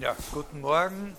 [0.00, 1.16] Ja, guten Morgen.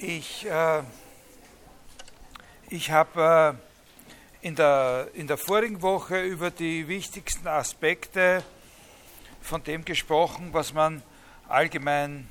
[0.00, 0.82] Äh, ich, äh,
[2.68, 3.60] ich habe
[4.42, 8.42] äh, in, der, in der vorigen Woche über die wichtigsten Aspekte
[9.40, 11.04] von dem gesprochen, was man
[11.46, 12.28] allgemein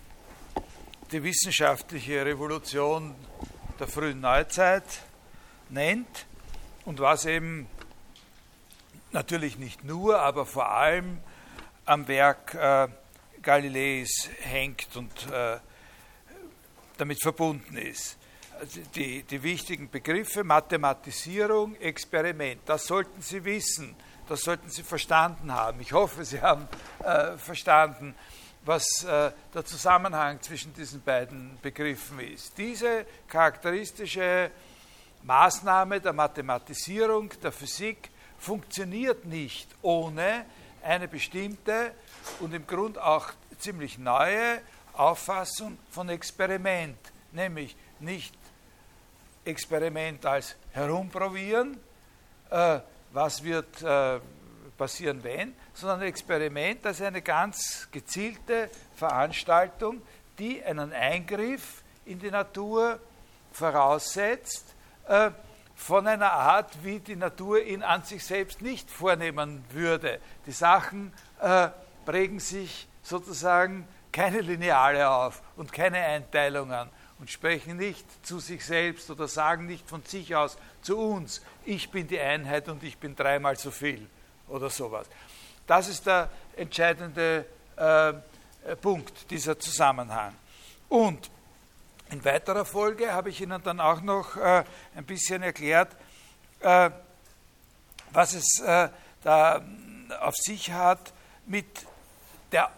[1.13, 3.15] die wissenschaftliche Revolution
[3.79, 4.83] der frühen Neuzeit
[5.69, 6.25] nennt
[6.83, 7.69] und was eben
[9.11, 11.19] natürlich nicht nur, aber vor allem
[11.85, 12.87] am Werk äh,
[13.41, 15.57] Galileis hängt und äh,
[16.97, 18.17] damit verbunden ist.
[18.59, 23.95] Also die, die wichtigen Begriffe Mathematisierung, Experiment, das sollten Sie wissen,
[24.27, 25.79] das sollten Sie verstanden haben.
[25.79, 26.67] Ich hoffe, Sie haben
[27.03, 28.15] äh, verstanden,
[28.65, 32.57] was äh, der Zusammenhang zwischen diesen beiden Begriffen ist.
[32.57, 34.51] Diese charakteristische
[35.23, 40.45] Maßnahme der Mathematisierung der Physik funktioniert nicht ohne
[40.83, 41.91] eine bestimmte
[42.39, 44.61] und im Grunde auch ziemlich neue
[44.93, 46.97] Auffassung von Experiment,
[47.31, 48.33] nämlich nicht
[49.45, 51.77] Experiment als herumprobieren,
[52.49, 52.79] äh,
[53.11, 54.19] was wird äh,
[54.77, 60.01] passieren, wenn, sondern Experiment als eine ganz gezielte Veranstaltung,
[60.37, 62.99] die einen Eingriff in die Natur
[63.51, 64.75] voraussetzt,
[65.07, 65.31] äh,
[65.77, 70.19] von einer Art, wie die Natur ihn an sich selbst nicht vornehmen würde.
[70.47, 71.69] Die Sachen äh,
[72.03, 79.09] prägen sich sozusagen keine Lineale auf und keine Einteilungen und sprechen nicht zu sich selbst
[79.11, 83.15] oder sagen nicht von sich aus zu uns, ich bin die Einheit und ich bin
[83.15, 84.09] dreimal so viel
[84.47, 85.05] oder sowas.
[85.67, 88.13] Das ist der entscheidende äh,
[88.81, 90.33] Punkt, dieser Zusammenhang.
[90.89, 91.29] Und
[92.09, 94.63] in weiterer Folge habe ich Ihnen dann auch noch äh,
[94.95, 95.95] ein bisschen erklärt,
[96.61, 96.89] äh,
[98.11, 98.89] was es äh,
[99.23, 99.61] da
[100.21, 101.13] auf sich hat
[101.45, 101.65] mit
[102.51, 102.71] der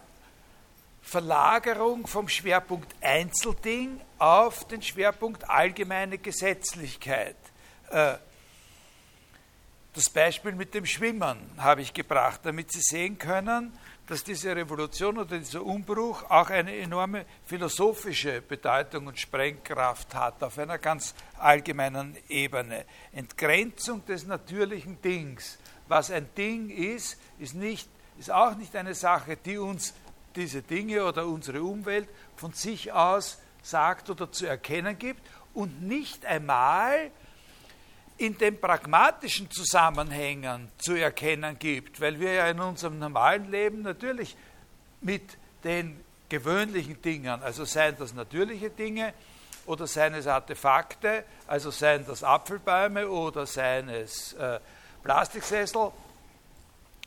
[1.02, 7.36] Verlagerung vom Schwerpunkt Einzelding auf den Schwerpunkt allgemeine Gesetzlichkeit.
[7.88, 8.20] Das
[10.12, 13.76] Beispiel mit dem Schwimmen habe ich gebracht, damit Sie sehen können,
[14.10, 20.58] dass diese Revolution oder dieser Umbruch auch eine enorme philosophische Bedeutung und Sprengkraft hat auf
[20.58, 22.86] einer ganz allgemeinen Ebene.
[23.12, 25.60] Entgrenzung des natürlichen Dings.
[25.86, 27.88] Was ein Ding ist, ist, nicht,
[28.18, 29.94] ist auch nicht eine Sache, die uns
[30.34, 35.22] diese Dinge oder unsere Umwelt von sich aus sagt oder zu erkennen gibt
[35.54, 37.12] und nicht einmal
[38.20, 44.36] in den pragmatischen Zusammenhängen zu erkennen gibt, weil wir ja in unserem normalen Leben natürlich
[45.00, 45.98] mit den
[46.28, 49.14] gewöhnlichen Dingen, also seien das natürliche Dinge
[49.64, 54.60] oder seien es Artefakte, also seien das Apfelbäume oder seien es äh,
[55.02, 55.90] Plastiksessel,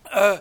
[0.09, 0.39] äh,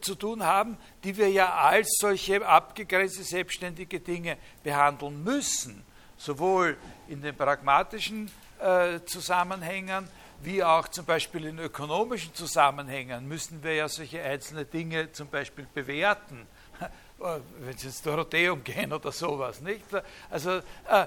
[0.00, 5.82] zu tun haben, die wir ja als solche abgegrenzte selbstständige Dinge behandeln müssen,
[6.16, 6.76] sowohl
[7.08, 8.30] in den pragmatischen
[8.62, 10.08] äh, Zusammenhängen,
[10.42, 15.66] wie auch zum Beispiel in ökonomischen Zusammenhängen müssen wir ja solche einzelne Dinge zum Beispiel
[15.72, 16.46] bewerten,
[17.18, 19.84] wenn Sie ins Dorotheum gehen oder sowas, nicht?
[20.30, 20.58] Also,
[20.88, 21.06] äh,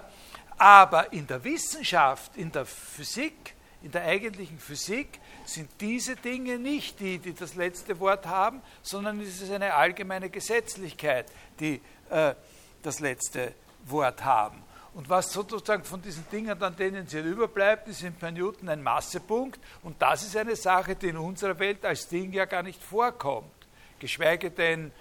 [0.57, 6.99] aber in der Wissenschaft, in der Physik, in der eigentlichen Physik sind diese Dinge nicht
[6.99, 12.33] die, die das letzte Wort haben, sondern es ist eine allgemeine Gesetzlichkeit, die äh,
[12.81, 13.53] das letzte
[13.85, 14.63] Wort haben.
[14.95, 19.59] Und was sozusagen von diesen Dingen dann tendenziell überbleibt, ist in Newton ein Massepunkt.
[19.83, 23.51] Und das ist eine Sache, die in unserer Welt als Ding ja gar nicht vorkommt.
[23.99, 24.93] Geschweige denn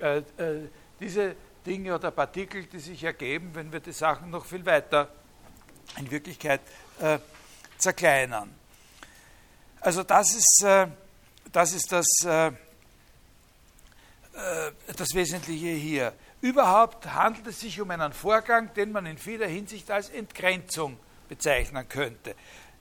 [0.00, 0.68] äh, äh,
[0.98, 5.08] diese Dinge oder Partikel, die sich ergeben, wenn wir die Sachen noch viel weiter
[5.98, 6.60] in Wirklichkeit
[7.00, 7.20] äh,
[7.78, 8.52] zerkleinern.
[9.80, 10.88] Also das ist, äh,
[11.52, 12.52] das, ist das, äh, äh,
[14.96, 16.12] das Wesentliche hier.
[16.40, 20.96] Überhaupt handelt es sich um einen Vorgang, den man in vieler Hinsicht als Entgrenzung
[21.28, 22.34] bezeichnen könnte.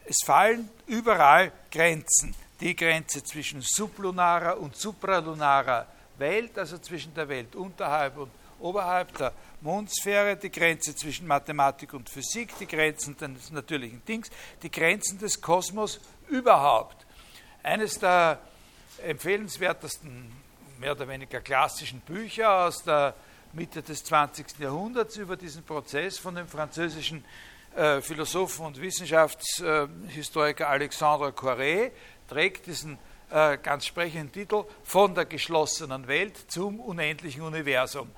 [0.06, 2.36] Es fallen überall Grenzen.
[2.60, 5.88] Die Grenze zwischen sublunarer und supralunarer
[6.18, 12.10] Welt, also zwischen der Welt unterhalb und oberhalb der Mondsphäre, die Grenze zwischen Mathematik und
[12.10, 14.30] Physik, die Grenzen des natürlichen Dings,
[14.64, 16.00] die Grenzen des Kosmos
[16.30, 17.06] überhaupt.
[17.64, 18.40] Eines der
[19.04, 20.32] empfehlenswertesten,
[20.80, 23.14] mehr oder weniger klassischen Bücher aus der
[23.54, 24.60] Mitte des 20.
[24.60, 27.24] Jahrhunderts über diesen Prozess von dem französischen
[27.76, 31.92] äh, Philosophen und Wissenschaftshistoriker Alexandre Corret,
[32.28, 32.98] trägt diesen
[33.30, 38.10] äh, ganz sprechenden Titel Von der geschlossenen Welt zum unendlichen Universum.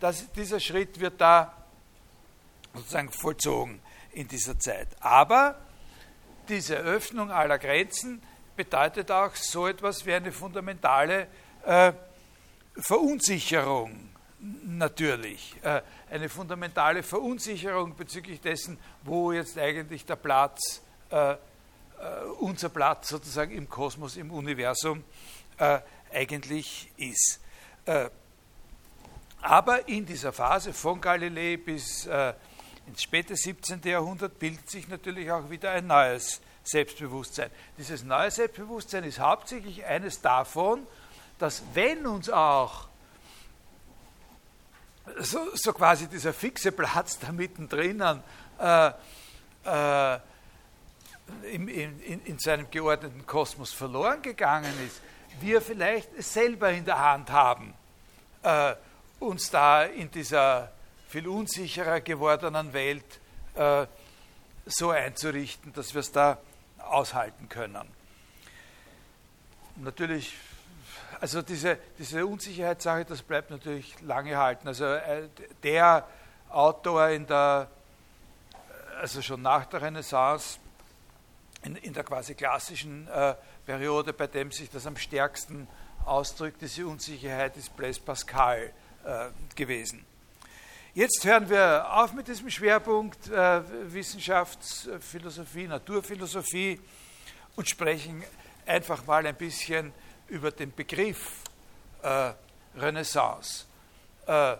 [0.00, 1.54] Das, dieser Schritt wird da
[2.74, 3.80] sozusagen vollzogen
[4.12, 4.88] in dieser Zeit.
[5.00, 5.58] Aber
[6.48, 8.22] diese Öffnung aller Grenzen
[8.56, 11.26] bedeutet auch so etwas wie eine fundamentale
[11.64, 11.92] äh,
[12.76, 14.13] Verunsicherung
[14.64, 15.56] natürlich.
[15.62, 21.36] Äh, eine fundamentale Verunsicherung bezüglich dessen, wo jetzt eigentlich der Platz, äh, äh
[22.40, 25.04] unser Platz sozusagen im Kosmos, im Universum
[26.12, 27.40] eigentlich ist.
[29.40, 32.08] Aber in dieser Phase von Galilei bis
[32.86, 33.80] ins späte 17.
[33.84, 37.50] Jahrhundert bildet sich natürlich auch wieder ein neues Selbstbewusstsein.
[37.78, 40.84] Dieses neue Selbstbewusstsein ist hauptsächlich eines davon,
[41.38, 42.88] dass wenn uns auch
[45.20, 48.02] so, so quasi dieser fixe Platz da mittendrin
[48.58, 48.90] äh,
[49.64, 50.18] äh,
[51.50, 55.00] in, in, in seinem geordneten Kosmos verloren gegangen ist,
[55.40, 57.74] wir vielleicht selber in der Hand haben,
[58.42, 58.74] äh,
[59.20, 60.70] uns da in dieser
[61.08, 63.20] viel unsicherer gewordenen Welt
[63.54, 63.86] äh,
[64.66, 66.38] so einzurichten, dass wir es da
[66.78, 67.88] aushalten können.
[69.76, 70.34] Natürlich,
[71.20, 74.68] also diese, diese Unsicherheitssache, das bleibt natürlich lange halten.
[74.68, 75.28] Also äh,
[75.62, 76.06] der
[76.48, 77.68] Autor in der,
[79.00, 80.58] also schon nach der Renaissance,
[81.62, 83.34] in, in der quasi klassischen äh,
[83.66, 85.66] Periode, bei dem sich das am stärksten
[86.04, 88.72] ausdrückt, diese Unsicherheit, ist Blaise Pascal
[89.04, 90.04] äh, gewesen.
[90.94, 93.62] Jetzt hören wir auf mit diesem Schwerpunkt äh,
[93.92, 96.80] Wissenschaftsphilosophie, Naturphilosophie
[97.56, 98.22] und sprechen
[98.64, 99.92] einfach mal ein bisschen
[100.28, 101.42] über den Begriff
[102.02, 102.32] äh,
[102.76, 103.64] Renaissance.
[104.26, 104.56] Äh,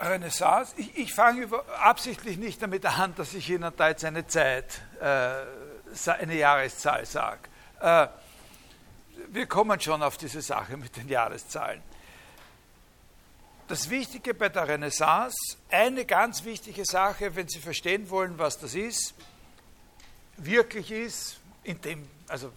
[0.00, 1.48] Renaissance, ich, ich fange
[1.80, 7.48] absichtlich nicht damit an, dass ich Ihnen da jetzt eine Zeit, äh, eine Jahreszahl sage.
[7.80, 8.08] Äh,
[9.28, 11.82] wir kommen schon auf diese Sache mit den Jahreszahlen.
[13.68, 18.74] Das Wichtige bei der Renaissance, eine ganz wichtige Sache, wenn Sie verstehen wollen, was das
[18.74, 19.14] ist,
[20.36, 22.52] wirklich ist, in dem, also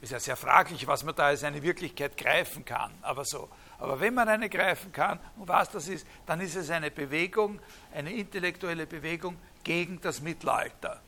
[0.00, 3.48] ist ja sehr fraglich, was man da als eine Wirklichkeit greifen kann, aber so.
[3.78, 7.60] Aber wenn man eine greifen kann und was das ist, dann ist es eine Bewegung,
[7.92, 11.00] eine intellektuelle Bewegung gegen das Mittelalter.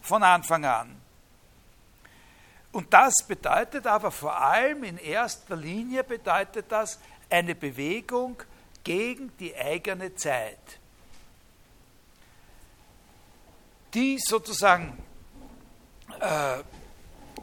[0.00, 0.96] Von Anfang an.
[2.72, 6.98] Und das bedeutet aber vor allem in erster Linie bedeutet das
[7.28, 8.40] eine Bewegung
[8.84, 10.78] gegen die eigene Zeit.
[13.92, 14.96] Die sozusagen
[16.20, 16.62] äh,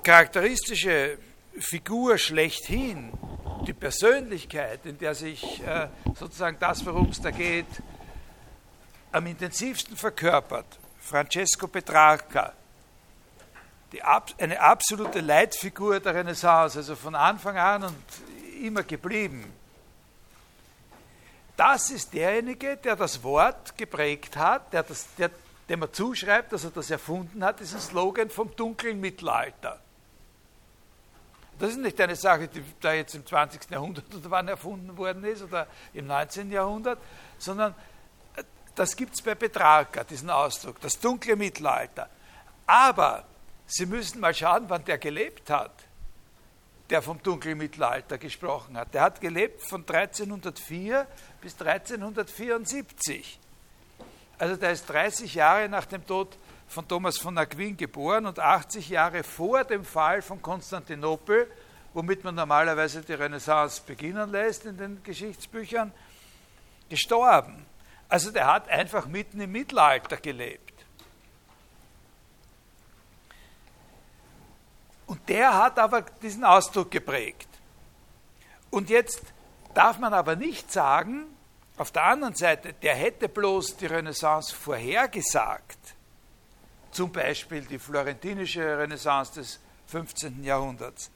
[0.03, 1.17] charakteristische
[1.59, 3.11] Figur schlechthin,
[3.65, 7.65] die Persönlichkeit, in der sich äh, sozusagen das, worum es da geht,
[9.11, 10.65] am intensivsten verkörpert,
[10.99, 12.53] Francesco Petrarca,
[13.91, 18.03] die, eine absolute Leitfigur der Renaissance, also von Anfang an und
[18.61, 19.51] immer geblieben.
[21.55, 25.31] Das ist derjenige, der das Wort geprägt hat, der das, der,
[25.69, 29.79] dem er zuschreibt, dass er das erfunden hat, diesen Slogan vom dunklen Mittelalter.
[31.59, 33.69] Das ist nicht eine Sache, die da jetzt im 20.
[33.71, 36.51] Jahrhundert oder wann erfunden worden ist oder im 19.
[36.51, 36.99] Jahrhundert,
[37.39, 37.73] sondern
[38.35, 38.43] äh,
[38.75, 42.09] das gibt es bei Petrarca, diesen Ausdruck, das dunkle Mittelalter.
[42.67, 43.25] Aber
[43.67, 45.73] Sie müssen mal schauen, wann der gelebt hat,
[46.89, 48.93] der vom dunklen Mittelalter gesprochen hat.
[48.93, 51.05] Der hat gelebt von 1304
[51.41, 53.39] bis 1374.
[54.39, 56.37] Also der ist 30 Jahre nach dem Tod
[56.67, 61.49] von Thomas von Aquin geboren und 80 Jahre vor dem Fall von Konstantinopel,
[61.93, 65.91] womit man normalerweise die Renaissance beginnen lässt in den Geschichtsbüchern,
[66.89, 67.65] gestorben.
[68.09, 70.73] Also der hat einfach mitten im Mittelalter gelebt.
[75.07, 77.47] Und der hat aber diesen Ausdruck geprägt.
[78.69, 79.21] Und jetzt
[79.73, 81.25] darf man aber nicht sagen,
[81.77, 85.77] auf der anderen Seite, der hätte bloß die Renaissance vorhergesagt.
[86.91, 90.43] Zum Beispiel die florentinische Renaissance des 15.
[90.43, 91.11] Jahrhunderts.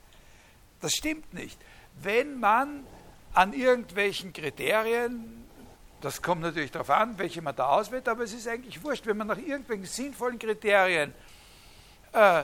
[0.79, 1.59] Das stimmt nicht.
[2.01, 2.85] Wenn man
[3.33, 5.45] an irgendwelchen Kriterien,
[6.01, 9.17] das kommt natürlich darauf an, welche man da auswählt, aber es ist eigentlich wurscht, wenn
[9.17, 11.13] man nach irgendwelchen sinnvollen Kriterien
[12.13, 12.43] äh,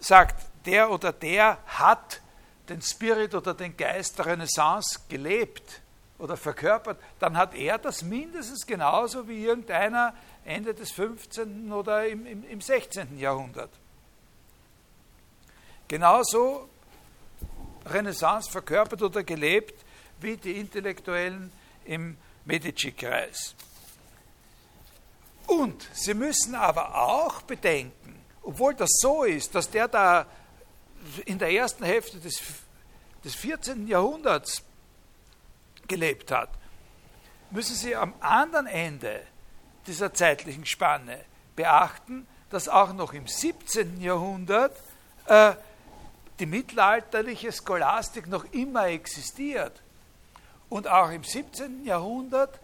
[0.00, 2.20] sagt, der oder der hat
[2.68, 5.82] den Spirit oder den Geist der Renaissance gelebt
[6.24, 10.14] oder verkörpert, dann hat er das mindestens genauso wie irgendeiner
[10.46, 11.70] Ende des 15.
[11.70, 13.18] oder im, im, im 16.
[13.18, 13.68] Jahrhundert.
[15.86, 16.70] Genauso
[17.84, 19.84] Renaissance verkörpert oder gelebt
[20.20, 21.52] wie die Intellektuellen
[21.84, 22.16] im
[22.46, 23.54] Medici-Kreis.
[25.46, 30.26] Und Sie müssen aber auch bedenken, obwohl das so ist, dass der da
[31.26, 32.40] in der ersten Hälfte des,
[33.22, 33.86] des 14.
[33.86, 34.62] Jahrhunderts
[35.88, 36.50] gelebt hat,
[37.50, 39.22] müssen Sie am anderen Ende
[39.86, 41.18] dieser zeitlichen Spanne
[41.56, 44.00] beachten, dass auch noch im 17.
[44.00, 44.76] Jahrhundert
[45.26, 45.54] äh,
[46.38, 49.82] die mittelalterliche Scholastik noch immer existiert.
[50.68, 51.84] Und auch im 17.
[51.84, 52.58] Jahrhundert,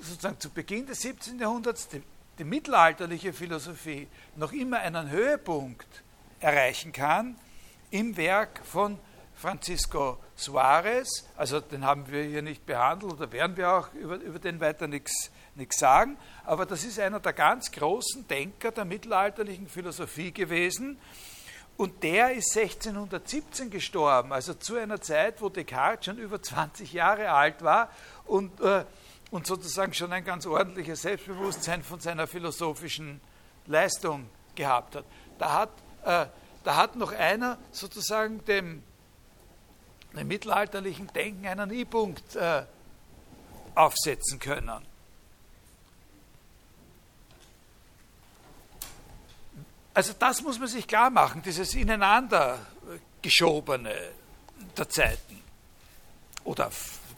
[0.00, 1.38] sozusagen zu Beginn des 17.
[1.38, 2.02] Jahrhunderts, die,
[2.38, 6.02] die mittelalterliche Philosophie noch immer einen Höhepunkt
[6.40, 7.36] erreichen kann
[7.90, 8.98] im Werk von
[9.42, 14.38] Francisco Suarez, also den haben wir hier nicht behandelt oder werden wir auch über, über
[14.38, 15.30] den weiter nichts
[15.70, 20.96] sagen, aber das ist einer der ganz großen Denker der mittelalterlichen Philosophie gewesen
[21.76, 27.32] und der ist 1617 gestorben, also zu einer Zeit, wo Descartes schon über 20 Jahre
[27.32, 27.90] alt war
[28.26, 28.84] und, äh,
[29.32, 33.20] und sozusagen schon ein ganz ordentliches Selbstbewusstsein von seiner philosophischen
[33.66, 35.04] Leistung gehabt hat.
[35.38, 35.70] Da hat,
[36.04, 36.26] äh,
[36.62, 38.84] da hat noch einer sozusagen dem,
[40.14, 42.64] dem mittelalterlichen Denken einen I-Punkt äh,
[43.74, 44.86] aufsetzen können.
[49.94, 53.94] Also das muss man sich klar machen, dieses Ineinandergeschobene
[54.76, 55.42] der Zeiten.
[56.44, 56.70] Oder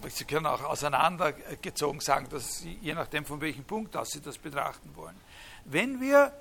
[0.09, 4.37] Sie können auch auseinandergezogen sagen, dass Sie, je nachdem von welchem Punkt aus Sie das
[4.37, 5.17] betrachten wollen.
[5.65, 6.33] Wenn wir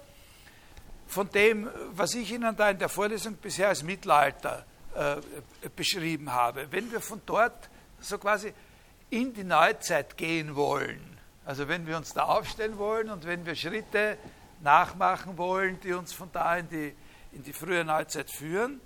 [1.07, 4.65] von dem, was ich Ihnen da in der Vorlesung bisher als Mittelalter
[4.95, 7.69] äh, beschrieben habe, wenn wir von dort
[7.99, 8.53] so quasi
[9.09, 13.55] in die Neuzeit gehen wollen, also wenn wir uns da aufstellen wollen und wenn wir
[13.55, 14.17] Schritte
[14.61, 16.95] nachmachen wollen, die uns von da in die,
[17.33, 18.81] in die frühe Neuzeit führen,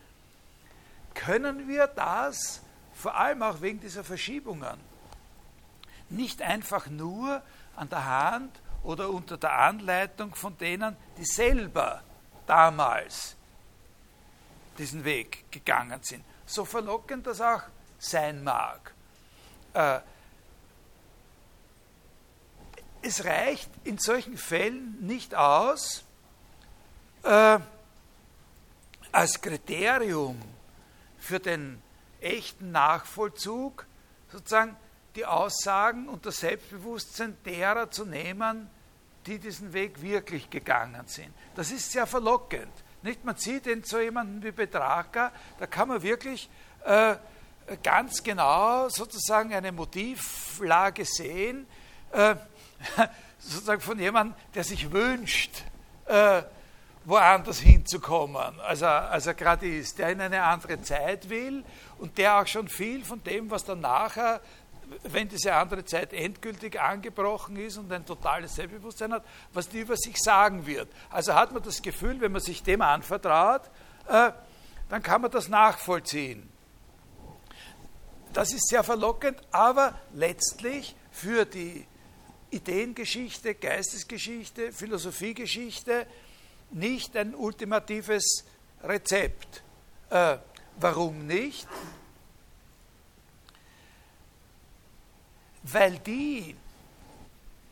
[1.14, 2.62] können wir das,
[2.94, 4.78] vor allem auch wegen dieser Verschiebungen,
[6.10, 7.42] nicht einfach nur
[7.76, 12.02] an der Hand oder unter der Anleitung von denen, die selber
[12.46, 13.37] damals
[14.78, 16.24] diesen Weg gegangen sind.
[16.46, 17.64] So verlockend das auch
[18.00, 18.94] sein mag.
[19.74, 20.00] Äh,
[23.02, 26.04] es reicht in solchen Fällen nicht aus,
[27.24, 27.60] äh,
[29.12, 30.42] als Kriterium
[31.18, 31.82] für den
[32.22, 33.86] echten Nachvollzug
[34.32, 34.76] sozusagen
[35.16, 38.70] die Aussagen und das Selbstbewusstsein derer zu nehmen,
[39.26, 41.34] die diesen Weg wirklich gegangen sind.
[41.56, 42.72] Das ist sehr verlockend.
[43.08, 43.24] Nicht?
[43.24, 46.50] Man sieht in so jemanden wie Betrager, da kann man wirklich
[46.84, 47.16] äh,
[47.82, 51.68] ganz genau sozusagen eine Motivlage sehen,
[52.12, 52.36] äh,
[53.40, 55.64] sozusagen von jemandem, der sich wünscht,
[56.06, 56.44] äh,
[57.06, 61.64] woanders hinzukommen, als er, als er gerade ist, der in eine andere Zeit will
[62.00, 64.42] und der auch schon viel von dem, was dann nachher,
[65.04, 69.98] wenn diese andere Zeit endgültig angebrochen ist und ein totales Selbstbewusstsein hat, was die über
[69.98, 70.90] sich sagen wird.
[71.10, 73.64] Also hat man das Gefühl, wenn man sich dem anvertraut,
[74.08, 74.32] äh,
[74.90, 76.50] dann kann man das nachvollziehen.
[78.34, 81.86] Das ist sehr verlockend, aber letztlich für die
[82.52, 86.06] Ideengeschichte, Geistesgeschichte, Philosophiegeschichte
[86.72, 88.46] nicht ein ultimatives
[88.84, 89.64] Rezept.
[90.10, 90.38] Äh,
[90.80, 91.68] warum nicht?
[95.72, 96.56] Weil die,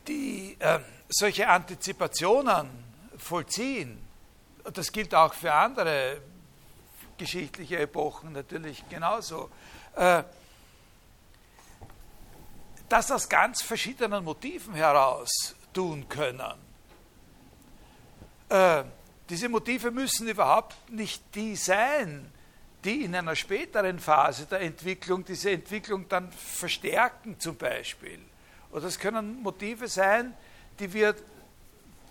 [0.07, 2.69] die äh, solche Antizipationen
[3.17, 4.05] vollziehen,
[4.73, 6.21] das gilt auch für andere
[7.17, 9.49] geschichtliche Epochen natürlich genauso,
[9.95, 10.23] äh,
[12.89, 16.53] das aus ganz verschiedenen Motiven heraus tun können.
[18.49, 18.83] Äh,
[19.29, 22.31] diese Motive müssen überhaupt nicht die sein,
[22.85, 28.19] die in einer späteren Phase der Entwicklung diese Entwicklung dann verstärken zum Beispiel.
[28.71, 30.33] Oder es können Motive sein,
[30.79, 31.15] die wir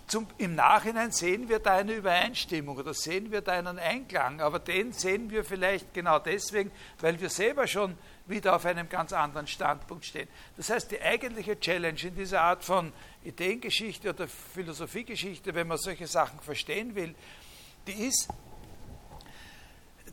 [0.07, 4.59] zum, im Nachhinein sehen wir da eine Übereinstimmung oder sehen wir da einen Einklang, aber
[4.59, 9.47] den sehen wir vielleicht genau deswegen, weil wir selber schon wieder auf einem ganz anderen
[9.47, 10.28] Standpunkt stehen.
[10.57, 16.07] Das heißt, die eigentliche Challenge in dieser Art von Ideengeschichte oder Philosophiegeschichte, wenn man solche
[16.07, 17.14] Sachen verstehen will,
[17.87, 18.28] die ist,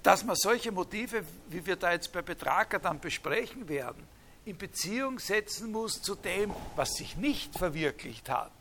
[0.03, 4.07] dass man solche Motive, wie wir da jetzt bei Betrager dann besprechen werden,
[4.45, 8.51] in Beziehung setzen muss zu dem, was sich nicht verwirklicht hat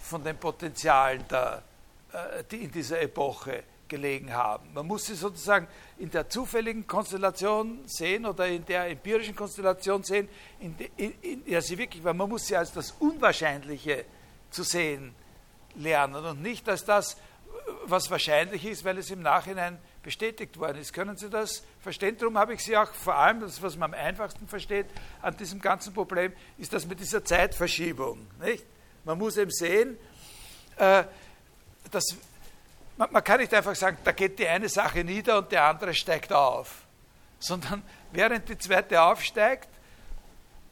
[0.00, 1.62] von den Potenzialen, der,
[2.12, 4.72] äh, die in dieser Epoche gelegen haben.
[4.72, 5.66] Man muss sie sozusagen
[5.98, 11.60] in der zufälligen Konstellation sehen oder in der empirischen Konstellation sehen, in, in, in ja,
[11.60, 14.04] sie wirklich, weil man muss sie als das Unwahrscheinliche
[14.50, 15.14] zu sehen
[15.76, 17.16] lernen und nicht als das,
[17.84, 20.92] was wahrscheinlich ist, weil es im Nachhinein bestätigt worden ist.
[20.92, 22.16] Können Sie das verstehen?
[22.16, 24.86] Darum habe ich Sie auch vor allem, das, was man am einfachsten versteht
[25.20, 28.24] an diesem ganzen Problem, ist das mit dieser Zeitverschiebung.
[28.40, 28.64] Nicht?
[29.04, 29.98] Man muss eben sehen,
[30.76, 31.02] äh,
[31.90, 32.04] dass
[32.96, 35.92] man, man kann nicht einfach sagen, da geht die eine Sache nieder und der andere
[35.92, 36.86] steigt auf,
[37.40, 37.82] sondern
[38.12, 39.68] während die zweite aufsteigt,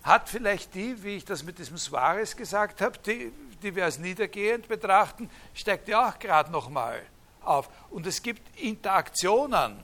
[0.04, 3.32] hat vielleicht die, wie ich das mit diesem Suarez gesagt habe, die,
[3.64, 7.02] die wir als niedergehend betrachten, steigt ja auch gerade nochmal
[7.46, 7.68] auf.
[7.90, 9.76] Und es gibt Interaktionen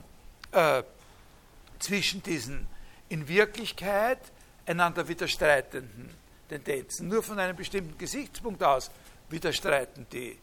[0.51, 0.83] äh,
[1.79, 2.67] zwischen diesen
[3.09, 4.19] in Wirklichkeit
[4.65, 6.09] einander widerstreitenden
[6.47, 7.07] Tendenzen.
[7.07, 8.91] Nur von einem bestimmten Gesichtspunkt aus
[9.29, 10.37] widerstreiten die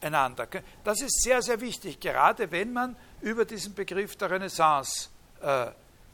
[0.00, 0.48] einander.
[0.82, 5.10] Das ist sehr, sehr wichtig, gerade wenn man über diesen Begriff der Renaissance
[5.42, 5.66] äh,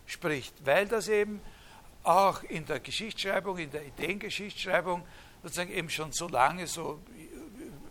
[0.07, 1.41] spricht, weil das eben
[2.03, 5.07] auch in der Geschichtsschreibung, in der Ideengeschichtsschreibung
[5.43, 7.01] sozusagen eben schon so lange, so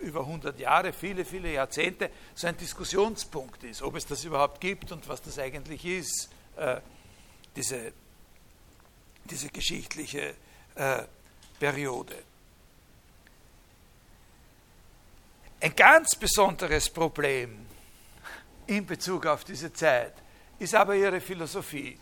[0.05, 4.91] über 100 Jahre, viele, viele Jahrzehnte, so ein Diskussionspunkt ist, ob es das überhaupt gibt
[4.91, 6.79] und was das eigentlich ist, äh,
[7.55, 7.91] diese,
[9.25, 10.35] diese geschichtliche
[10.75, 11.03] äh,
[11.59, 12.15] Periode.
[15.59, 17.65] Ein ganz besonderes Problem
[18.67, 20.13] in Bezug auf diese Zeit
[20.59, 21.97] ist aber ihre Philosophie.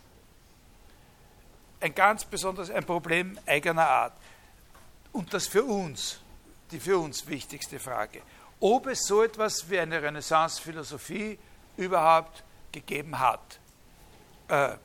[1.80, 4.12] Ein ganz besonderes, ein Problem eigener Art.
[5.12, 6.20] Und das für uns,
[6.70, 8.22] die für uns wichtigste Frage.
[8.60, 11.38] Ob es so etwas wie eine Renaissance-Philosophie
[11.76, 12.42] überhaupt
[12.72, 13.60] gegeben hat.
[14.48, 14.76] Äh,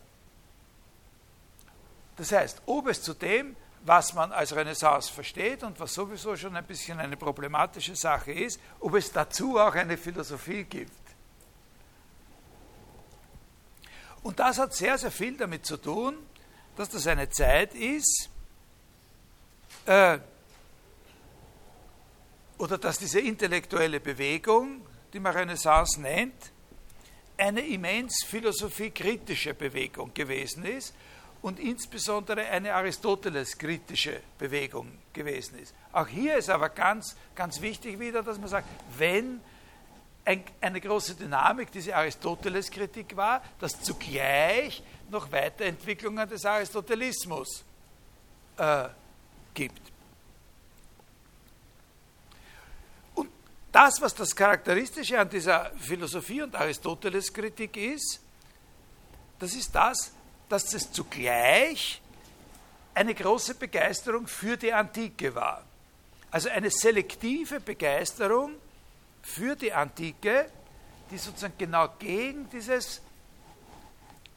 [2.17, 6.55] das heißt, ob es zu dem, was man als Renaissance versteht und was sowieso schon
[6.55, 10.91] ein bisschen eine problematische Sache ist, ob es dazu auch eine Philosophie gibt.
[14.21, 16.17] Und das hat sehr, sehr viel damit zu tun,
[16.75, 18.29] dass das eine Zeit ist,
[19.85, 20.19] äh,
[22.59, 26.51] oder dass diese intellektuelle Bewegung, die man Renaissance nennt,
[27.37, 30.93] eine immens philosophiekritische Bewegung gewesen ist
[31.41, 35.73] und insbesondere eine Aristoteles-kritische Bewegung gewesen ist.
[35.93, 39.39] Auch hier ist aber ganz, ganz wichtig wieder, dass man sagt, wenn
[40.25, 47.63] ein, eine große Dynamik diese Aristoteles-Kritik war, dass zugleich noch Weiterentwicklungen des Aristotelismus
[48.57, 48.89] äh,
[49.53, 49.81] gibt.
[53.15, 53.29] Und
[53.71, 58.19] das, was das Charakteristische an dieser Philosophie- und Aristoteles-Kritik ist,
[59.37, 60.11] das ist das,
[60.49, 62.01] dass es zugleich
[62.93, 65.63] eine große Begeisterung für die Antike war.
[66.31, 68.55] Also eine selektive Begeisterung
[69.21, 70.49] für die Antike,
[71.11, 73.01] die sozusagen genau gegen dieses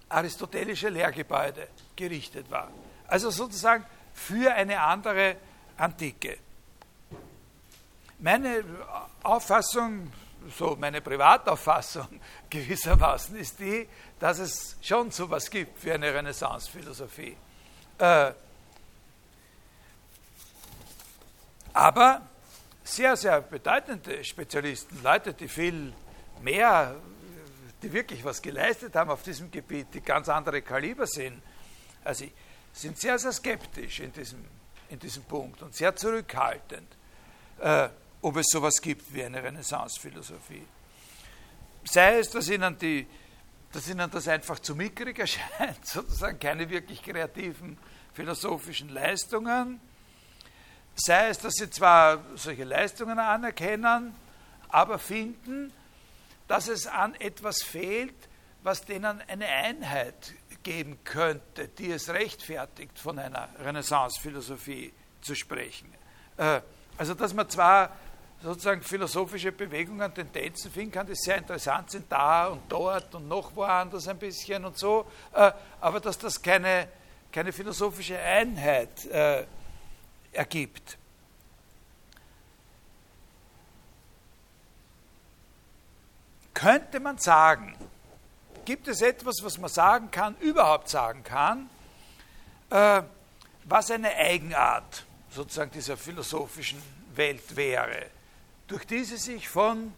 [0.09, 2.71] aristotelische Lehrgebäude gerichtet war.
[3.09, 5.37] Also sozusagen für eine andere
[5.77, 6.39] Antike.
[8.23, 8.65] Meine
[9.25, 10.13] Auffassung
[10.57, 17.37] so meine Privatauffassung gewissermaßen ist die, dass es schon so etwas gibt für eine Renaissance-Philosophie.
[17.99, 18.33] Äh,
[21.73, 22.23] aber
[22.85, 25.93] sehr, sehr bedeutende Spezialisten, Leute, die viel
[26.43, 26.95] mehr,
[27.83, 31.43] die wirklich was geleistet haben auf diesem Gebiet, die ganz andere Kaliber sind,
[32.05, 32.25] also
[32.73, 34.45] sind sehr, sehr skeptisch in diesem,
[34.91, 36.87] in diesem Punkt und sehr zurückhaltend.
[37.59, 37.89] Äh,
[38.23, 40.65] ob es sowas gibt wie eine Renaissance-Philosophie.
[41.85, 43.07] Sei es, dass ihnen, die,
[43.73, 47.77] dass ihnen das einfach zu mickrig erscheint, sozusagen keine wirklich kreativen
[48.15, 49.81] philosophischen Leistungen,
[50.95, 54.15] sei es, dass sie zwar solche Leistungen anerkennen,
[54.69, 55.73] aber finden,
[56.47, 58.15] dass es an etwas fehlt,
[58.63, 65.93] was denen eine Einheit geben könnte, die es rechtfertigt, von einer Renaissance-Philosophie zu sprechen.
[66.37, 66.61] Äh,
[66.97, 67.91] also, dass man zwar
[68.43, 73.55] sozusagen philosophische Bewegungen, Tendenzen finden kann, die sehr interessant sind, da und dort und noch
[73.55, 76.89] woanders ein bisschen und so, äh, aber dass das keine,
[77.31, 79.45] keine philosophische Einheit äh,
[80.33, 80.99] ergibt.
[86.53, 87.77] Könnte man sagen,
[88.65, 91.71] gibt es etwas, was man sagen kann, überhaupt sagen kann,
[92.71, 93.03] äh,
[93.65, 96.83] was eine Eigenart sozusagen dieser philosophischen
[97.15, 98.07] Welt wäre?
[98.73, 99.93] Durch die sie sich von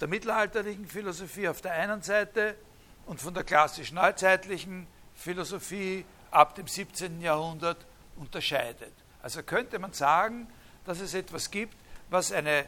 [0.00, 2.56] der mittelalterlichen Philosophie auf der einen Seite
[3.04, 7.20] und von der klassisch neuzeitlichen Philosophie ab dem 17.
[7.20, 7.84] Jahrhundert
[8.16, 8.94] unterscheidet.
[9.22, 10.48] Also könnte man sagen,
[10.86, 11.76] dass es etwas gibt,
[12.08, 12.64] was eine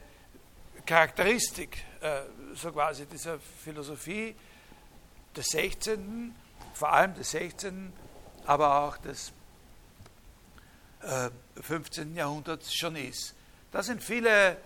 [0.85, 2.21] Charakteristik äh,
[2.55, 4.37] so quasi dieser Philosophie
[5.35, 6.35] des 16.,
[6.75, 7.95] vor allem des 16.,
[8.45, 9.33] aber auch des
[11.01, 11.31] äh,
[11.63, 12.15] 15.
[12.15, 13.35] Jahrhunderts schon ist.
[13.71, 14.59] Da sind viele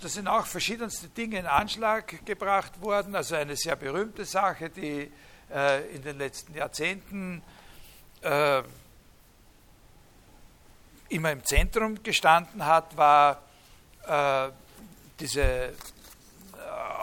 [0.00, 3.14] da sind auch verschiedenste Dinge in Anschlag gebracht worden.
[3.14, 5.10] Also eine sehr berühmte Sache, die
[5.52, 7.42] äh, in den letzten Jahrzehnten
[8.22, 8.62] äh,
[11.08, 13.42] immer im Zentrum gestanden hat, war
[14.06, 14.50] äh,
[15.18, 15.72] diese äh,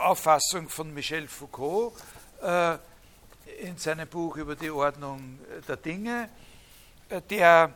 [0.04, 1.93] Auffassung von Michel Foucault
[2.41, 2.78] äh,
[3.62, 6.30] in seinem Buch über die Ordnung der Dinge,
[7.10, 7.74] äh, der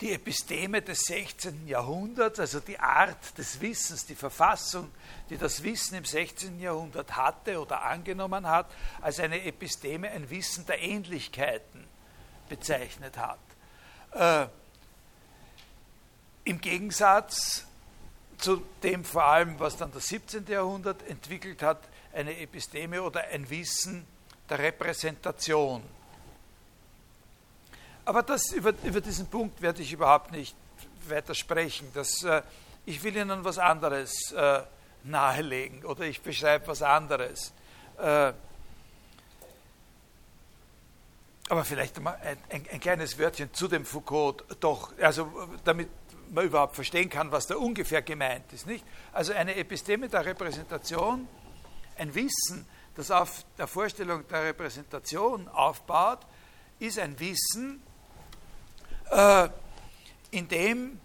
[0.00, 1.68] die Episteme des 16.
[1.68, 4.90] Jahrhunderts, also die Art des Wissens, die Verfassung,
[5.30, 6.60] die das Wissen im 16.
[6.60, 8.66] Jahrhundert hatte oder angenommen hat,
[9.00, 11.84] als eine Episteme ein Wissen der Ähnlichkeiten
[12.48, 13.38] bezeichnet hat.
[14.12, 14.48] Äh,
[16.44, 17.64] Im Gegensatz
[18.38, 20.46] zu dem vor allem, was dann das 17.
[20.48, 21.80] Jahrhundert entwickelt hat,
[22.12, 24.04] eine Episteme oder ein Wissen
[24.48, 25.82] der Repräsentation.
[28.04, 30.54] Aber das, über, über diesen Punkt werde ich überhaupt nicht
[31.08, 31.90] weiter sprechen.
[31.94, 32.42] Das, äh,
[32.86, 34.62] ich will Ihnen was anderes äh,
[35.04, 37.52] nahelegen oder ich beschreibe was anderes.
[37.98, 38.32] Äh,
[41.48, 45.30] aber vielleicht ein, ein, ein, kleines Wörtchen zu dem Foucault, doch, also
[45.64, 45.88] damit
[46.30, 48.66] man überhaupt verstehen kann, was da ungefähr gemeint ist.
[48.66, 48.84] Nicht?
[49.12, 51.28] Also eine Episteme der Repräsentation,
[51.98, 56.20] ein Wissen, das auf der Vorstellung der Repräsentation aufbaut,
[56.78, 57.82] ist ein Wissen,
[59.10, 59.48] äh,
[60.30, 61.00] in dem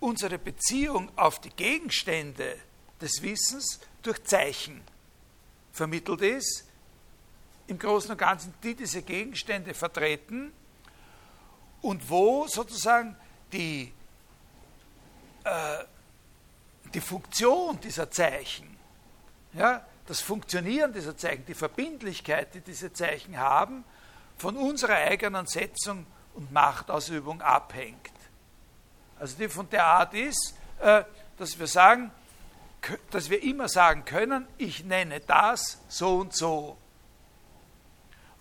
[0.00, 2.56] unsere Beziehung auf die Gegenstände
[3.00, 4.82] des Wissens durch Zeichen
[5.72, 6.64] vermittelt ist,
[7.68, 10.52] im Großen und Ganzen, die diese Gegenstände vertreten
[11.80, 13.16] und wo sozusagen
[13.52, 13.92] die,
[15.44, 15.84] äh,
[16.92, 18.76] die Funktion dieser Zeichen,
[19.52, 23.84] ja, das Funktionieren dieser Zeichen, die Verbindlichkeit, die diese Zeichen haben,
[24.36, 28.10] von unserer eigenen Setzung und Machtausübung abhängt.
[29.18, 31.04] Also die von der Art ist, äh,
[31.38, 32.10] dass wir sagen,
[33.10, 36.76] dass wir immer sagen können, ich nenne das so und so.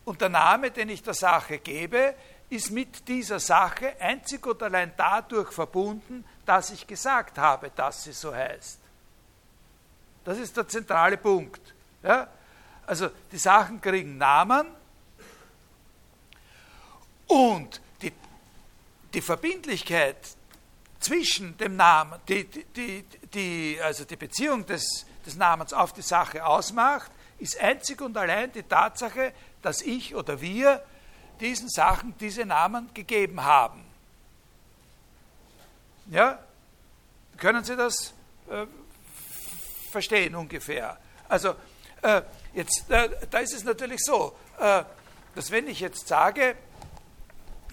[0.03, 2.15] Und der Name, den ich der Sache gebe,
[2.49, 8.11] ist mit dieser Sache einzig und allein dadurch verbunden, dass ich gesagt habe, dass sie
[8.11, 8.79] so heißt.
[10.25, 11.61] Das ist der zentrale Punkt.
[12.03, 12.27] Ja?
[12.85, 14.67] Also die Sachen kriegen Namen
[17.31, 18.11] und die,
[19.13, 20.17] die Verbindlichkeit
[20.99, 26.45] zwischen dem Namen, die, die, die, also die Beziehung des, des Namens auf die Sache
[26.45, 30.83] ausmacht, ist einzig und allein die Tatsache, dass ich oder wir
[31.39, 33.83] diesen Sachen diese Namen gegeben haben.
[36.11, 36.39] Ja?
[37.37, 38.13] Können Sie das
[38.49, 38.67] äh,
[39.89, 40.97] verstehen ungefähr?
[41.27, 41.55] Also,
[42.01, 42.21] äh,
[42.53, 44.83] jetzt, äh, da ist es natürlich so, äh,
[45.33, 46.55] dass wenn ich jetzt sage,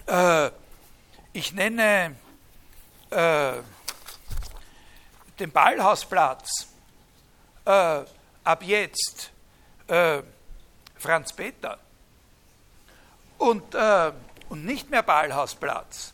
[0.09, 0.51] äh,
[1.33, 2.15] ich nenne
[3.11, 3.53] äh,
[5.39, 6.67] den Ballhausplatz
[7.65, 8.03] äh,
[8.43, 9.31] ab jetzt
[9.87, 10.21] äh,
[10.97, 11.77] Franz Peter
[13.37, 14.11] und, äh,
[14.49, 16.13] und nicht mehr Ballhausplatz.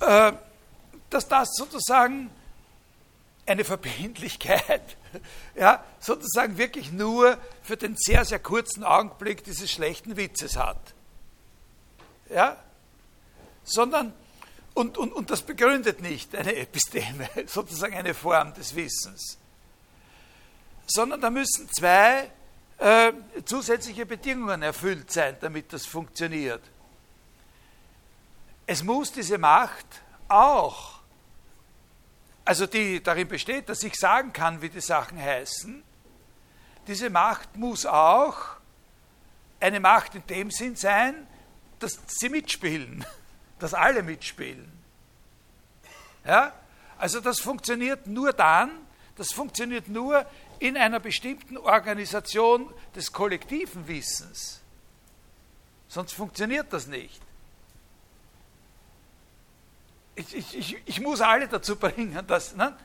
[0.00, 0.32] Äh,
[1.10, 2.30] dass das sozusagen
[3.46, 4.96] eine Verbindlichkeit,
[5.54, 10.94] ja, sozusagen wirklich nur für den sehr, sehr kurzen Augenblick dieses schlechten Witzes hat
[12.30, 12.56] ja?
[13.64, 14.12] sondern,
[14.74, 19.38] und, und, und das begründet nicht eine Episteme, sozusagen eine Form des Wissens,
[20.86, 22.30] sondern da müssen zwei
[22.78, 23.12] äh,
[23.44, 26.62] zusätzliche Bedingungen erfüllt sein, damit das funktioniert.
[28.66, 29.86] Es muss diese Macht
[30.28, 31.00] auch,
[32.44, 35.82] also die darin besteht, dass ich sagen kann, wie die Sachen heißen,
[36.86, 38.36] diese Macht muss auch
[39.60, 41.26] eine Macht in dem Sinn sein,
[41.78, 43.04] dass sie mitspielen,
[43.58, 44.70] dass alle mitspielen.
[46.24, 46.52] Ja?
[46.98, 48.70] Also das funktioniert nur dann,
[49.16, 50.26] das funktioniert nur
[50.58, 54.60] in einer bestimmten Organisation des kollektiven Wissens.
[55.88, 57.20] Sonst funktioniert das nicht.
[60.16, 62.76] Ich, ich, ich, ich muss alle dazu bringen, dass, ne,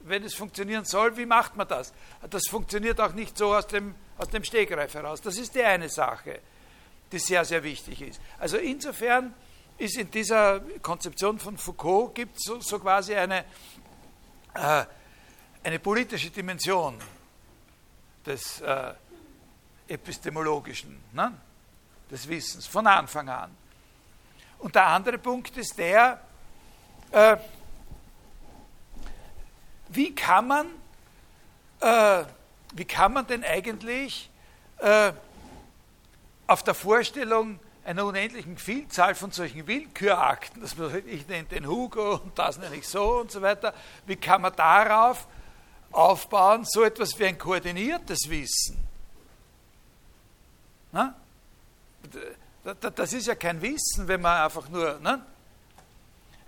[0.00, 1.92] wenn es funktionieren soll, wie macht man das?
[2.30, 5.20] Das funktioniert auch nicht so aus dem, aus dem Stegreif heraus.
[5.20, 6.40] Das ist die eine Sache
[7.10, 8.20] die sehr, sehr wichtig ist.
[8.38, 9.34] Also insofern
[9.78, 13.44] ist in dieser Konzeption von Foucault gibt so, so quasi eine,
[14.54, 14.84] äh,
[15.62, 16.98] eine politische Dimension
[18.26, 18.92] des äh,
[19.86, 21.32] epistemologischen, ne?
[22.10, 23.56] des Wissens von Anfang an.
[24.58, 26.20] Und der andere Punkt ist der,
[27.12, 27.36] äh,
[29.88, 30.66] wie kann man,
[31.80, 32.24] äh,
[32.74, 34.28] wie kann man denn eigentlich
[34.78, 35.12] äh,
[36.48, 41.66] auf der Vorstellung einer unendlichen Vielzahl von solchen Willkürakten, dass man sagt, ich nenne den
[41.66, 43.72] Hugo und das nenne ich so und so weiter,
[44.06, 45.28] wie kann man darauf
[45.92, 48.76] aufbauen, so etwas wie ein koordiniertes Wissen?
[50.90, 51.14] Na?
[52.96, 54.98] Das ist ja kein Wissen, wenn man einfach nur.
[55.00, 55.24] Ne?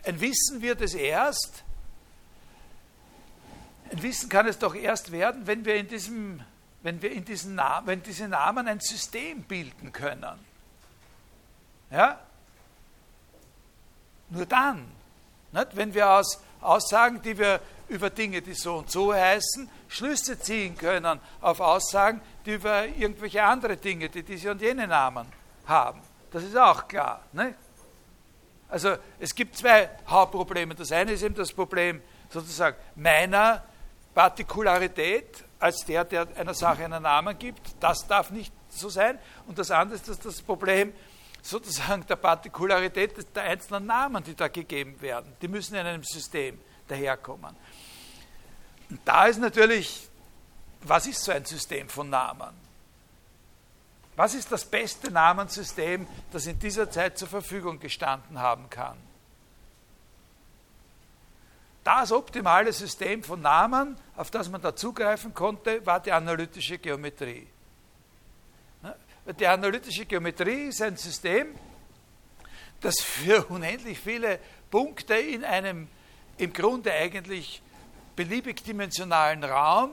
[0.04, 1.62] Ein Wissen wird es erst,
[3.90, 6.42] ein Wissen kann es doch erst werden, wenn wir in diesem
[6.82, 10.38] wenn wir in diesen Namen, wenn diese Namen ein System bilden können.
[11.90, 12.18] Ja?
[14.30, 14.90] Nur dann,
[15.52, 15.76] nicht?
[15.76, 20.76] wenn wir aus Aussagen, die wir über Dinge, die so und so heißen, Schlüsse ziehen
[20.76, 25.26] können auf Aussagen, die über irgendwelche andere Dinge, die diese und jene Namen
[25.66, 26.00] haben.
[26.30, 27.22] Das ist auch klar.
[27.32, 27.54] Nicht?
[28.68, 30.74] Also es gibt zwei Hauptprobleme.
[30.76, 33.64] Das eine ist eben das Problem sozusagen meiner
[34.14, 37.60] Partikularität als der, der einer Sache einen Namen gibt.
[37.78, 39.18] Das darf nicht so sein.
[39.46, 40.92] Und das andere ist das, das Problem
[41.42, 45.32] sozusagen der Partikularität der einzelnen Namen, die da gegeben werden.
[45.40, 47.54] Die müssen in einem System daherkommen.
[48.88, 50.08] Und da ist natürlich,
[50.82, 52.50] was ist so ein System von Namen?
[54.16, 58.98] Was ist das beste Namenssystem, das in dieser Zeit zur Verfügung gestanden haben kann?
[61.92, 67.48] Das optimale System von Namen, auf das man da zugreifen konnte, war die analytische Geometrie.
[68.80, 68.94] Ne?
[69.38, 71.48] Die analytische Geometrie ist ein System,
[72.80, 74.38] das für unendlich viele
[74.70, 75.88] Punkte in einem
[76.38, 77.60] im Grunde eigentlich
[78.14, 79.90] beliebig dimensionalen Raum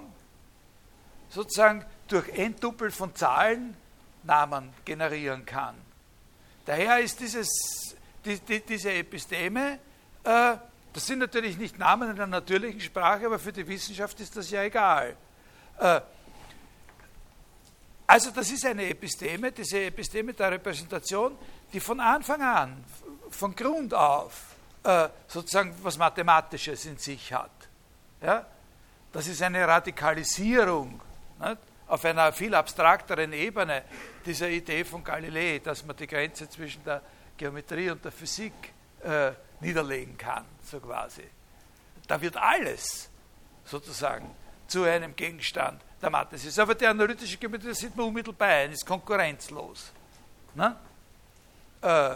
[1.30, 3.76] sozusagen durch Enddoppel von Zahlen
[4.22, 5.76] Namen generieren kann.
[6.64, 7.50] Daher ist dieses,
[8.24, 9.80] die, die, diese Episteme,
[10.24, 10.58] äh,
[10.98, 14.50] das sind natürlich nicht Namen in der natürlichen Sprache, aber für die Wissenschaft ist das
[14.50, 15.16] ja egal.
[15.78, 16.02] Äh,
[18.08, 21.38] also das ist eine Episteme, diese Episteme der Repräsentation,
[21.72, 22.84] die von Anfang an,
[23.30, 27.52] von Grund auf, äh, sozusagen was Mathematisches in sich hat.
[28.20, 28.48] Ja?
[29.12, 31.00] Das ist eine Radikalisierung.
[31.40, 31.58] Nicht?
[31.90, 33.84] auf einer viel abstrakteren Ebene
[34.26, 37.04] dieser Idee von Galilei, dass man die Grenze zwischen der
[37.38, 41.24] Geometrie und der Physik äh, niederlegen kann, so quasi.
[42.08, 43.10] Da wird alles
[43.66, 44.30] sozusagen
[44.68, 46.36] zu einem Gegenstand der Mathe.
[46.36, 49.92] Ist aber die analytische Geometrie, das sieht man unmittelbar ein, ist konkurrenzlos.
[50.56, 50.76] Ne?
[51.82, 52.16] Äh,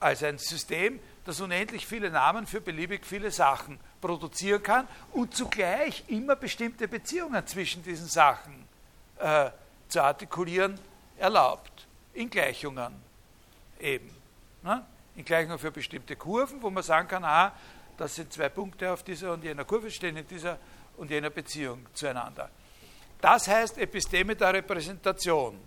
[0.00, 6.04] als ein System, das unendlich viele Namen für beliebig viele Sachen produzieren kann und zugleich
[6.08, 8.66] immer bestimmte Beziehungen zwischen diesen Sachen
[9.18, 9.50] äh,
[9.88, 10.78] zu artikulieren
[11.16, 11.86] erlaubt.
[12.14, 12.94] In Gleichungen
[13.78, 14.10] eben.
[14.62, 14.84] Ne?
[15.18, 17.52] In Gleichungen für bestimmte Kurven, wo man sagen kann, ah,
[17.96, 20.58] das sind zwei Punkte auf dieser und jener Kurve, stehen in dieser
[20.96, 22.48] und jener Beziehung zueinander.
[23.20, 25.58] Das heißt Episteme der Repräsentation.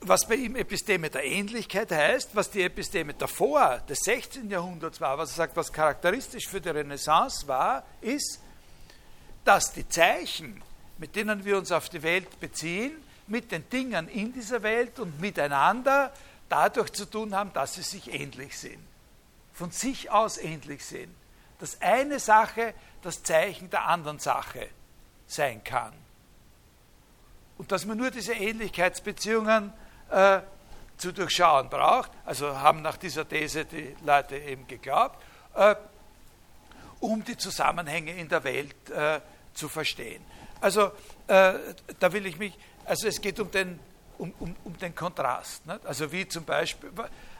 [0.00, 4.50] Was bei ihm Episteme der Ähnlichkeit heißt, was die Episteme davor des 16.
[4.50, 8.40] Jahrhunderts war, was er sagt, was charakteristisch für die Renaissance war, ist,
[9.44, 10.62] dass die Zeichen
[10.98, 12.92] mit denen wir uns auf die Welt beziehen,
[13.28, 16.12] mit den Dingen in dieser Welt und miteinander
[16.48, 18.82] dadurch zu tun haben, dass sie sich ähnlich sind.
[19.52, 21.14] Von sich aus ähnlich sind.
[21.58, 24.68] Dass eine Sache das Zeichen der anderen Sache
[25.26, 25.92] sein kann.
[27.58, 29.72] Und dass man nur diese Ähnlichkeitsbeziehungen
[30.10, 30.40] äh,
[30.96, 35.22] zu durchschauen braucht, also haben nach dieser These die Leute eben geglaubt,
[35.54, 35.74] äh,
[37.00, 39.20] um die Zusammenhänge in der Welt äh,
[39.54, 40.24] zu verstehen.
[40.60, 40.92] Also
[41.28, 41.54] äh,
[42.00, 43.78] da will ich mich, also es geht um den,
[44.18, 45.66] um, um, um den Kontrast.
[45.66, 45.84] Nicht?
[45.86, 46.90] Also wie zum Beispiel,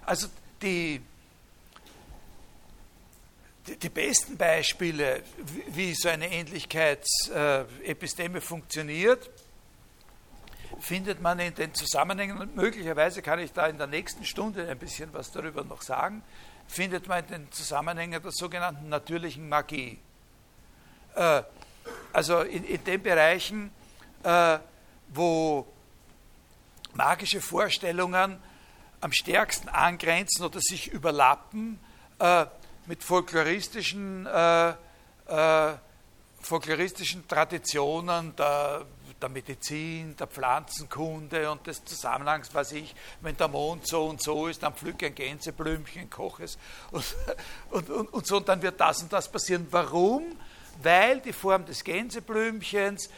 [0.06, 0.28] also
[0.62, 1.02] die,
[3.66, 9.30] die, die besten Beispiele, wie, wie so eine Ähnlichkeitsepisteme äh, funktioniert,
[10.80, 14.78] findet man in den Zusammenhängen, und möglicherweise kann ich da in der nächsten Stunde ein
[14.78, 16.22] bisschen was darüber noch sagen,
[16.68, 19.98] findet man in den Zusammenhängen der sogenannten natürlichen Magie.
[21.14, 21.42] Äh,
[22.12, 23.70] also in, in den Bereichen,
[24.22, 24.58] äh,
[25.08, 25.66] wo
[26.98, 28.38] magische Vorstellungen
[29.00, 31.78] am stärksten angrenzen oder sich überlappen
[32.18, 32.46] äh,
[32.86, 34.70] mit folkloristischen, äh,
[35.28, 35.74] äh
[36.40, 38.84] folkloristischen Traditionen der,
[39.20, 44.48] der, Medizin, der Pflanzenkunde und des Zusammenhangs, was ich, wenn der Mond so und so
[44.48, 46.58] ist, dann pflücke ein Gänseblümchen, koche es
[46.90, 47.04] und,
[47.70, 49.68] und, und, und so, und dann wird das und das passieren.
[49.70, 50.24] Warum?
[50.82, 53.10] weil die Form des Gänseblümchens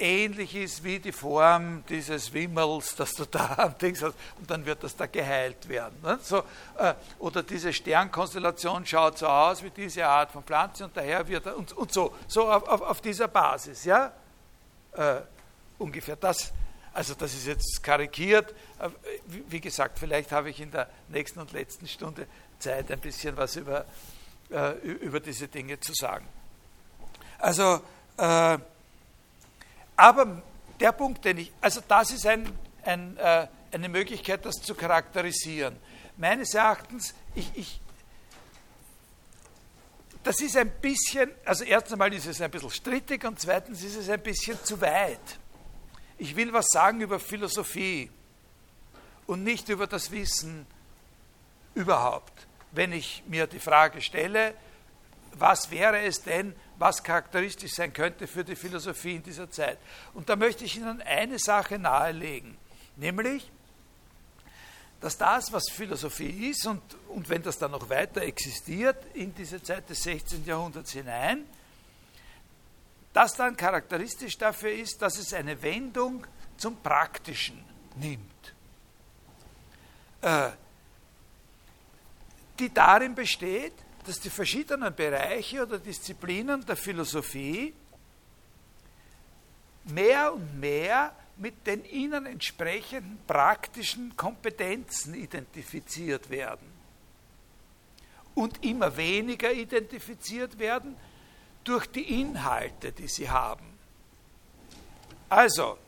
[0.00, 4.64] ähnlich ist wie die Form dieses Wimmels, das du da am Dings hast, und dann
[4.64, 5.98] wird das da geheilt werden.
[6.02, 6.18] Ne?
[6.22, 6.38] So,
[6.78, 11.46] äh, oder diese Sternkonstellation schaut so aus wie diese Art von Pflanze und daher wird
[11.46, 14.12] er, und, und so, so auf, auf, auf dieser Basis, ja,
[14.92, 15.16] äh,
[15.78, 16.52] ungefähr das.
[16.92, 18.52] Also das ist jetzt karikiert.
[18.78, 18.88] Äh,
[19.26, 22.26] wie gesagt, vielleicht habe ich in der nächsten und letzten Stunde
[22.58, 23.84] Zeit, ein bisschen was über,
[24.50, 26.26] äh, über diese Dinge zu sagen.
[27.38, 27.80] Also,
[28.16, 28.58] äh,
[30.00, 30.42] aber
[30.80, 32.50] der Punkt, den ich, also das ist ein,
[32.84, 35.76] ein, äh, eine Möglichkeit, das zu charakterisieren.
[36.16, 37.80] Meines Erachtens, ich, ich,
[40.22, 43.96] das ist ein bisschen, also erstens einmal ist es ein bisschen strittig und zweitens ist
[43.96, 45.38] es ein bisschen zu weit.
[46.16, 48.10] Ich will was sagen über Philosophie
[49.26, 50.66] und nicht über das Wissen
[51.74, 52.46] überhaupt.
[52.72, 54.54] Wenn ich mir die Frage stelle,
[55.34, 59.78] was wäre es denn, was charakteristisch sein könnte für die Philosophie in dieser Zeit.
[60.14, 62.56] Und da möchte ich Ihnen eine Sache nahelegen,
[62.96, 63.50] nämlich,
[64.98, 69.62] dass das, was Philosophie ist, und, und wenn das dann noch weiter existiert in diese
[69.62, 70.46] Zeit des 16.
[70.46, 71.44] Jahrhunderts hinein,
[73.12, 77.62] das dann charakteristisch dafür ist, dass es eine Wendung zum Praktischen
[77.96, 78.54] nimmt,
[80.22, 80.50] äh,
[82.58, 83.74] die darin besteht,
[84.06, 87.74] dass die verschiedenen Bereiche oder Disziplinen der Philosophie
[89.84, 96.66] mehr und mehr mit den ihnen entsprechenden praktischen Kompetenzen identifiziert werden
[98.34, 100.96] und immer weniger identifiziert werden
[101.64, 103.66] durch die Inhalte, die sie haben.
[105.28, 105.78] Also,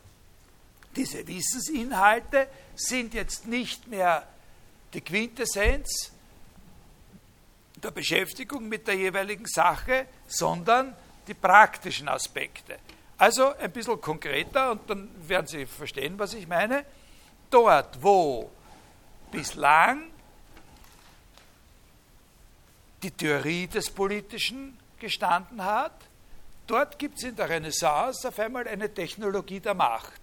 [0.95, 4.27] diese Wissensinhalte sind jetzt nicht mehr
[4.95, 6.12] die Quintessenz
[7.83, 10.95] der Beschäftigung mit der jeweiligen Sache, sondern
[11.27, 12.79] die praktischen Aspekte.
[13.19, 16.85] Also ein bisschen konkreter und dann werden Sie verstehen, was ich meine.
[17.51, 18.51] Dort, wo
[19.31, 20.11] bislang
[23.03, 25.95] die Theorie des Politischen gestanden hat,
[26.67, 30.21] dort gibt es in der Renaissance auf einmal eine Technologie der Macht.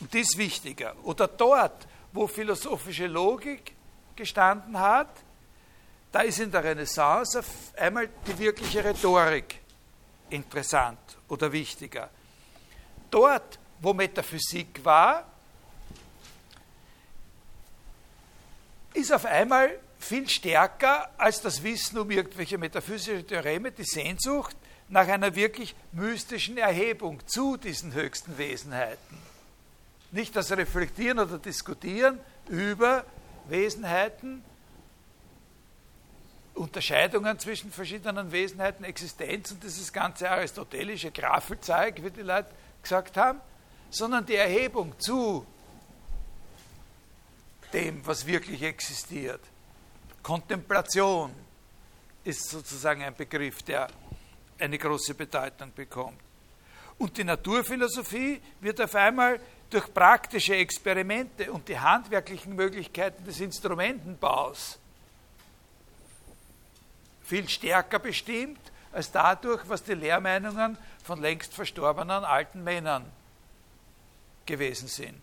[0.00, 0.94] Und die ist wichtiger.
[1.04, 3.74] Oder dort, wo philosophische Logik
[4.16, 5.23] gestanden hat,
[6.14, 7.46] da ist in der Renaissance auf
[7.76, 9.58] einmal die wirkliche Rhetorik
[10.30, 12.08] interessant oder wichtiger.
[13.10, 15.26] Dort, wo Metaphysik war,
[18.92, 24.56] ist auf einmal viel stärker als das Wissen um irgendwelche metaphysische Theoreme die Sehnsucht
[24.88, 29.18] nach einer wirklich mystischen Erhebung zu diesen höchsten Wesenheiten.
[30.12, 33.04] Nicht das Reflektieren oder Diskutieren über
[33.48, 34.44] Wesenheiten,
[36.54, 42.50] Unterscheidungen zwischen verschiedenen Wesenheiten, Existenz und dieses ganze aristotelische Grafelzeug, wie die Leute
[42.82, 43.40] gesagt haben,
[43.90, 45.44] sondern die Erhebung zu
[47.72, 49.40] dem, was wirklich existiert.
[50.22, 51.34] Kontemplation
[52.22, 53.88] ist sozusagen ein Begriff, der
[54.58, 56.18] eine große Bedeutung bekommt.
[56.98, 64.78] Und die Naturphilosophie wird auf einmal durch praktische Experimente und die handwerklichen Möglichkeiten des Instrumentenbaus
[67.24, 68.60] viel stärker bestimmt
[68.92, 73.04] als dadurch, was die Lehrmeinungen von längst verstorbenen alten Männern
[74.46, 75.20] gewesen sind.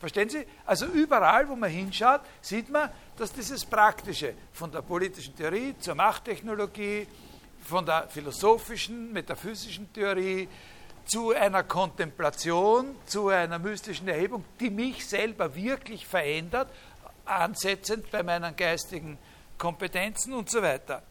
[0.00, 0.46] Verstehen Sie?
[0.64, 5.94] Also überall, wo man hinschaut, sieht man, dass dieses Praktische von der politischen Theorie zur
[5.96, 7.06] Machttechnologie,
[7.64, 10.48] von der philosophischen, metaphysischen Theorie
[11.04, 16.70] zu einer Kontemplation, zu einer mystischen Erhebung, die mich selber wirklich verändert,
[17.24, 19.18] ansetzend bei meinen geistigen
[19.58, 21.02] Kompetenzen und so weiter.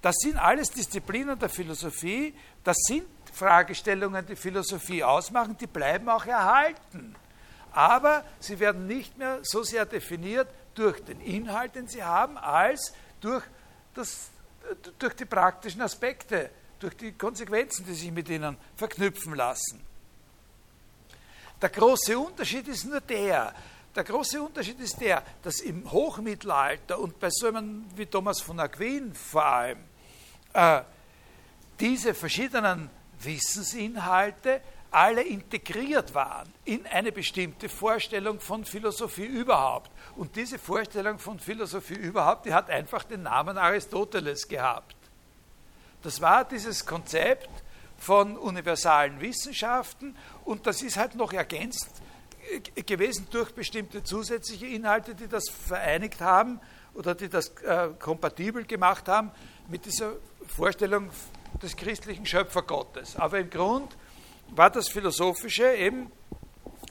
[0.00, 6.26] Das sind alles Disziplinen der Philosophie, das sind Fragestellungen, die Philosophie ausmachen, die bleiben auch
[6.26, 7.14] erhalten.
[7.70, 12.92] Aber sie werden nicht mehr so sehr definiert durch den Inhalt, den sie haben, als
[13.20, 13.44] durch,
[13.94, 14.30] das,
[14.98, 19.80] durch die praktischen Aspekte, durch die Konsequenzen, die sich mit ihnen verknüpfen lassen.
[21.60, 23.54] Der große Unterschied ist nur der,
[23.94, 28.58] der große Unterschied ist der, dass im Hochmittelalter und bei so einem wie Thomas von
[28.58, 29.78] Aquin vor allem
[30.52, 30.80] äh,
[31.78, 32.88] diese verschiedenen
[33.20, 39.90] Wissensinhalte alle integriert waren in eine bestimmte Vorstellung von Philosophie überhaupt.
[40.16, 44.94] Und diese Vorstellung von Philosophie überhaupt, die hat einfach den Namen Aristoteles gehabt.
[46.02, 47.48] Das war dieses Konzept
[47.96, 52.01] von universalen Wissenschaften und das ist halt noch ergänzt
[52.60, 56.60] gewesen durch bestimmte zusätzliche Inhalte, die das vereinigt haben
[56.94, 59.30] oder die das äh, kompatibel gemacht haben
[59.68, 60.12] mit dieser
[60.48, 61.10] Vorstellung
[61.62, 63.16] des christlichen Schöpfergottes.
[63.16, 63.96] Aber im Grund
[64.50, 66.10] war das Philosophische eben,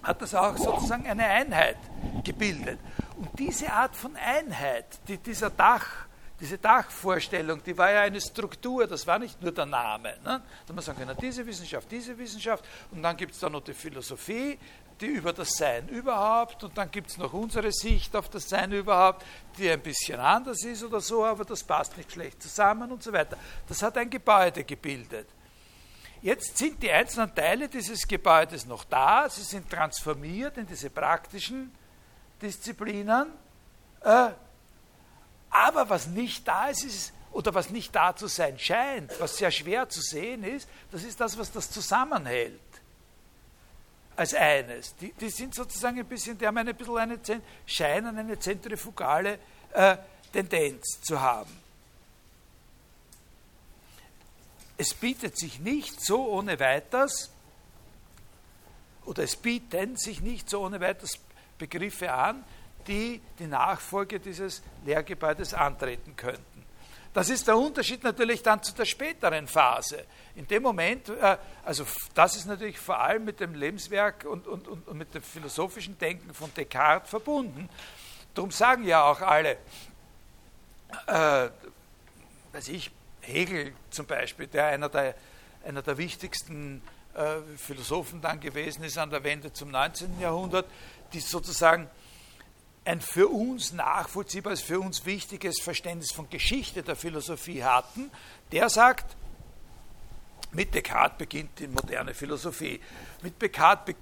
[0.04, 1.78] hat das auch sozusagen eine Einheit
[2.24, 2.80] gebildet.
[3.18, 6.07] Und diese Art von Einheit, die dieser Dach,
[6.39, 10.18] diese Dachvorstellung, die war ja eine Struktur, das war nicht nur der Name.
[10.24, 10.41] Ne?
[10.66, 13.76] Da man sagen können, diese Wissenschaft, diese Wissenschaft, und dann gibt es da noch die
[13.76, 14.57] Philosophie,
[15.02, 18.72] die über das Sein überhaupt und dann gibt es noch unsere Sicht auf das Sein
[18.72, 19.26] überhaupt,
[19.58, 23.12] die ein bisschen anders ist oder so, aber das passt nicht schlecht zusammen und so
[23.12, 23.38] weiter.
[23.68, 25.28] Das hat ein Gebäude gebildet.
[26.22, 31.74] Jetzt sind die einzelnen Teile dieses Gebäudes noch da, sie sind transformiert in diese praktischen
[32.39, 33.28] Disziplinen,
[34.04, 34.30] äh,
[35.49, 39.52] aber was nicht da ist, ist oder was nicht da zu sein scheint, was sehr
[39.52, 42.60] schwer zu sehen ist, das ist das, was das zusammenhält.
[44.22, 44.95] Als eines.
[44.95, 47.19] Die, die sind sozusagen ein bisschen, die haben ein bisschen eine,
[47.65, 49.39] scheinen eine zentrifugale
[49.74, 49.97] äh,
[50.32, 51.51] Tendenz zu haben.
[54.78, 57.32] Es bietet sich nicht so ohne weiteres,
[59.05, 61.19] oder es bieten sich nicht so ohne weiteres
[61.57, 62.43] Begriffe an,
[62.88, 66.65] die die Nachfolge dieses Lehrgebäudes antreten könnten.
[67.14, 70.05] Das ist der Unterschied natürlich dann zu der späteren Phase.
[70.36, 74.68] In dem Moment, äh, also das ist natürlich vor allem mit dem Lebenswerk und, und,
[74.68, 77.70] und mit dem philosophischen Denken von Descartes verbunden.
[78.34, 79.57] Darum sagen ja auch alle,
[81.07, 81.49] äh,
[82.53, 82.91] weiß ich,
[83.22, 85.16] Hegel zum Beispiel, der einer der,
[85.66, 86.82] einer der wichtigsten
[87.14, 90.20] äh, Philosophen dann gewesen ist an der Wende zum 19.
[90.20, 90.66] Jahrhundert,
[91.12, 91.89] die sozusagen
[92.84, 98.12] ein für uns nachvollziehbares, für uns wichtiges Verständnis von Geschichte der Philosophie hatten,
[98.52, 99.16] der sagt,
[100.54, 102.82] mit Descartes beginnt die moderne Philosophie.
[103.22, 103.96] Mit Descartes,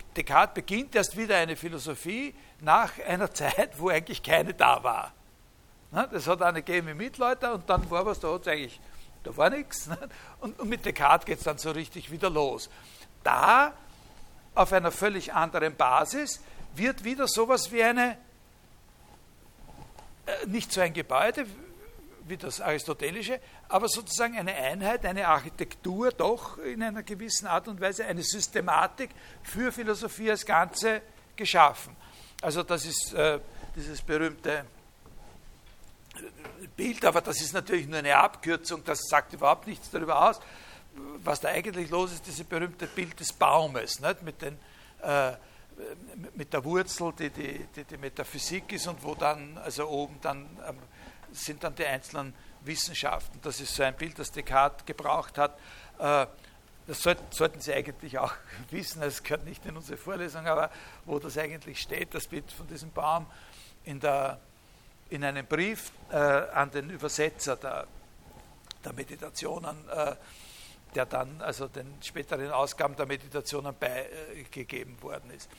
[0.53, 5.13] beginnt erst wieder eine Philosophie nach einer Zeit, wo eigentlich keine da war.
[5.91, 8.79] Das hat eine gegeben im Mittelalter und dann war was, da hat eigentlich,
[9.23, 9.89] da war nichts.
[10.39, 12.69] Und, mit Descartes geht es dann so richtig wieder los.
[13.23, 13.73] Da,
[14.55, 16.41] auf einer völlig anderen Basis,
[16.75, 18.17] wird wieder sowas wie eine
[20.47, 21.45] nicht so ein Gebäude
[22.29, 27.81] wie das aristotelische, aber sozusagen eine Einheit, eine Architektur doch in einer gewissen Art und
[27.81, 29.09] Weise, eine Systematik
[29.41, 31.01] für Philosophie als Ganze
[31.35, 31.95] geschaffen.
[32.41, 33.39] Also das ist äh,
[33.75, 34.65] dieses berühmte
[36.15, 40.39] äh, Bild, aber das ist natürlich nur eine Abkürzung, das sagt überhaupt nichts darüber aus.
[41.23, 44.21] Was da eigentlich los ist, dieses berühmte Bild des Baumes, nicht?
[44.21, 44.57] mit den
[45.01, 45.33] äh,
[46.35, 50.45] mit der Wurzel, die die, die die Metaphysik ist und wo dann, also oben dann
[50.67, 50.77] ähm,
[51.31, 53.39] sind dann die einzelnen Wissenschaften.
[53.41, 55.57] Das ist so ein Bild, das Descartes gebraucht hat.
[55.99, 56.27] Äh,
[56.87, 58.33] das sollten Sie eigentlich auch
[58.71, 60.71] wissen, es gehört nicht in unsere Vorlesung, aber
[61.05, 63.27] wo das eigentlich steht, das Bild von diesem Baum
[63.85, 64.39] in, der,
[65.09, 67.85] in einem Brief äh, an den Übersetzer der,
[68.83, 70.15] der Meditationen äh,
[70.95, 75.49] der dann also den späteren Ausgaben der Meditationen beigegeben worden ist.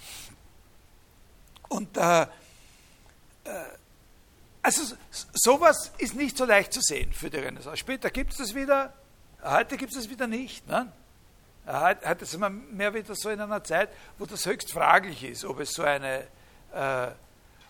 [1.69, 2.27] Und äh, äh,
[4.63, 4.95] also
[5.33, 7.79] sowas ist nicht so leicht zu sehen für die Renaissance.
[7.79, 8.93] Später gibt es das wieder,
[9.43, 10.67] heute gibt es das wieder nicht.
[10.67, 10.93] Ne?
[11.67, 15.61] Heute sind wir mehr wieder so in einer Zeit, wo das höchst fraglich ist, ob
[15.61, 16.27] es so eine
[16.73, 17.09] äh,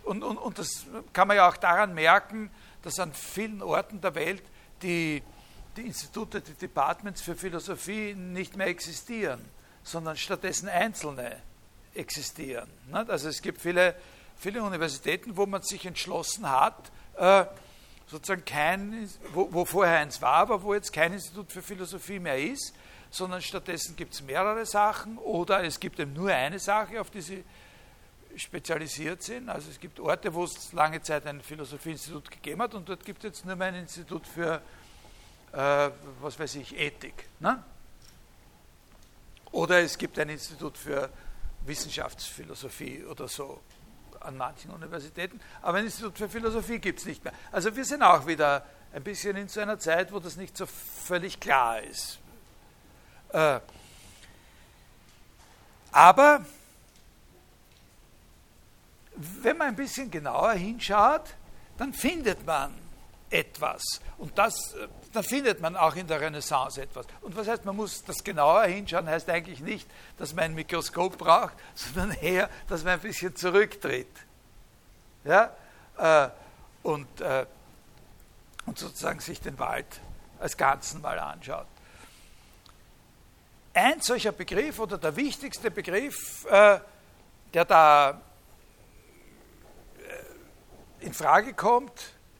[0.04, 2.50] und, und, und das kann man ja auch daran merken,
[2.82, 4.42] dass an vielen Orten der Welt
[4.82, 5.22] die
[5.76, 9.44] die Institute, die Departments für Philosophie nicht mehr existieren,
[9.82, 11.36] sondern stattdessen einzelne
[11.94, 12.68] existieren.
[12.92, 13.94] Also es gibt viele,
[14.36, 17.44] viele Universitäten, wo man sich entschlossen hat, äh,
[18.06, 22.38] sozusagen kein, wo, wo vorher eins war, aber wo jetzt kein Institut für Philosophie mehr
[22.38, 22.74] ist,
[23.10, 27.20] sondern stattdessen gibt es mehrere Sachen oder es gibt eben nur eine Sache, auf die
[27.20, 27.44] sie
[28.36, 29.48] spezialisiert sind.
[29.48, 33.24] Also es gibt Orte, wo es lange Zeit ein Philosophieinstitut gegeben hat und dort gibt
[33.24, 34.62] es jetzt nur mehr ein Institut für
[35.52, 35.90] äh,
[36.20, 37.26] was weiß ich, Ethik.
[37.40, 37.62] Ne?
[39.52, 41.10] Oder es gibt ein Institut für
[41.66, 43.60] Wissenschaftsphilosophie oder so
[44.20, 47.32] an manchen Universitäten, aber ein Institut für Philosophie gibt es nicht mehr.
[47.50, 50.66] Also wir sind auch wieder ein bisschen in so einer Zeit, wo das nicht so
[50.66, 52.18] völlig klar ist.
[53.32, 53.60] Äh,
[55.92, 56.44] aber
[59.16, 61.34] wenn man ein bisschen genauer hinschaut,
[61.78, 62.74] dann findet man
[63.30, 64.00] etwas.
[64.18, 67.06] Und das, äh, da findet man auch in der Renaissance etwas.
[67.20, 71.16] Und was heißt, man muss das genauer hinschauen, heißt eigentlich nicht, dass man ein Mikroskop
[71.16, 74.10] braucht, sondern eher, dass man ein bisschen zurücktritt.
[75.24, 75.54] Ja?
[75.96, 76.28] Äh,
[76.82, 77.46] und, äh,
[78.66, 79.86] und sozusagen sich den Wald
[80.38, 81.66] als Ganzen mal anschaut.
[83.72, 88.20] Ein solcher Begriff oder der wichtigste Begriff, der da
[90.98, 91.92] in Frage kommt,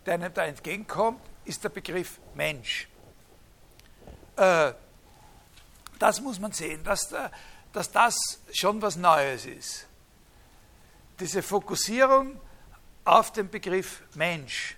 [0.06, 2.88] der einem da entgegenkommt, ist der Begriff Mensch.
[4.36, 4.72] Äh,
[5.98, 7.14] das muss man sehen, dass,
[7.72, 8.16] dass das
[8.52, 9.86] schon was Neues ist.
[11.18, 12.40] Diese Fokussierung
[13.04, 14.76] auf den Begriff Mensch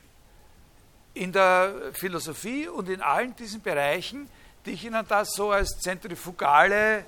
[1.14, 4.28] in der Philosophie und in allen diesen Bereichen,
[4.64, 7.04] die ich Ihnen das so als zentrifugale,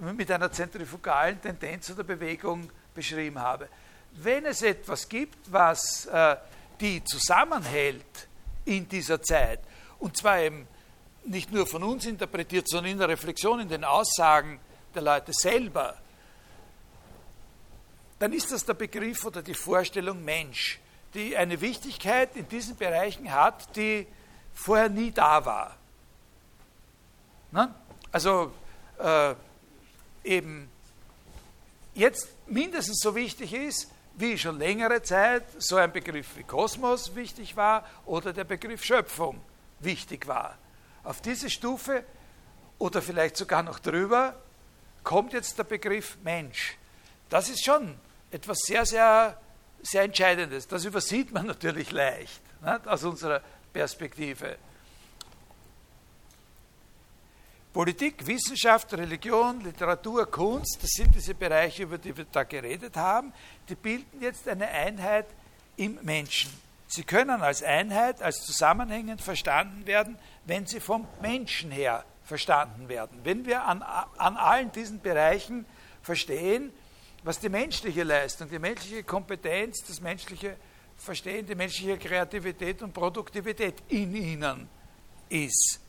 [0.00, 3.68] mit einer zentrifugalen Tendenz oder Bewegung beschrieben habe.
[4.12, 6.36] Wenn es etwas gibt, was äh,
[6.80, 8.28] die zusammenhält
[8.64, 9.60] in dieser Zeit,
[9.98, 10.66] und zwar eben
[11.24, 14.60] nicht nur von uns interpretiert, sondern in der Reflexion, in den Aussagen
[14.94, 15.96] der Leute selber,
[18.18, 20.80] dann ist das der Begriff oder die Vorstellung Mensch,
[21.14, 24.06] die eine Wichtigkeit in diesen Bereichen hat, die
[24.54, 25.76] vorher nie da war.
[27.52, 27.74] Ne?
[28.10, 28.52] Also
[28.98, 29.34] äh,
[30.24, 30.68] eben
[31.94, 33.88] jetzt mindestens so wichtig ist,
[34.18, 39.40] wie schon längere Zeit so ein Begriff wie Kosmos wichtig war oder der Begriff Schöpfung
[39.78, 40.58] wichtig war.
[41.04, 42.04] Auf diese Stufe
[42.78, 44.34] oder vielleicht sogar noch drüber
[45.04, 46.76] kommt jetzt der Begriff Mensch.
[47.28, 47.98] Das ist schon
[48.30, 49.40] etwas sehr, sehr,
[49.82, 50.66] sehr Entscheidendes.
[50.66, 53.40] Das übersieht man natürlich leicht nicht, aus unserer
[53.72, 54.56] Perspektive.
[57.72, 63.32] Politik, Wissenschaft, Religion, Literatur, Kunst, das sind diese Bereiche, über die wir da geredet haben,
[63.68, 65.26] die bilden jetzt eine Einheit
[65.76, 66.50] im Menschen.
[66.88, 73.20] Sie können als Einheit, als zusammenhängend verstanden werden, wenn sie vom Menschen her verstanden werden.
[73.24, 75.66] Wenn wir an, an allen diesen Bereichen
[76.02, 76.72] verstehen,
[77.24, 80.56] was die menschliche Leistung, die menschliche Kompetenz, das menschliche
[80.96, 84.68] Verstehen, die menschliche Kreativität und Produktivität in ihnen
[85.28, 85.80] ist.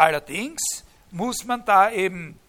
[0.00, 0.62] Allerdings
[1.10, 2.40] muss man da eben,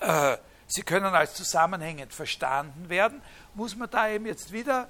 [0.00, 3.20] äh, sie können als zusammenhängend verstanden werden,
[3.52, 4.88] muss man da eben jetzt wieder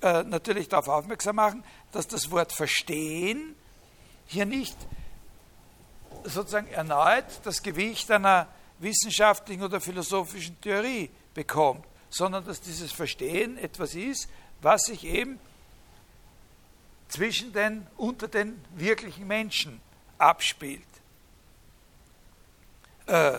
[0.00, 1.62] äh, natürlich darauf aufmerksam machen,
[1.92, 3.54] dass das Wort verstehen
[4.24, 4.74] hier nicht
[6.24, 8.46] sozusagen erneut das Gewicht einer
[8.78, 14.30] wissenschaftlichen oder philosophischen Theorie bekommt, sondern dass dieses Verstehen etwas ist,
[14.62, 15.38] was sich eben
[17.08, 19.82] zwischen den, unter den wirklichen Menschen
[20.20, 20.82] abspielt.
[23.06, 23.38] Äh,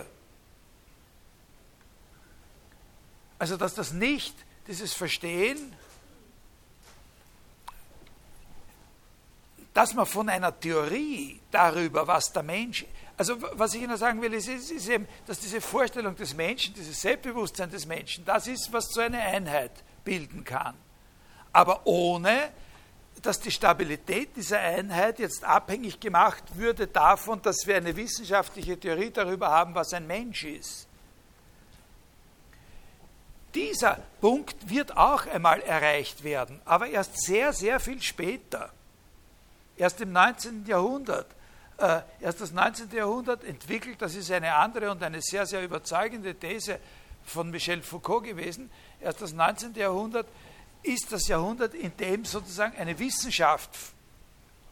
[3.38, 4.34] also dass das nicht,
[4.66, 5.74] dieses Verstehen,
[9.74, 12.84] dass man von einer Theorie darüber, was der Mensch,
[13.16, 17.00] also was ich Ihnen sagen will, ist, ist eben, dass diese Vorstellung des Menschen, dieses
[17.00, 19.72] Selbstbewusstsein des Menschen, das ist, was so eine Einheit
[20.04, 20.74] bilden kann.
[21.52, 22.50] Aber ohne,
[23.22, 29.10] dass die Stabilität dieser Einheit jetzt abhängig gemacht würde davon, dass wir eine wissenschaftliche Theorie
[29.10, 30.88] darüber haben, was ein Mensch ist.
[33.54, 38.70] Dieser Punkt wird auch einmal erreicht werden, aber erst sehr, sehr viel später.
[39.76, 40.64] Erst im 19.
[40.66, 41.26] Jahrhundert.
[41.78, 42.90] Äh, erst das 19.
[42.92, 46.78] Jahrhundert entwickelt, das ist eine andere und eine sehr, sehr überzeugende These
[47.24, 48.70] von Michel Foucault gewesen,
[49.00, 49.74] erst das 19.
[49.74, 50.26] Jahrhundert
[50.82, 53.70] ist das Jahrhundert, in dem sozusagen eine Wissenschaft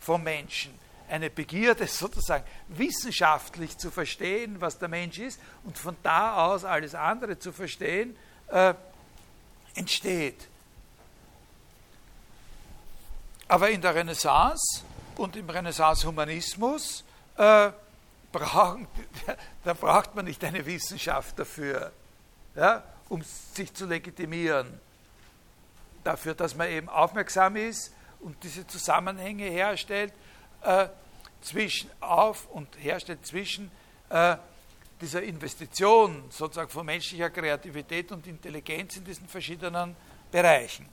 [0.00, 0.74] vom Menschen,
[1.08, 6.94] eine Begierde sozusagen wissenschaftlich zu verstehen, was der Mensch ist und von da aus alles
[6.94, 8.16] andere zu verstehen,
[8.48, 8.74] äh,
[9.74, 10.48] entsteht.
[13.48, 14.84] Aber in der Renaissance
[15.16, 17.04] und im Renaissance-Humanismus
[17.36, 17.72] äh,
[18.32, 21.90] da braucht man nicht eine Wissenschaft dafür,
[22.54, 23.22] ja, um
[23.54, 24.80] sich zu legitimieren
[26.04, 30.12] dafür, dass man eben aufmerksam ist und diese Zusammenhänge herstellt
[30.62, 30.88] äh,
[31.40, 33.70] zwischen auf und herstellt zwischen
[34.10, 34.36] äh,
[35.00, 39.96] dieser Investition sozusagen von menschlicher Kreativität und Intelligenz in diesen verschiedenen
[40.30, 40.86] Bereichen.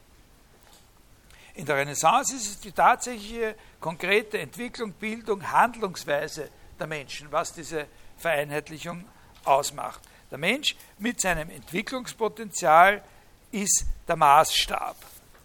[1.55, 6.49] In der Renaissance ist es die tatsächliche konkrete Entwicklung, Bildung, Handlungsweise
[6.79, 7.87] der Menschen, was diese
[8.17, 9.03] Vereinheitlichung
[9.43, 10.01] ausmacht.
[10.29, 13.03] Der Mensch mit seinem Entwicklungspotenzial
[13.51, 14.95] ist der Maßstab.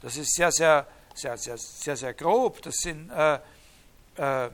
[0.01, 2.63] Das ist sehr, sehr, sehr, sehr, sehr, sehr grob.
[2.63, 3.39] Das sind äh,
[4.17, 4.51] äh, äh,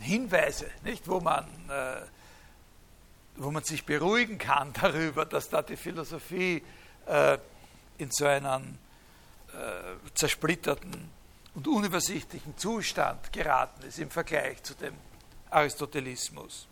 [0.00, 2.00] Hinweise, nicht, wo man, äh,
[3.36, 6.62] wo man sich beruhigen kann darüber, dass da die Philosophie
[7.06, 7.38] äh,
[7.98, 8.78] in so einen
[9.52, 11.10] äh, zersplitterten
[11.54, 14.94] und unübersichtlichen Zustand geraten ist im Vergleich zu dem
[15.50, 16.69] Aristotelismus.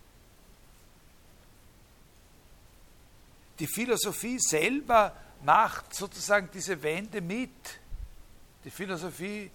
[3.59, 7.51] Die Philosophie selber macht sozusagen diese Wende mit.
[8.65, 9.51] Die Philosophie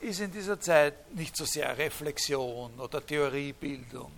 [0.00, 4.12] ist in dieser Zeit nicht so sehr Reflexion oder Theoriebildung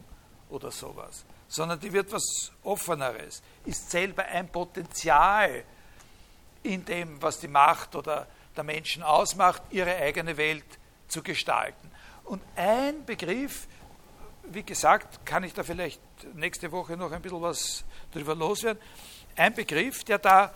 [0.51, 5.64] oder sowas, sondern die wird was Offeneres, ist selber ein Potenzial
[6.62, 10.64] in dem, was die Macht oder der Menschen ausmacht, ihre eigene Welt
[11.09, 11.91] zu gestalten.
[12.25, 13.69] Und ein Begriff,
[14.53, 16.01] wie gesagt, kann ich da vielleicht
[16.34, 18.82] nächste Woche noch ein bisschen was drüber loswerden.
[19.36, 20.55] Ein Begriff, der da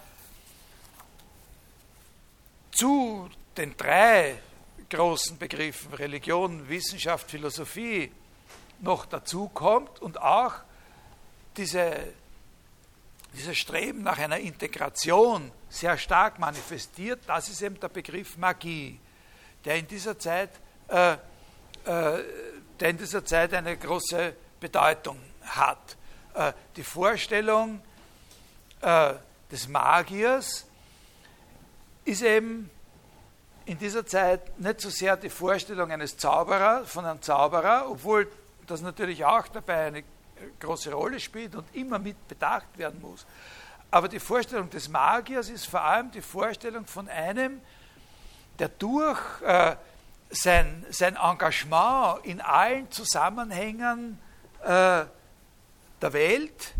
[2.70, 4.40] zu den drei
[4.88, 8.10] großen Begriffen Religion, Wissenschaft, Philosophie
[8.80, 10.54] noch dazukommt und auch
[11.56, 12.14] diese,
[13.34, 18.98] dieses Streben nach einer Integration sehr stark manifestiert, das ist eben der Begriff Magie,
[19.64, 20.50] der in dieser Zeit,
[20.88, 21.12] äh,
[21.84, 22.22] äh,
[22.80, 25.96] der in dieser Zeit eine große Bedeutung hat.
[26.34, 27.80] Äh, die Vorstellung
[28.80, 29.14] äh,
[29.50, 30.66] des Magiers
[32.04, 32.70] ist eben
[33.66, 38.26] in dieser Zeit nicht so sehr die Vorstellung eines Zauberers, von einem Zauberer, obwohl
[38.66, 40.04] das natürlich auch dabei eine
[40.58, 43.26] große Rolle spielt und immer mit bedacht werden muss.
[43.90, 47.60] Aber die Vorstellung des Magiers ist vor allem die Vorstellung von einem,
[48.58, 49.76] der durch äh,
[50.30, 54.18] sein, sein Engagement in allen Zusammenhängen
[54.62, 55.04] äh,
[56.00, 56.74] der Welt,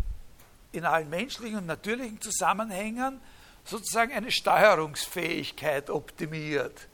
[0.72, 3.20] in allen menschlichen und natürlichen Zusammenhängen,
[3.64, 6.88] sozusagen eine Steuerungsfähigkeit optimiert.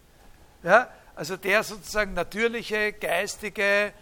[0.63, 0.91] Ja?
[1.15, 3.93] Also der sozusagen natürliche, geistige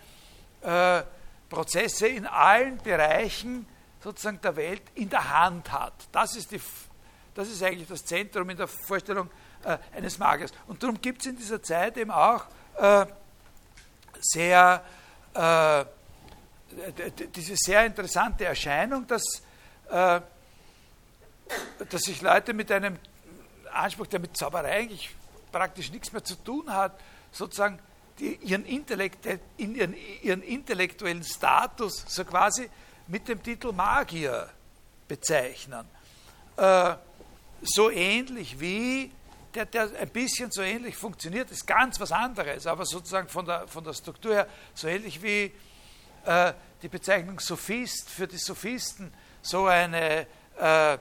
[0.63, 1.03] äh,
[1.49, 3.67] Prozesse in allen Bereichen
[4.03, 5.95] sozusagen der Welt in der Hand hat.
[6.13, 6.61] Das ist, die,
[7.35, 9.31] das ist eigentlich das Zentrum in der Vorstellung
[9.65, 10.53] äh, eines Magiers.
[10.67, 12.45] Und darum gibt es in dieser Zeit eben auch
[12.79, 13.07] äh,
[14.21, 14.85] sehr,
[15.35, 15.85] äh,
[17.35, 19.25] diese sehr interessante Erscheinung, dass,
[19.91, 20.21] äh,
[21.89, 22.99] dass sich Leute mit einem
[23.73, 25.15] Anspruch, der mit Zauberei eigentlich
[25.53, 26.99] praktisch nichts mehr zu tun hat,
[27.33, 27.79] sozusagen
[28.19, 32.71] die, ihren, Intellekt, in ihren, ihren intellektuellen Status so quasi
[33.07, 34.49] mit dem Titel Magier
[35.09, 35.87] bezeichnen.
[36.57, 36.95] Äh,
[37.63, 39.11] so ähnlich wie,
[39.55, 43.69] der, der ein bisschen so ähnlich funktioniert, ist ganz was anderes, aber sozusagen von der,
[43.69, 45.53] von der Struktur her so ähnlich wie
[46.25, 46.53] äh,
[46.83, 50.27] die Bezeichnung Sophist für die Sophisten so eine
[50.59, 50.95] äh,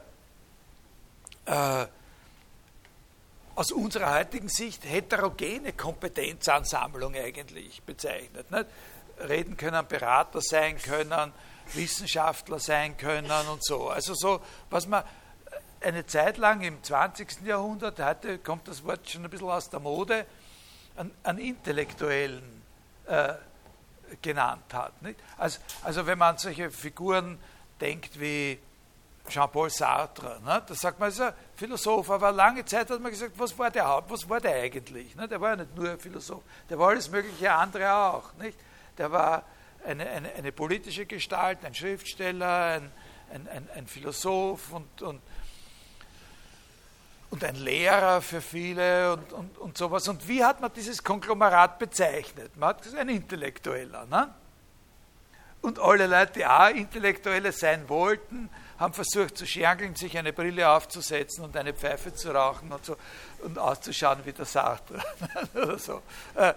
[1.46, 1.88] äh
[3.56, 8.50] aus unserer heutigen Sicht heterogene Kompetenzansammlung eigentlich bezeichnet.
[8.50, 8.66] Nicht?
[9.30, 11.32] Reden können, Berater sein können,
[11.74, 13.90] Wissenschaftler sein können und so.
[13.90, 14.42] Also so,
[14.72, 15.04] was man
[15.84, 17.42] eine Zeit lang im 20.
[17.46, 20.26] Jahrhundert, heute kommt das Wort schon ein bisschen aus der Mode,
[20.96, 22.44] an, an Intellektuellen
[23.08, 23.34] äh,
[24.22, 24.94] genannt hat.
[25.38, 27.40] Also, also wenn man an solche Figuren
[27.82, 28.60] denkt wie
[29.28, 30.42] Jean-Paul Sartre.
[30.44, 30.62] Ne?
[30.68, 33.72] Da sagt man, er ist ein Philosoph, aber lange Zeit hat man gesagt, was war
[33.72, 35.16] der, was war der eigentlich?
[35.16, 35.28] Ne?
[35.28, 38.34] Der war ja nicht nur ein Philosoph, der war alles mögliche andere auch.
[38.34, 38.58] Nicht?
[38.98, 39.44] Der war
[39.86, 42.92] eine, eine, eine politische Gestalt, ein Schriftsteller, ein,
[43.34, 45.22] ein, ein, ein Philosoph und, und,
[47.34, 50.08] und ein Lehrer für viele und, und, und sowas.
[50.08, 52.56] Und wie hat man dieses Konglomerat bezeichnet?
[52.56, 54.06] Man hat gesagt, ein Intellektueller.
[54.06, 54.32] Ne?
[55.64, 60.70] Und alle Leute, die auch Intellektuelle sein wollten, haben versucht zu schergeln, sich eine Brille
[60.70, 62.98] aufzusetzen und eine Pfeife zu rauchen und, so,
[63.40, 65.02] und auszuschauen wie der Sartre.
[65.56, 66.04] oder so.
[66.36, 66.54] Äh,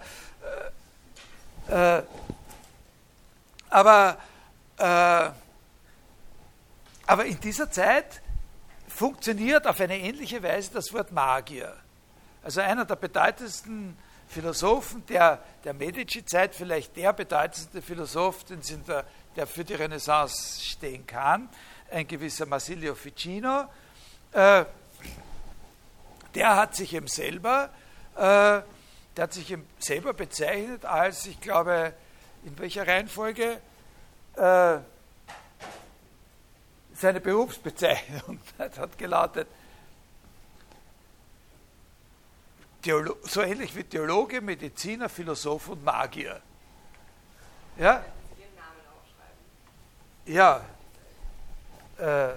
[1.71, 2.03] äh, äh,
[3.71, 4.17] aber,
[4.77, 5.29] äh,
[7.07, 8.21] aber in dieser Zeit
[8.97, 11.71] funktioniert auf eine ähnliche Weise das Wort Magier.
[12.43, 13.95] Also einer der bedeutendsten
[14.27, 21.05] Philosophen der, der Medici-Zeit, vielleicht der bedeutendste Philosoph, den der, der für die Renaissance stehen
[21.05, 21.47] kann,
[21.91, 23.65] ein gewisser Marsilio Ficino,
[24.31, 24.65] äh,
[26.33, 27.69] der hat sich eben selber,
[28.15, 28.63] äh, der
[29.19, 31.93] hat sich eben selber bezeichnet als, ich glaube,
[32.43, 33.61] in welcher Reihenfolge
[34.37, 34.77] äh,
[36.97, 39.47] seine Berufsbezeichnung hat gelautet,
[42.81, 46.41] Theolo so ähnlich wie Theologe, Mediziner, Philosoph und Magier.
[47.77, 48.03] Ja?
[50.25, 50.61] Ja,
[51.97, 52.35] äh, äh,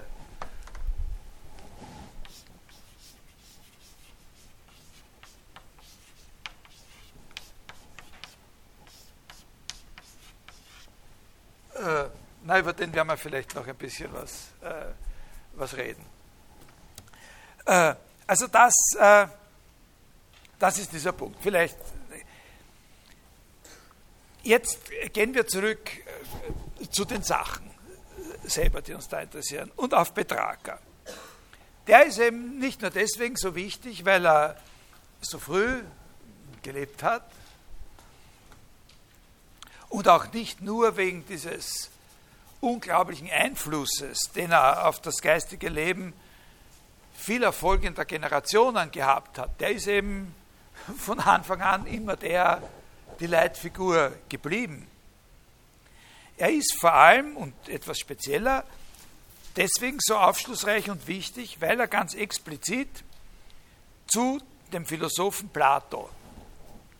[12.51, 14.91] na, über den werden wir vielleicht noch ein bisschen was, äh,
[15.53, 16.05] was reden.
[17.65, 17.95] Äh,
[18.27, 19.27] also das, äh,
[20.59, 21.41] das ist dieser Punkt.
[21.41, 21.77] Vielleicht
[24.43, 24.79] jetzt
[25.13, 25.79] gehen wir zurück
[26.81, 27.71] äh, zu den Sachen
[28.43, 30.77] selber, die uns da interessieren, und auf Petrarca.
[31.87, 34.57] Der ist eben nicht nur deswegen so wichtig, weil er
[35.21, 35.81] so früh
[36.63, 37.31] gelebt hat
[39.87, 41.91] und auch nicht nur wegen dieses
[42.61, 46.13] unglaublichen Einflusses, den er auf das geistige Leben
[47.13, 49.59] vieler folgender Generationen gehabt hat.
[49.59, 50.33] Der ist eben
[50.97, 52.61] von Anfang an immer der,
[53.19, 54.87] die Leitfigur geblieben.
[56.37, 58.63] Er ist vor allem und etwas spezieller
[59.55, 63.03] deswegen so aufschlussreich und wichtig, weil er ganz explizit
[64.07, 64.39] zu
[64.73, 66.09] dem Philosophen Plato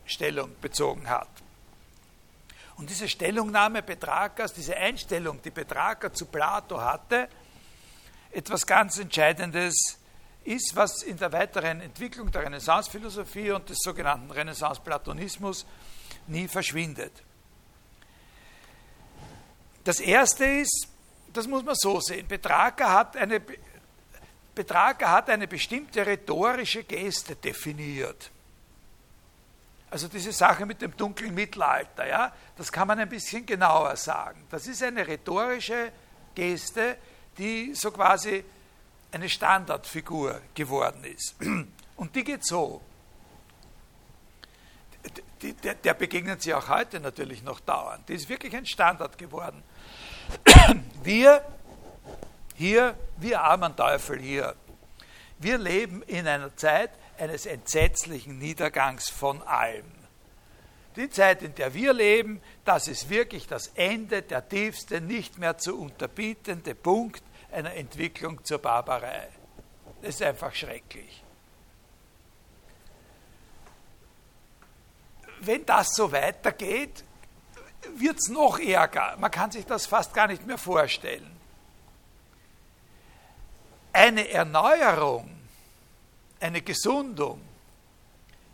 [0.05, 1.30] Stellung bezogen hat.
[2.82, 7.29] Und diese Stellungnahme Petrakas, diese Einstellung, die Petrarca zu Plato hatte,
[8.32, 9.99] etwas ganz Entscheidendes
[10.43, 15.67] ist, was in der weiteren Entwicklung der Renaissance-Philosophie und des sogenannten Renaissance-Platonismus
[16.25, 17.13] nie verschwindet.
[19.84, 20.88] Das erste ist,
[21.32, 23.43] das muss man so sehen, Petrarca hat eine,
[24.55, 28.32] Petrarca hat eine bestimmte rhetorische Geste definiert.
[29.92, 34.46] Also diese Sache mit dem dunklen Mittelalter, ja, das kann man ein bisschen genauer sagen.
[34.50, 35.92] Das ist eine rhetorische
[36.34, 36.98] Geste,
[37.38, 38.44] die so quasi
[39.12, 41.36] eine Standardfigur geworden ist.
[41.98, 42.82] Und die geht so.
[45.42, 48.08] der, der begegnet sie auch heute natürlich noch dauernd.
[48.08, 49.62] Die ist wirklich ein Standard geworden.
[51.04, 51.44] Wir
[52.56, 54.56] hier, wir armen Teufel hier,
[55.39, 59.86] wir leben in einer Zeit eines entsetzlichen Niedergangs von allem.
[60.95, 65.57] Die Zeit, in der wir leben, das ist wirklich das Ende, der tiefste, nicht mehr
[65.57, 69.30] zu unterbietende Punkt einer Entwicklung zur Barbarei.
[70.01, 71.24] Das ist einfach schrecklich.
[75.41, 77.03] Wenn das so weitergeht,
[77.95, 79.15] wird es noch ärger.
[79.17, 81.39] Man kann sich das fast gar nicht mehr vorstellen.
[83.93, 85.41] Eine Erneuerung,
[86.42, 87.42] eine Gesundung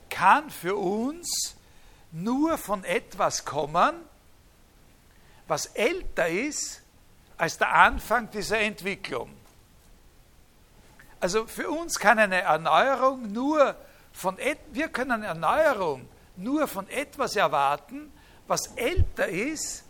[0.09, 1.55] kann für uns
[2.11, 3.95] nur von etwas kommen,
[5.47, 6.81] was älter ist
[7.37, 9.31] als der Anfang dieser Entwicklung.
[11.19, 13.75] Also für uns kann eine Erneuerung nur
[14.11, 14.37] von,
[14.71, 18.11] wir können Erneuerung nur von etwas erwarten,
[18.47, 19.83] was älter ist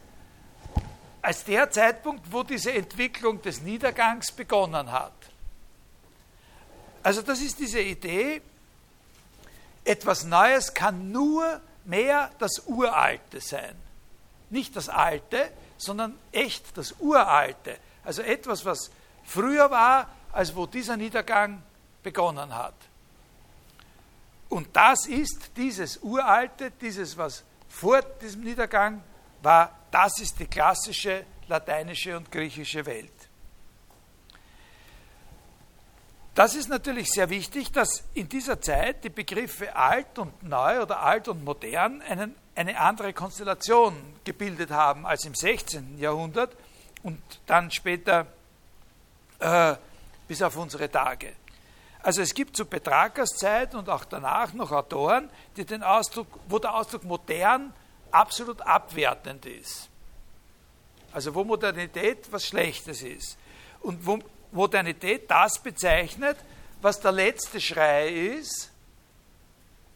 [1.21, 5.13] als der Zeitpunkt, wo diese Entwicklung des Niedergangs begonnen hat.
[7.07, 8.41] Also das ist diese Idee,
[9.85, 13.77] etwas Neues kann nur mehr das Uralte sein.
[14.49, 17.77] Nicht das Alte, sondern echt das Uralte.
[18.03, 18.91] Also etwas, was
[19.23, 21.63] früher war, als wo dieser Niedergang
[22.03, 22.75] begonnen hat.
[24.49, 29.01] Und das ist dieses Uralte, dieses, was vor diesem Niedergang
[29.41, 33.16] war, das ist die klassische lateinische und griechische Welt.
[36.37, 40.99] Das ist natürlich sehr wichtig, dass in dieser Zeit die Begriffe alt und neu oder
[40.99, 45.97] alt und modern einen, eine andere Konstellation gebildet haben als im 16.
[45.97, 46.55] Jahrhundert
[47.01, 48.27] und dann später
[49.39, 49.73] äh,
[50.27, 51.33] bis auf unsere Tage.
[52.03, 56.59] Also es gibt zu Petrarkas Zeit und auch danach noch Autoren, die den Ausdruck, wo
[56.59, 57.73] der Ausdruck modern
[58.11, 59.89] absolut abwertend ist.
[61.11, 63.39] Also wo Modernität was Schlechtes ist.
[63.81, 64.19] Und wo
[64.51, 66.37] Modernität das bezeichnet,
[66.81, 68.71] was der letzte Schrei ist.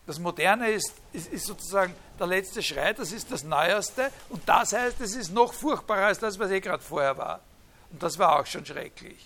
[0.08, 4.12] Das Moderne ist, ist, ist, sozusagen der letzte Schrei, das ist das Neueste.
[4.30, 7.39] Und das heißt, es ist noch furchtbarer als das, was eh gerade vorher war.
[7.91, 9.26] Und das war auch schon schrecklich.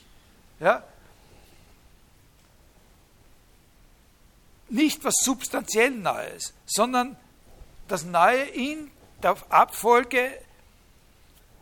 [0.60, 0.84] Ja?
[4.70, 7.18] nicht was substanziell Neues, sondern
[7.88, 10.32] das Neue in der Abfolge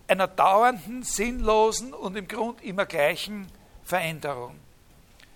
[0.07, 3.47] einer dauernden, sinnlosen und im Grund immer gleichen
[3.83, 4.59] Veränderung.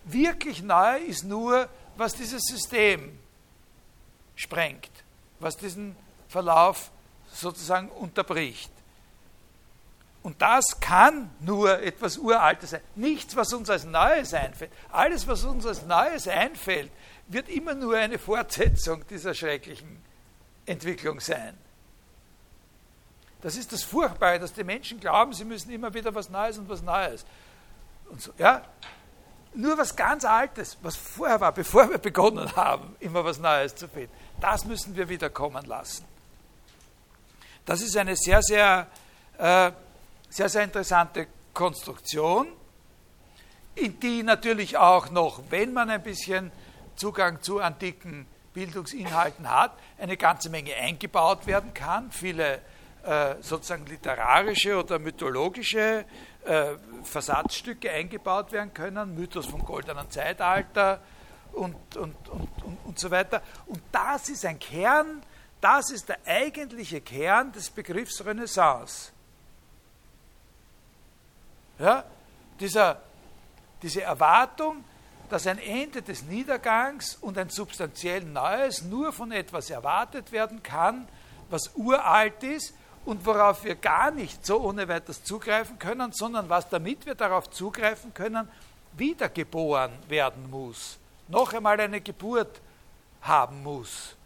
[0.05, 3.17] Wirklich neu ist nur, was dieses System
[4.35, 4.91] sprengt,
[5.39, 5.95] was diesen
[6.29, 6.91] Verlauf
[7.33, 8.71] sozusagen unterbricht.
[10.23, 12.81] Und das kann nur etwas Uraltes sein.
[12.95, 14.71] Nichts, was uns als Neues einfällt.
[14.91, 16.91] Alles, was uns als Neues einfällt,
[17.27, 20.01] wird immer nur eine Fortsetzung dieser schrecklichen
[20.65, 21.57] Entwicklung sein.
[23.41, 26.67] Das ist das Furchtbare, dass die Menschen glauben, sie müssen immer wieder was Neues und
[26.69, 27.25] was Neues.
[28.09, 28.63] Und so, ja?
[29.53, 33.87] Nur was ganz Altes, was vorher war, bevor wir begonnen haben, immer was Neues zu
[33.87, 36.05] finden, das müssen wir wieder kommen lassen.
[37.65, 38.87] Das ist eine sehr, sehr,
[39.37, 39.71] äh,
[40.29, 42.47] sehr, sehr interessante Konstruktion,
[43.75, 46.51] in die natürlich auch noch, wenn man ein bisschen
[46.95, 52.61] Zugang zu antiken Bildungsinhalten hat, eine ganze Menge eingebaut werden kann, viele
[53.07, 56.03] äh, sozusagen literarische oder mythologische
[56.43, 60.99] äh, Versatzstücke eingebaut werden können, Mythos vom goldenen Zeitalter
[61.53, 63.41] und, und, und, und, und so weiter.
[63.67, 65.23] Und das ist ein Kern,
[65.61, 69.13] das ist der eigentliche Kern des Begriffs Renaissance.
[71.79, 72.03] Ja?
[72.59, 73.01] Dieser,
[73.81, 74.83] diese Erwartung,
[75.29, 81.07] dass ein Ende des Niedergangs und ein substanziell Neues nur von etwas erwartet werden kann,
[81.49, 82.73] was uralt ist
[83.07, 87.49] und worauf wir gar nicht so ohne weiteres zugreifen können, sondern was, damit wir darauf
[87.49, 88.49] zugreifen können,
[88.97, 90.97] wiedergeboren werden muss,
[91.29, 92.59] noch einmal eine Geburt
[93.21, 94.17] haben muss.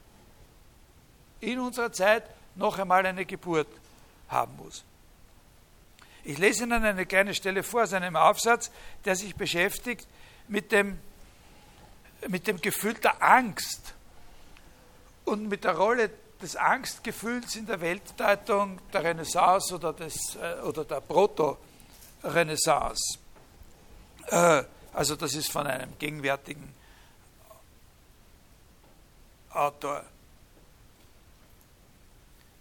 [1.42, 2.24] In unserer Zeit
[2.56, 3.68] noch einmal eine Geburt
[4.30, 4.84] haben muss.
[6.24, 8.72] Ich lese Ihnen eine kleine Stelle vor aus einem Aufsatz,
[9.06, 10.08] der sich beschäftigt
[10.48, 10.98] mit dem,
[12.30, 13.94] mit dem Gefühl der Angst
[15.24, 16.10] und mit der Rolle
[16.42, 23.20] des Angstgefühls in der Weltdeutung der Renaissance oder, des, äh, oder der Proto-Renaissance.
[24.28, 24.64] Äh,
[24.94, 26.74] also das ist von einem gegenwärtigen
[29.54, 30.06] Autor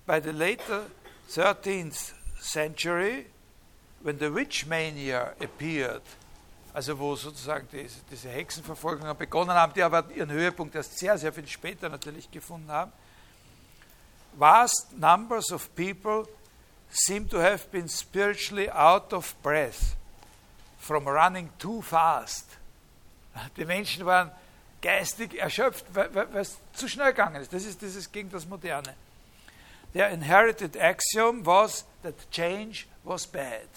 [0.07, 0.87] by the later
[1.29, 3.27] 13th century,
[4.03, 6.03] when the witch mania appeared,
[6.75, 11.33] also wo sozusagen diese, diese Hexenverfolgungen begonnen haben, die aber ihren Höhepunkt erst sehr, sehr
[11.33, 12.93] viel später natürlich gefunden haben,
[14.39, 16.29] vast numbers of people
[16.91, 19.97] seem to have been spiritually out of breath
[20.79, 22.47] from running too fast.
[23.57, 24.31] Die Menschen waren
[24.83, 27.53] geistig erschöpft, weil, es zu schnell gegangen ist.
[27.53, 28.95] Das ist dieses gegen das Moderne.
[29.93, 33.69] Their inherited axiom was that change was bad.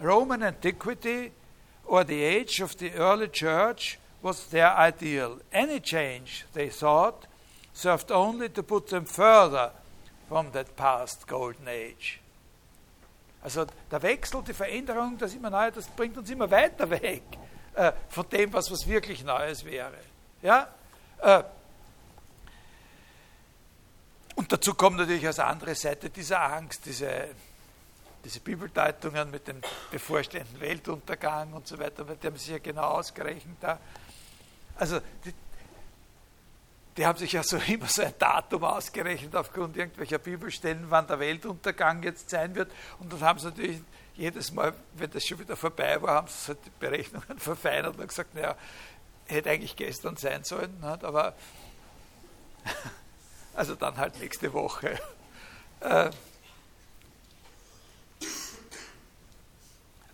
[0.00, 1.32] Roman antiquity
[1.86, 5.40] or the age of the early church was their ideal.
[5.52, 7.26] Any change, they thought,
[7.72, 9.72] served only to put them further
[10.28, 12.20] from that past golden age.
[13.42, 17.22] Also der Wechsel, die Veränderung, das immer Neue, das bringt uns immer weiter weg
[17.74, 19.98] äh, von dem, was, was wirklich Neues wäre.
[20.42, 20.68] Ja?
[21.20, 21.42] Äh,
[24.34, 27.28] und dazu kommt natürlich als andere Seite dieser Angst, diese,
[28.24, 29.60] diese Bibeldeutungen mit dem
[29.90, 33.78] bevorstehenden Weltuntergang und so weiter, die haben sich ja genau ausgerechnet da.
[34.76, 35.34] Also die,
[36.96, 41.18] die haben sich ja so immer so ein Datum ausgerechnet aufgrund irgendwelcher Bibelstellen, wann der
[41.18, 42.70] Weltuntergang jetzt sein wird.
[42.98, 43.80] Und dann haben sie natürlich
[44.14, 48.08] jedes Mal, wenn das schon wieder vorbei war, haben sie halt die Berechnungen verfeinert und
[48.08, 48.56] gesagt, naja,
[49.26, 51.34] hätte eigentlich gestern sein sollen, aber
[53.54, 54.98] also dann halt nächste Woche.
[55.80, 56.10] Äh,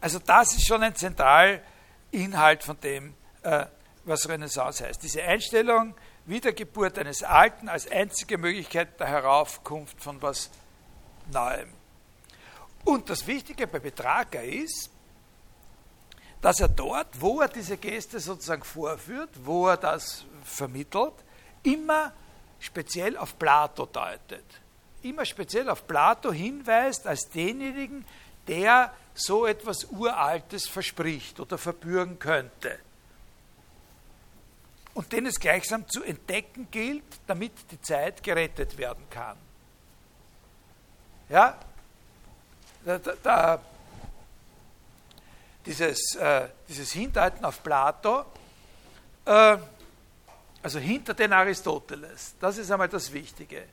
[0.01, 3.67] also das ist schon ein Zentralinhalt von dem, äh,
[4.05, 5.03] was Renaissance heißt.
[5.03, 5.95] Diese Einstellung,
[6.29, 10.51] Wiedergeburt eines Alten als einzige Möglichkeit der Heraufkunft von was
[11.33, 11.71] Neuem.
[12.85, 14.91] Und das Wichtige bei Betrager ist,
[16.41, 21.15] dass er dort, wo er diese Geste sozusagen vorführt, wo er das vermittelt,
[21.63, 22.13] immer
[22.61, 24.45] speziell auf Plato deutet.
[25.03, 28.05] Immer speziell auf Plato hinweist als denjenigen,
[28.47, 32.79] der so etwas Uraltes verspricht oder verbürgen könnte.
[34.99, 39.37] Und den es gleichsam zu entdecken gilt, damit die Zeit gerettet werden kann.
[41.29, 41.57] Ja,
[42.85, 43.61] da, da,
[45.65, 48.25] dieses, äh, dieses Hindeuten auf Plato,
[49.25, 49.59] äh,
[50.65, 53.67] also hinter den Aristoteles, das ist einmal das Wichtige.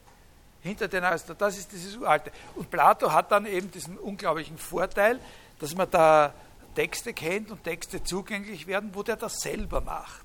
[0.61, 2.31] Hinter den Aristoteles, das ist dieses Uralte.
[2.53, 5.19] Und Plato hat dann eben diesen unglaublichen Vorteil,
[5.57, 6.35] dass man da
[6.75, 10.24] Texte kennt und Texte zugänglich werden, wo der das selber macht.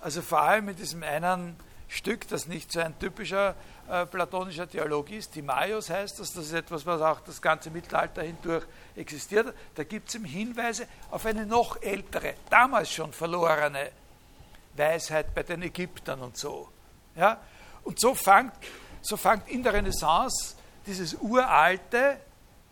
[0.00, 1.56] Also vor allem in diesem einen
[1.88, 3.54] Stück, das nicht so ein typischer
[3.88, 8.22] äh, platonischer Theologie ist, Timaeus heißt das, das ist etwas, was auch das ganze Mittelalter
[8.22, 9.54] hindurch existiert.
[9.74, 13.90] Da gibt es ihm Hinweise auf eine noch ältere, damals schon verlorene
[14.76, 16.68] Weisheit bei den Ägyptern und so.
[17.16, 17.40] Ja?
[17.82, 18.52] Und so fängt,
[19.00, 20.54] so in der Renaissance
[20.86, 22.20] dieses Uralte,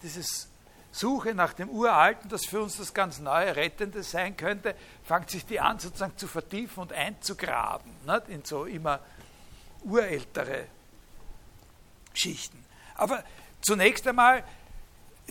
[0.02, 0.48] dieses
[0.96, 4.74] Suche nach dem Uralten, das für uns das ganz neue, Rettende sein könnte,
[5.04, 8.28] fängt sich die an, sozusagen zu vertiefen und einzugraben nicht?
[8.28, 9.00] in so immer
[9.84, 10.64] urältere
[12.14, 12.64] Schichten.
[12.94, 13.22] Aber
[13.60, 14.42] zunächst einmal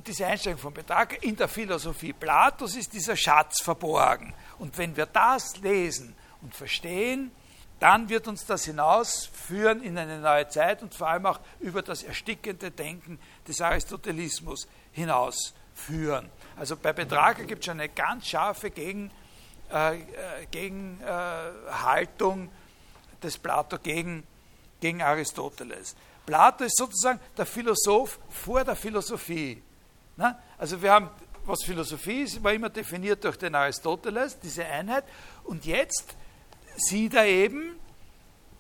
[0.06, 4.36] diese Einstellung von Betrag in der Philosophie Platos ist dieser Schatz verborgen.
[4.60, 7.32] Und wenn wir das lesen und verstehen,
[7.80, 12.04] dann wird uns das hinausführen in eine neue Zeit und vor allem auch über das
[12.04, 16.30] erstickende Denken des Aristotelismus hinausführen.
[16.56, 19.12] Also bei Betrager gibt es schon eine ganz scharfe Gegen,
[19.72, 20.02] äh, äh
[20.50, 22.50] Gegenhaltung äh,
[23.22, 24.24] des Plato gegen,
[24.80, 25.96] gegen Aristoteles.
[26.26, 29.62] Plato ist sozusagen der Philosoph vor der Philosophie.
[30.16, 30.40] Na?
[30.58, 31.10] Also wir haben,
[31.46, 35.04] was Philosophie ist, war immer definiert durch den Aristoteles, diese Einheit.
[35.44, 36.16] Und jetzt
[36.78, 37.76] sieht er eben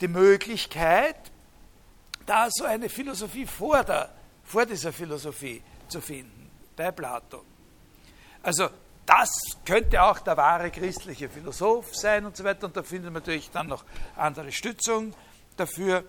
[0.02, 1.16] die Möglichkeit,
[2.26, 4.14] da so eine Philosophie vor, der,
[4.44, 7.44] vor dieser Philosophie zu finden, bei Plato.
[8.44, 8.70] Also
[9.06, 9.30] das
[9.66, 12.66] könnte auch der wahre christliche Philosoph sein und so weiter.
[12.66, 13.84] Und da findet man natürlich dann noch
[14.16, 15.14] andere Stützung
[15.58, 16.04] dafür.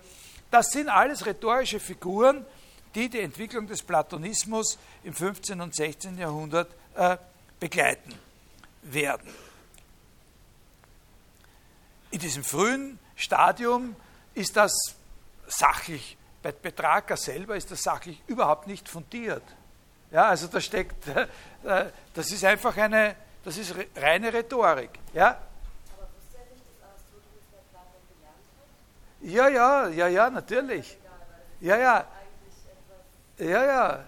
[0.49, 2.45] Das sind alles rhetorische Figuren,
[2.95, 5.61] die die Entwicklung des Platonismus im 15.
[5.61, 6.17] und 16.
[6.17, 7.17] Jahrhundert äh,
[7.59, 8.13] begleiten
[8.81, 9.33] werden.
[12.09, 13.95] In diesem frühen Stadium
[14.33, 14.71] ist das
[15.47, 19.43] sachlich, bei Petrarca selber ist das sachlich überhaupt nicht fundiert.
[20.11, 21.07] Ja, also da steckt,
[21.63, 24.91] äh, das ist einfach eine, das ist reine Rhetorik.
[25.13, 25.41] Ja?
[29.21, 30.97] Ja, ja, ja, ja, natürlich.
[31.59, 32.05] Ja, ja.
[33.39, 34.05] Ja, ja.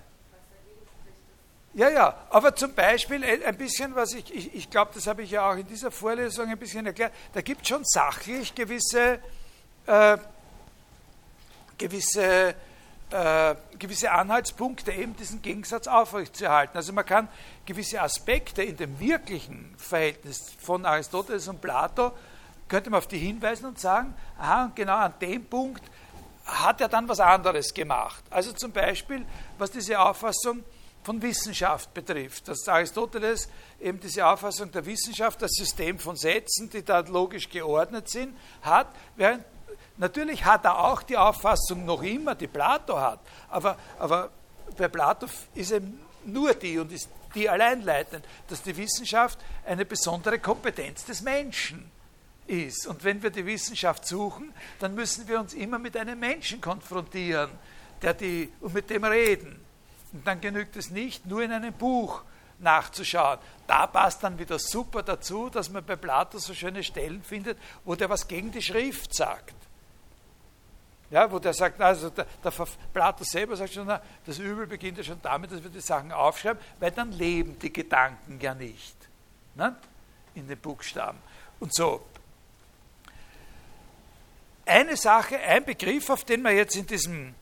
[1.73, 5.31] Ja, ja, aber zum Beispiel ein bisschen, was ich, ich, ich glaube, das habe ich
[5.31, 9.19] ja auch in dieser Vorlesung ein bisschen erklärt, da gibt es schon sachlich gewisse,
[9.85, 10.17] äh,
[11.77, 12.55] gewisse
[13.12, 16.78] äh, gewisse Anhaltspunkte, eben diesen Gegensatz aufrechtzuerhalten.
[16.78, 17.28] Also man kann
[17.66, 22.12] gewisse Aspekte in dem wirklichen Verhältnis von Aristoteles und Plato,
[22.68, 25.84] könnte man auf die hinweisen und sagen, aha, genau an dem Punkt
[26.45, 28.24] hat er dann was anderes gemacht.
[28.30, 29.26] Also zum Beispiel,
[29.57, 30.64] was diese Auffassung
[31.03, 33.49] von Wissenschaft betrifft, dass Aristoteles
[33.80, 38.88] eben diese Auffassung der Wissenschaft, das System von Sätzen, die da logisch geordnet sind, hat,
[39.16, 39.43] während
[39.99, 43.19] Natürlich hat er auch die Auffassung noch immer, die Plato hat,
[43.49, 44.29] aber, aber
[44.77, 49.85] bei Plato ist eben nur die und ist die allein leitend, dass die Wissenschaft eine
[49.85, 51.91] besondere Kompetenz des Menschen
[52.47, 52.87] ist.
[52.87, 57.51] Und wenn wir die Wissenschaft suchen, dann müssen wir uns immer mit einem Menschen konfrontieren,
[58.01, 59.59] der die, und mit dem reden.
[60.13, 62.23] Und dann genügt es nicht, nur in einem Buch
[62.59, 63.39] nachzuschauen.
[63.67, 67.95] Da passt dann wieder super dazu, dass man bei Plato so schöne Stellen findet, wo
[67.95, 69.53] der was gegen die Schrift sagt.
[71.12, 72.53] Ja, wo der sagt, also der, der
[72.93, 76.12] Plato selber sagt schon, na, das Übel beginnt ja schon damit, dass wir die Sachen
[76.12, 78.95] aufschreiben, weil dann leben die Gedanken ja nicht
[79.60, 79.76] ne?
[80.36, 81.20] in den Buchstaben.
[81.60, 82.05] Und so.
[84.66, 87.34] Eine Sache, ein Begriff, auf den man jetzt in diesem,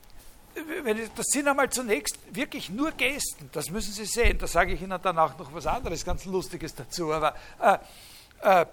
[1.15, 4.99] das sind einmal zunächst wirklich nur Gesten, das müssen Sie sehen, da sage ich Ihnen
[5.01, 7.77] dann auch noch was anderes, ganz Lustiges dazu, aber äh,
[8.61, 8.65] äh,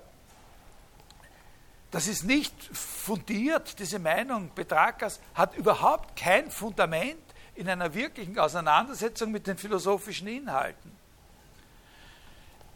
[1.94, 7.22] das ist nicht fundiert, diese Meinung Petrakas hat überhaupt kein Fundament
[7.54, 10.90] in einer wirklichen Auseinandersetzung mit den philosophischen Inhalten.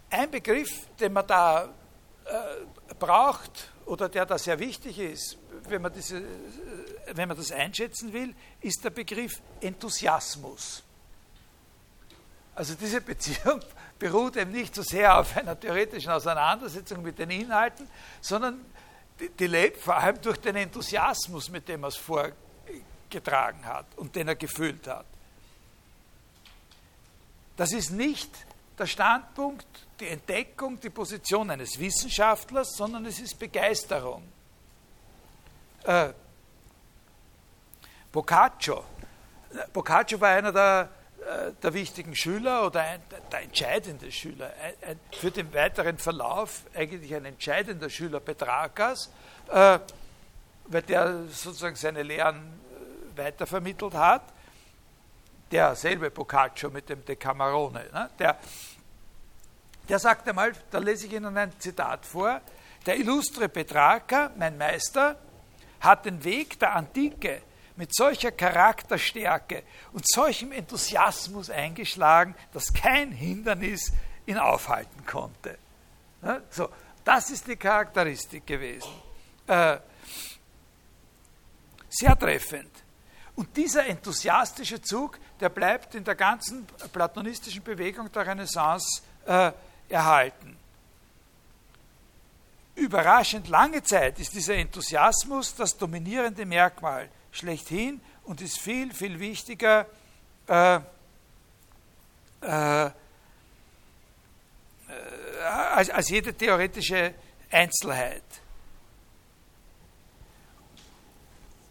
[0.08, 5.36] Ein Begriff, den man da äh, braucht oder der da sehr wichtig ist,
[5.68, 6.22] wenn man, diese,
[7.12, 10.84] wenn man das einschätzen will, ist der Begriff Enthusiasmus.
[12.54, 13.62] Also diese Beziehung
[13.98, 17.88] beruht eben nicht so sehr auf einer theoretischen Auseinandersetzung mit den Inhalten,
[18.20, 18.64] sondern
[19.38, 24.28] die, lebt vor allem durch den Enthusiasmus, mit dem er es vorgetragen hat und den
[24.28, 25.06] er gefühlt hat.
[27.56, 28.30] Das ist nicht
[28.78, 29.66] der Standpunkt,
[29.98, 34.22] die Entdeckung, die Position eines Wissenschaftlers, sondern es ist Begeisterung.
[35.82, 36.12] Äh,
[38.12, 38.84] Boccaccio.
[39.72, 40.88] Boccaccio war einer der
[41.62, 47.14] der wichtigen Schüler oder ein, der entscheidende Schüler, ein, ein, für den weiteren Verlauf eigentlich
[47.14, 49.10] ein entscheidender Schüler Petrakas,
[49.50, 49.78] äh,
[50.66, 54.22] weil der sozusagen seine Lehren äh, weitervermittelt hat.
[55.50, 58.10] Der selbe Boccaccio mit dem Decamerone, ne?
[58.18, 58.36] der,
[59.88, 62.42] der sagt einmal, da lese ich Ihnen ein Zitat vor,
[62.84, 65.16] der illustre Petrarca, mein Meister,
[65.80, 67.42] hat den Weg der Antike
[67.78, 69.62] mit solcher Charakterstärke
[69.92, 73.92] und solchem Enthusiasmus eingeschlagen, dass kein Hindernis
[74.26, 75.56] ihn aufhalten konnte.
[76.50, 76.68] So,
[77.04, 78.90] das ist die Charakteristik gewesen.
[79.46, 79.78] Äh,
[81.88, 82.72] sehr treffend.
[83.36, 89.52] Und dieser enthusiastische Zug, der bleibt in der ganzen platonistischen Bewegung der Renaissance äh,
[89.88, 90.56] erhalten.
[92.74, 99.86] Überraschend lange Zeit ist dieser Enthusiasmus das dominierende Merkmal schlechthin und ist viel, viel wichtiger
[100.46, 100.80] äh,
[102.40, 102.90] äh,
[105.44, 107.14] als, als jede theoretische
[107.50, 108.22] Einzelheit.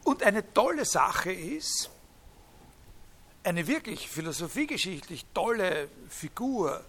[0.03, 1.89] Und eine tolle Sache ist,
[3.43, 6.84] eine wirklich philosophiegeschichtlich tolle Figur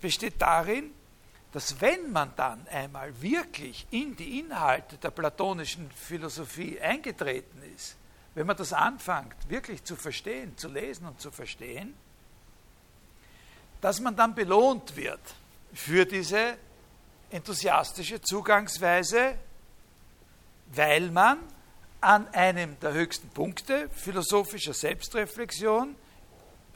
[0.00, 0.92] besteht darin,
[1.52, 7.96] dass wenn man dann einmal wirklich in die Inhalte der platonischen Philosophie eingetreten ist,
[8.34, 11.94] wenn man das anfängt, wirklich zu verstehen, zu lesen und zu verstehen,
[13.80, 15.20] dass man dann belohnt wird
[15.72, 16.56] für diese
[17.30, 19.34] enthusiastische Zugangsweise,
[20.72, 21.38] weil man
[22.00, 25.96] an einem der höchsten Punkte philosophischer Selbstreflexion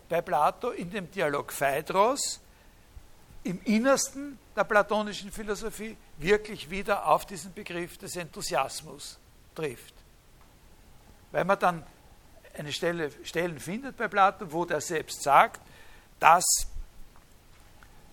[0.09, 2.41] bei Plato in dem Dialog Phaedros
[3.43, 9.19] im Innersten der platonischen Philosophie wirklich wieder auf diesen Begriff des Enthusiasmus
[9.55, 9.95] trifft.
[11.33, 11.87] Weil man dann
[12.57, 15.61] eine Stelle, Stellen findet bei Platon, wo der selbst sagt,
[16.21, 16.45] dass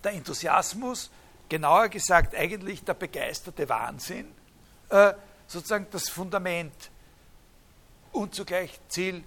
[0.04, 1.12] der Enthusiasmus,
[1.48, 4.34] genauer gesagt eigentlich der begeisterte Wahnsinn,
[4.89, 5.14] äh,
[5.48, 6.74] sozusagen das Fundament
[8.12, 9.24] und zugleich Ziel,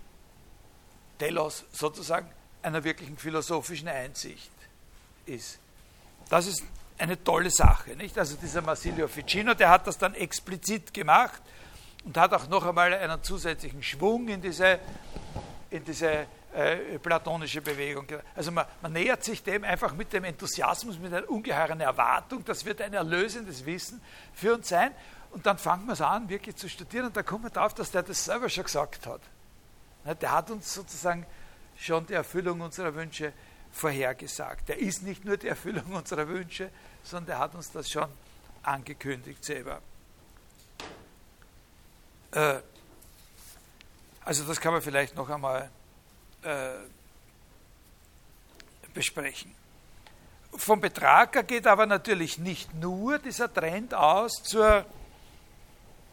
[1.18, 2.28] Telos sozusagen
[2.62, 4.50] einer wirklichen philosophischen Einsicht
[5.26, 5.58] ist.
[6.28, 6.64] Das ist
[6.98, 7.96] eine tolle Sache.
[7.96, 8.16] Nicht?
[8.18, 11.42] Also dieser Marsilio Ficino, der hat das dann explizit gemacht
[12.04, 14.78] und hat auch noch einmal einen zusätzlichen Schwung in diese,
[15.70, 18.06] in diese äh, platonische Bewegung.
[18.36, 22.64] Also man, man, nähert sich dem einfach mit dem Enthusiasmus, mit einer ungeheuren Erwartung, das
[22.64, 24.00] wird ein erlösendes Wissen
[24.32, 24.92] für uns sein.
[25.30, 27.90] Und dann fangen wir es an, wirklich zu studieren und da kommt man darauf, dass
[27.90, 29.20] der das selber schon gesagt hat.
[30.20, 31.26] Der hat uns sozusagen
[31.76, 33.32] schon die Erfüllung unserer Wünsche
[33.74, 34.70] vorhergesagt.
[34.70, 36.70] Er ist nicht nur die Erfüllung unserer Wünsche,
[37.02, 38.08] sondern er hat uns das schon
[38.62, 39.82] angekündigt selber.
[42.30, 42.60] Äh,
[44.24, 45.70] also das kann man vielleicht noch einmal
[46.42, 46.70] äh,
[48.94, 49.54] besprechen.
[50.56, 54.86] Vom Betrager geht aber natürlich nicht nur dieser Trend aus zur,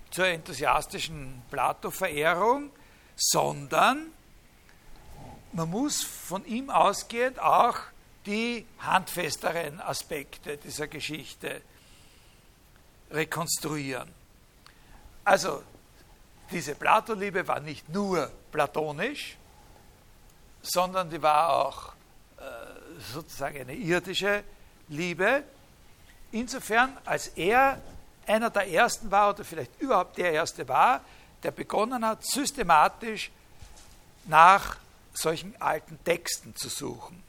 [0.10, 2.72] zur enthusiastischen Plato-Verehrung,
[3.16, 4.12] sondern
[5.54, 7.78] man muss von ihm ausgehend auch
[8.26, 11.62] die handfesteren Aspekte dieser Geschichte
[13.10, 14.10] rekonstruieren.
[15.24, 15.64] Also
[16.52, 19.38] diese Plato-Liebe war nicht nur platonisch,
[20.62, 21.94] sondern die war auch
[22.38, 22.42] äh,
[23.14, 24.44] sozusagen eine irdische
[24.90, 25.44] Liebe.
[26.32, 27.82] Insofern, als er
[28.28, 31.02] einer der ersten war oder vielleicht überhaupt der erste war,
[31.44, 33.32] der begonnen hat, systematisch
[34.26, 34.78] nach
[35.14, 37.22] solchen alten Texten zu suchen.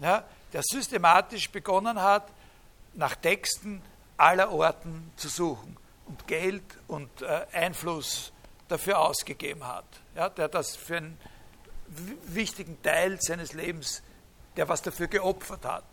[0.00, 2.28] Ja, der systematisch begonnen hat,
[2.94, 3.82] nach Texten
[4.16, 8.32] aller Orten zu suchen und Geld und äh, Einfluss
[8.68, 9.86] dafür ausgegeben hat.
[10.14, 11.18] Ja, der das für einen
[12.26, 14.02] wichtigen Teil seines Lebens,
[14.56, 15.84] der was dafür geopfert hat.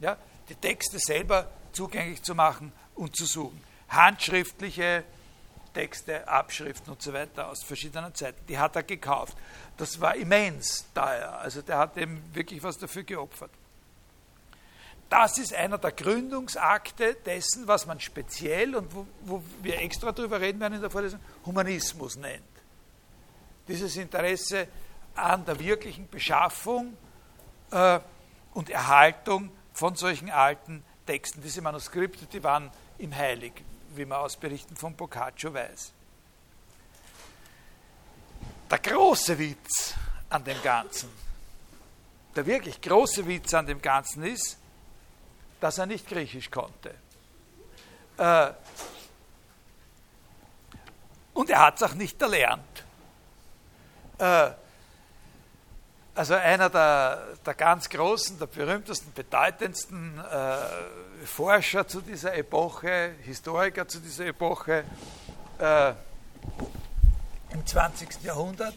[0.00, 0.16] Ja,
[0.48, 3.62] die Texte selber zugänglich zu machen und zu suchen.
[3.88, 5.04] Handschriftliche
[5.72, 9.36] Texte, Abschriften und so weiter aus verschiedenen Zeiten, die hat er gekauft.
[9.76, 11.38] Das war immens teuer.
[11.40, 13.50] Also der hat eben wirklich was dafür geopfert.
[15.08, 20.40] Das ist einer der Gründungsakte dessen, was man speziell und wo, wo wir extra darüber
[20.40, 22.44] reden werden in der Vorlesung, Humanismus nennt.
[23.66, 24.68] Dieses Interesse
[25.16, 26.96] an der wirklichen Beschaffung
[27.72, 27.98] äh,
[28.54, 31.42] und Erhaltung von solchen alten Texten.
[31.42, 35.92] Diese Manuskripte, die waren im Heilig, wie man aus Berichten von Boccaccio weiß.
[38.70, 39.94] Der große Witz
[40.28, 41.10] an dem Ganzen,
[42.36, 44.58] der wirklich große Witz an dem Ganzen ist,
[45.60, 46.94] dass er nicht Griechisch konnte.
[48.16, 48.52] Äh,
[51.34, 52.84] und er hat es auch nicht erlernt.
[54.18, 54.50] Äh,
[56.14, 60.56] also einer der, der, ganz großen, der berühmtesten, bedeutendsten äh,
[61.24, 64.84] Forscher zu dieser Epoche, Historiker zu dieser Epoche
[65.58, 65.92] äh,
[67.50, 68.22] im 20.
[68.22, 68.74] Jahrhundert,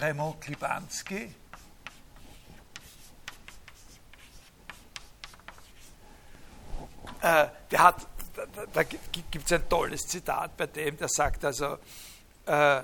[0.00, 1.34] Raymond Klibanski,
[7.20, 11.78] äh, der hat, da, da gibt es ein tolles Zitat bei dem, der sagt also,
[12.46, 12.82] äh,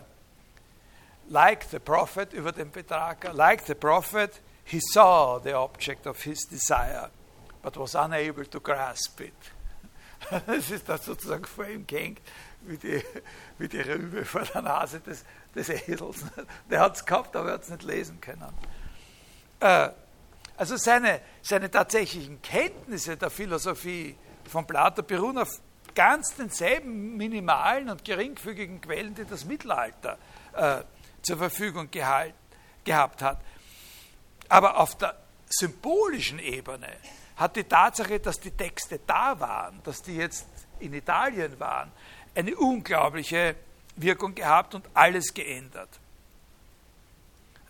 [1.28, 6.46] like the prophet über den Betrager, like the prophet, he saw the object of his
[6.46, 7.10] desire,
[7.62, 9.34] but was unable to grasp it.
[10.46, 12.20] Das ist das sozusagen vor ihm gehängt,
[12.62, 13.02] wie die,
[13.58, 15.24] wie die Rübe vor der Nase des,
[15.54, 16.24] des Edels.
[16.68, 18.52] Der hat es gehabt, aber er hat es nicht lesen können.
[19.60, 19.90] Äh,
[20.56, 24.16] also seine, seine tatsächlichen Kenntnisse der Philosophie
[24.48, 25.60] von Plato beruhen auf
[25.94, 30.18] ganz denselben minimalen und geringfügigen Quellen, die das Mittelalter
[30.54, 30.82] äh,
[31.22, 32.34] zur Verfügung gehalt,
[32.84, 33.40] gehabt hat.
[34.48, 35.16] Aber auf der
[35.48, 36.88] symbolischen Ebene
[37.36, 40.46] hat die Tatsache, dass die Texte da waren, dass die jetzt
[40.80, 41.90] in Italien waren,
[42.34, 43.56] eine unglaubliche
[43.96, 45.88] Wirkung gehabt und alles geändert.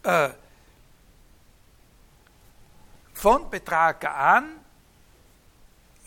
[0.03, 0.31] Äh,
[3.15, 4.61] von Petrarca an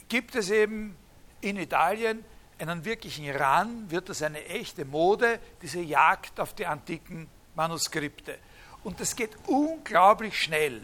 [0.07, 0.95] gibt es eben
[1.41, 2.23] in Italien
[2.69, 8.37] einen wirklichen Ran, wird das eine echte Mode, diese Jagd auf die antiken Manuskripte.
[8.83, 10.81] Und das geht unglaublich schnell.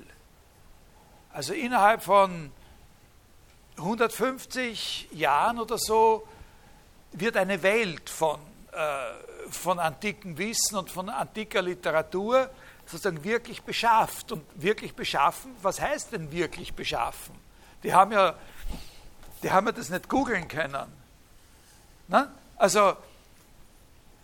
[1.32, 2.52] Also innerhalb von
[3.78, 6.28] 150 Jahren oder so
[7.12, 8.40] wird eine Welt von,
[8.72, 12.50] äh, von antikem Wissen und von antiker Literatur
[12.86, 14.32] sozusagen wirklich beschafft.
[14.32, 17.36] Und wirklich beschaffen, was heißt denn wirklich beschaffen?
[17.84, 18.36] Die haben ja
[19.44, 20.92] die haben ja das nicht googeln können.
[22.08, 22.32] Na?
[22.58, 22.96] Also,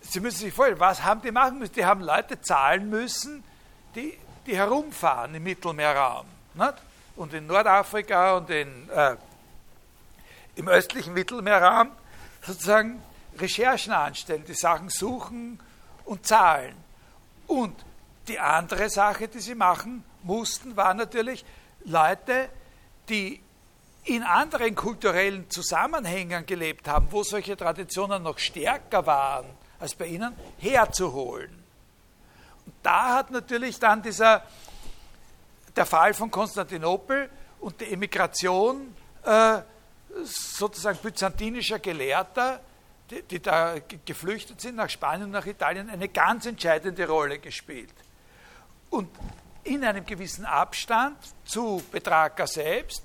[0.06, 1.72] Sie müssen sich vorstellen, was haben die machen müssen?
[1.74, 3.42] Die haben Leute zahlen müssen,
[3.94, 6.26] die, die herumfahren im Mittelmeerraum.
[6.54, 6.74] Nicht?
[7.16, 9.16] Und in Nordafrika und in, äh,
[10.56, 11.90] im östlichen Mittelmeerraum
[12.42, 13.02] sozusagen
[13.38, 15.58] Recherchen anstellen, die Sachen suchen
[16.04, 16.76] und zahlen.
[17.46, 17.74] Und
[18.28, 21.44] die andere Sache, die sie machen mussten, war natürlich
[21.84, 22.48] Leute,
[23.08, 23.40] die
[24.04, 29.46] in anderen kulturellen Zusammenhängen gelebt haben, wo solche Traditionen noch stärker waren
[29.80, 31.62] als bei ihnen, herzuholen.
[32.66, 34.42] Und da hat natürlich dann dieser,
[35.74, 37.28] der Fall von Konstantinopel
[37.60, 38.94] und die Emigration
[39.24, 39.60] äh,
[40.24, 42.60] sozusagen byzantinischer Gelehrter
[43.10, 47.92] die, die da geflüchtet sind nach Spanien und nach Italien, eine ganz entscheidende Rolle gespielt.
[48.90, 49.08] Und
[49.64, 53.02] in einem gewissen Abstand zu Petrarca selbst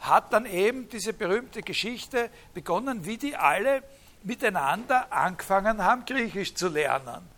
[0.00, 3.82] hat dann eben diese berühmte Geschichte begonnen, wie die alle
[4.22, 7.28] miteinander angefangen haben, Griechisch zu lernen.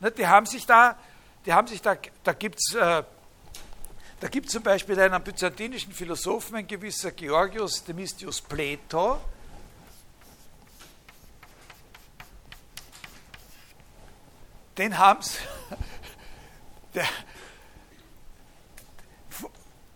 [0.00, 0.98] Ne, die haben sich da,
[1.46, 3.02] die haben sich da, da gibt es äh,
[4.22, 9.20] da gibt zum Beispiel einen byzantinischen Philosophen, ein gewisser Georgios Themistius Plato,
[14.78, 15.38] den haben sie,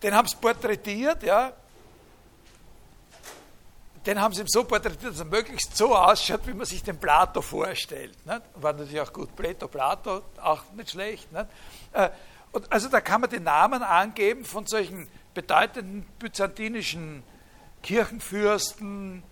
[0.03, 1.53] den haben sie porträtiert, ja,
[4.07, 6.97] den haben sie ihm so porträtiert, dass er möglichst so ausschaut, wie man sich den
[6.97, 8.25] Plato vorstellt.
[8.25, 8.41] Nicht?
[8.55, 9.35] War natürlich auch gut.
[9.35, 11.29] Plato, Plato, auch nicht schlecht.
[11.33, 11.47] Nicht?
[11.91, 12.09] Äh,
[12.53, 17.21] und also da kann man den Namen angeben von solchen bedeutenden byzantinischen
[17.83, 19.23] Kirchenfürsten,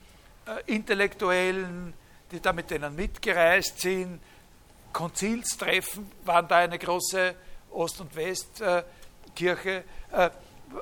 [0.46, 1.94] äh, Intellektuellen,
[2.32, 4.20] die da mit denen mitgereist sind.
[4.92, 7.34] Konzilstreffen waren da eine große
[7.72, 10.30] Ost- und Westkirche, äh,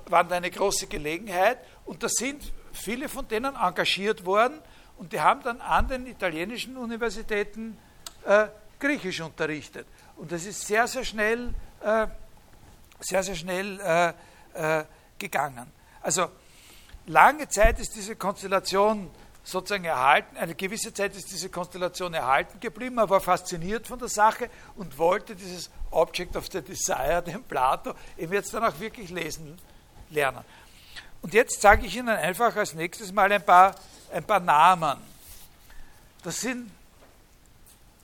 [0.08, 1.60] waren da eine große Gelegenheit.
[1.86, 4.60] Und da sind viele von denen engagiert worden
[4.98, 7.78] und die haben dann an den italienischen Universitäten
[8.26, 8.48] äh,
[8.80, 9.88] Griechisch unterrichtet.
[10.18, 12.08] Und das ist sehr, sehr schnell, äh,
[13.00, 14.86] sehr, sehr schnell äh, äh
[15.20, 15.72] gegangen.
[16.02, 16.28] Also
[17.06, 19.10] lange Zeit ist diese Konstellation
[19.44, 24.08] sozusagen erhalten, eine gewisse Zeit ist diese Konstellation erhalten geblieben, er war fasziniert von der
[24.08, 29.10] Sache und wollte dieses Object of the Desire, den Plato, eben jetzt dann auch wirklich
[29.10, 29.58] lesen
[30.14, 30.44] lernen.
[31.22, 33.76] Und jetzt sage ich Ihnen einfach als nächstes mal ein paar,
[34.11, 34.98] ein paar Namen.
[36.23, 36.69] Das sind,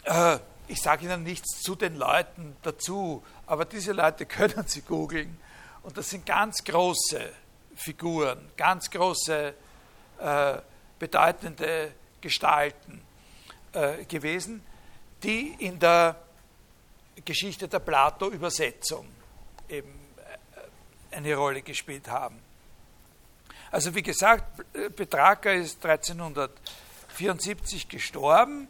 [0.04, 0.38] äh,
[0.68, 5.38] ich sage Ihnen nichts zu den Leuten dazu, aber diese Leute können Sie googeln.
[5.84, 7.30] Und das sind ganz große
[7.76, 9.54] Figuren, ganz große,
[10.20, 10.58] äh,
[11.00, 13.02] bedeutende Gestalten
[13.74, 14.62] äh, gewesen,
[15.24, 16.16] die in der
[17.26, 19.08] Geschichte der Plato-Übersetzung
[19.68, 19.99] eben
[21.12, 22.40] eine Rolle gespielt haben.
[23.72, 24.66] Also wie gesagt,
[24.96, 28.68] Petrarca ist 1374 gestorben.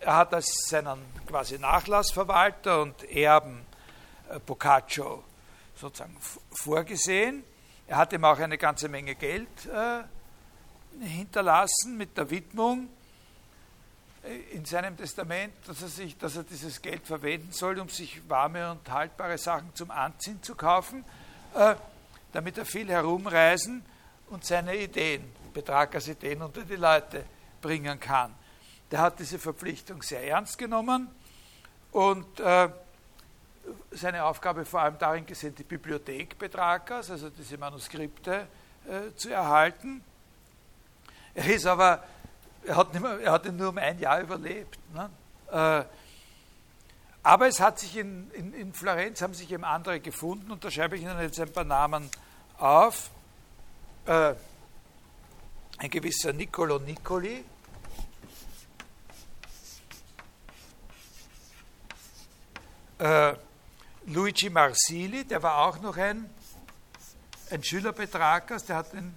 [0.00, 3.64] Er hat als seinen quasi Nachlassverwalter und Erben
[4.28, 5.24] äh, Boccaccio
[5.76, 6.16] sozusagen
[6.50, 7.44] vorgesehen.
[7.86, 10.02] Er hat ihm auch eine ganze Menge Geld äh,
[11.00, 12.88] hinterlassen mit der Widmung
[14.52, 18.70] in seinem Testament, dass er, sich, dass er dieses Geld verwenden soll, um sich warme
[18.70, 21.04] und haltbare Sachen zum Anziehen zu kaufen.
[21.54, 21.74] Äh,
[22.32, 23.84] damit er viel herumreisen
[24.30, 27.24] und seine Ideen, Betragas Ideen unter die Leute
[27.60, 28.34] bringen kann.
[28.90, 31.08] Der hat diese Verpflichtung sehr ernst genommen
[31.92, 32.68] und äh,
[33.90, 38.46] seine Aufgabe vor allem darin gesehen, die Bibliothek Betragas, also diese Manuskripte
[38.88, 40.02] äh, zu erhalten.
[41.34, 42.02] Er ist aber,
[42.64, 44.78] er hat, mehr, er hat nur um ein Jahr überlebt.
[44.94, 45.10] Ne?
[45.50, 45.84] Äh,
[47.24, 50.70] aber es hat sich in, in, in Florenz haben sich eben andere gefunden und da
[50.70, 52.10] schreibe ich Ihnen jetzt ein paar Namen
[52.58, 53.10] auf.
[54.06, 54.34] Äh,
[55.78, 57.44] ein gewisser Niccolo Niccoli,
[62.98, 63.34] äh,
[64.06, 66.28] Luigi Marsili, der war auch noch ein,
[67.50, 69.12] ein Schüler Petrarcas, der hat den äh,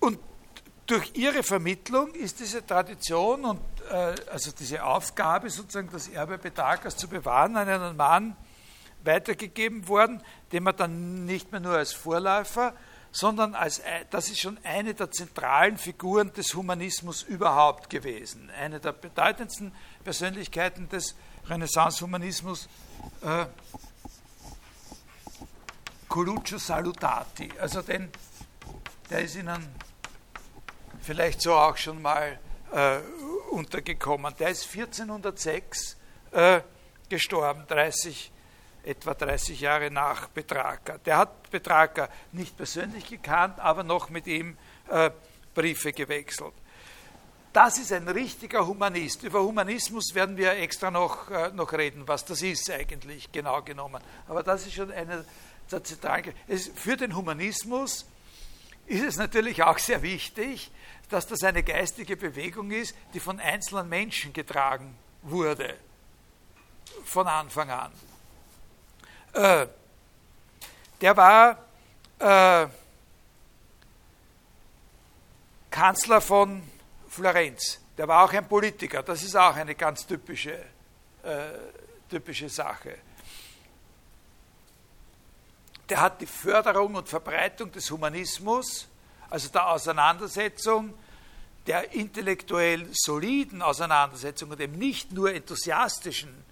[0.00, 0.18] und
[0.86, 3.60] durch ihre Vermittlung ist diese Tradition und
[3.90, 8.36] äh, also diese Aufgabe, sozusagen das Erbe Petrarchas zu bewahren, an einen Mann
[9.04, 10.22] weitergegeben worden,
[10.52, 12.74] den man dann nicht mehr nur als Vorläufer,
[13.12, 13.80] sondern als,
[14.10, 18.50] das ist schon eine der zentralen Figuren des Humanismus überhaupt gewesen.
[18.50, 19.72] Eine der bedeutendsten
[20.04, 21.14] Persönlichkeiten des
[21.46, 22.68] Renaissance-Humanismus,
[23.22, 23.46] äh,
[26.08, 27.50] Coluccio Salutati.
[27.60, 28.10] Also den,
[29.10, 29.68] der ist Ihnen
[31.00, 32.38] vielleicht so auch schon mal
[32.72, 32.98] äh,
[33.50, 34.34] untergekommen.
[34.38, 35.96] Der ist 1406
[36.32, 36.60] äh,
[37.08, 38.32] gestorben, 30,
[38.84, 40.98] etwa 30 Jahre nach Petrarca.
[40.98, 44.56] Der hat Petrarca nicht persönlich gekannt, aber noch mit ihm
[44.88, 45.10] äh,
[45.54, 46.54] Briefe gewechselt.
[47.52, 49.22] Das ist ein richtiger Humanist.
[49.22, 54.02] Über Humanismus werden wir extra noch, äh, noch reden, was das ist eigentlich genau genommen.
[54.28, 55.24] Aber das ist schon eine.
[56.74, 58.06] Für den Humanismus
[58.86, 60.70] ist es natürlich auch sehr wichtig,
[61.08, 65.76] dass das eine geistige Bewegung ist, die von einzelnen Menschen getragen wurde,
[67.04, 67.92] von Anfang an.
[69.32, 69.66] Äh,
[71.00, 71.58] der war
[72.18, 72.68] äh,
[75.70, 76.62] Kanzler von
[77.08, 77.80] Florenz.
[77.98, 79.02] Der war auch ein Politiker.
[79.02, 80.54] Das ist auch eine ganz typische,
[81.22, 81.52] äh,
[82.08, 82.96] typische Sache.
[85.88, 88.88] Der hat die Förderung und Verbreitung des Humanismus,
[89.30, 90.94] also der Auseinandersetzung,
[91.66, 96.44] der intellektuell soliden Auseinandersetzung und eben nicht nur enthusiastischen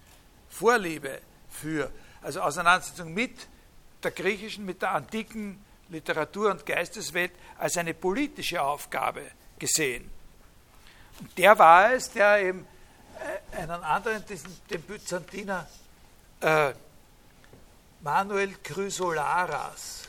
[0.49, 1.91] Vorliebe für,
[2.21, 3.47] also Auseinandersetzung mit
[4.03, 9.21] der griechischen, mit der antiken Literatur- und Geisteswelt als eine politische Aufgabe
[9.59, 10.09] gesehen.
[11.19, 12.67] Und der war es, der eben
[13.53, 15.67] äh, einen anderen, diesen, den Byzantiner
[16.41, 16.73] äh,
[18.05, 20.03] Manuel Chrysolaras,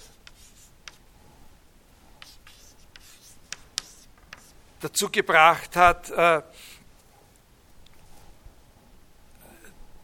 [4.78, 6.43] dazu gebracht hat, äh,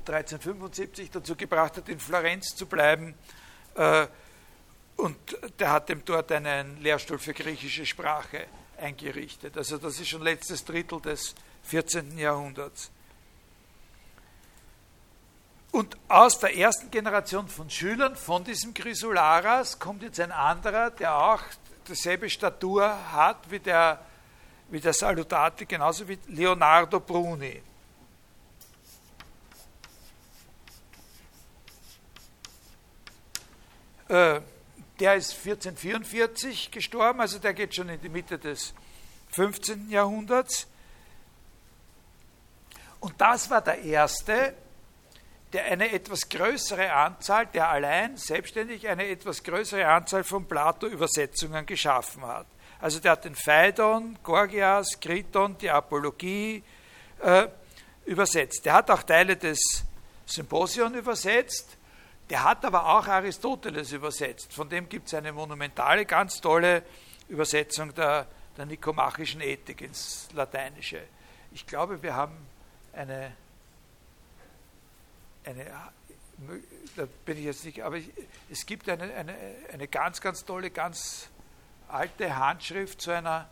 [0.06, 3.14] 1375 dazu gebracht hat, in Florenz zu bleiben.
[3.74, 4.06] Äh,
[4.96, 5.18] und
[5.58, 8.46] der hat ihm dort einen Lehrstuhl für griechische Sprache
[8.78, 9.58] eingerichtet.
[9.58, 12.16] Also das ist schon letztes Drittel des 14.
[12.16, 12.90] Jahrhunderts.
[15.72, 21.16] Und aus der ersten Generation von Schülern von diesem Chrysolaras kommt jetzt ein anderer, der
[21.16, 21.42] auch
[21.88, 23.98] dieselbe Statur hat wie der,
[24.68, 27.62] wie der Salutati, genauso wie Leonardo Bruni.
[34.08, 34.42] Äh,
[35.00, 38.74] der ist 1444 gestorben, also der geht schon in die Mitte des
[39.30, 39.88] 15.
[39.88, 40.66] Jahrhunderts.
[43.00, 44.54] Und das war der erste,
[45.52, 52.24] der eine etwas größere Anzahl, der allein selbstständig eine etwas größere Anzahl von Plato-Übersetzungen geschaffen
[52.26, 52.46] hat.
[52.80, 56.64] Also der hat den Phaidon, Gorgias, Kriton, die Apologie
[57.20, 57.48] äh,
[58.06, 58.64] übersetzt.
[58.64, 59.84] Der hat auch Teile des
[60.26, 61.76] Symposion übersetzt,
[62.30, 64.52] der hat aber auch Aristoteles übersetzt.
[64.52, 66.82] Von dem gibt es eine monumentale, ganz tolle
[67.28, 68.26] Übersetzung der,
[68.56, 71.02] der Nikomachischen Ethik ins Lateinische.
[71.52, 72.36] Ich glaube, wir haben
[72.94, 73.32] eine
[75.44, 75.66] eine,
[76.96, 78.10] da bin ich jetzt nicht, aber ich,
[78.50, 79.34] es gibt eine, eine,
[79.72, 81.28] eine ganz, ganz tolle, ganz
[81.88, 83.48] alte Handschrift zu einer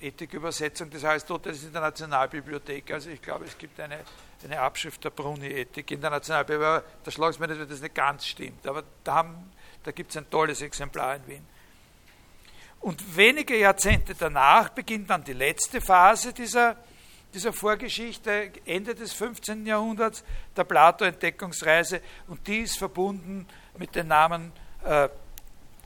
[0.00, 2.92] Ethikübersetzung des Aristoteles in der Nationalbibliothek.
[2.92, 4.00] Also ich glaube, es gibt eine,
[4.44, 6.84] eine Abschrift der Bruni-Ethik in der Nationalbibliothek.
[7.04, 8.66] Da schlagen Sie mir nicht, wenn das nicht ganz stimmt.
[8.66, 9.34] Aber da,
[9.82, 11.46] da gibt es ein tolles Exemplar in Wien.
[12.80, 16.76] Und wenige Jahrzehnte danach beginnt dann die letzte Phase dieser
[17.34, 19.66] dieser Vorgeschichte, Ende des 15.
[19.66, 20.24] Jahrhunderts,
[20.56, 23.46] der Plato-Entdeckungsreise, und die ist verbunden
[23.76, 24.52] mit den Namen
[24.84, 25.08] äh,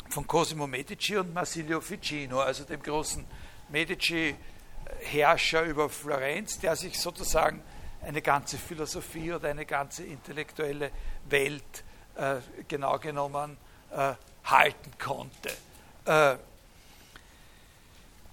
[0.09, 3.25] von Cosimo Medici und Marsilio Ficino, also dem großen
[3.71, 7.63] Medici-Herrscher über Florenz, der sich sozusagen
[8.03, 10.91] eine ganze Philosophie oder eine ganze intellektuelle
[11.29, 11.85] Welt
[12.17, 12.37] äh,
[12.69, 13.57] genau genommen
[13.91, 14.15] äh,
[14.45, 15.51] halten konnte.
[16.05, 16.37] Äh,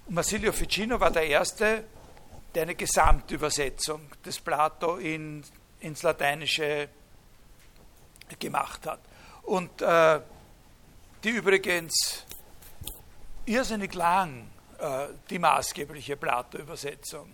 [0.08, 1.84] Marsilio Ficino war der erste
[2.56, 5.44] eine Gesamtübersetzung des Plato in,
[5.80, 6.88] ins Lateinische
[8.38, 9.00] gemacht hat.
[9.42, 10.20] Und äh,
[11.22, 12.24] die übrigens
[13.46, 14.48] irrsinnig lang
[14.78, 17.30] äh, die maßgebliche Plato-Übersetzung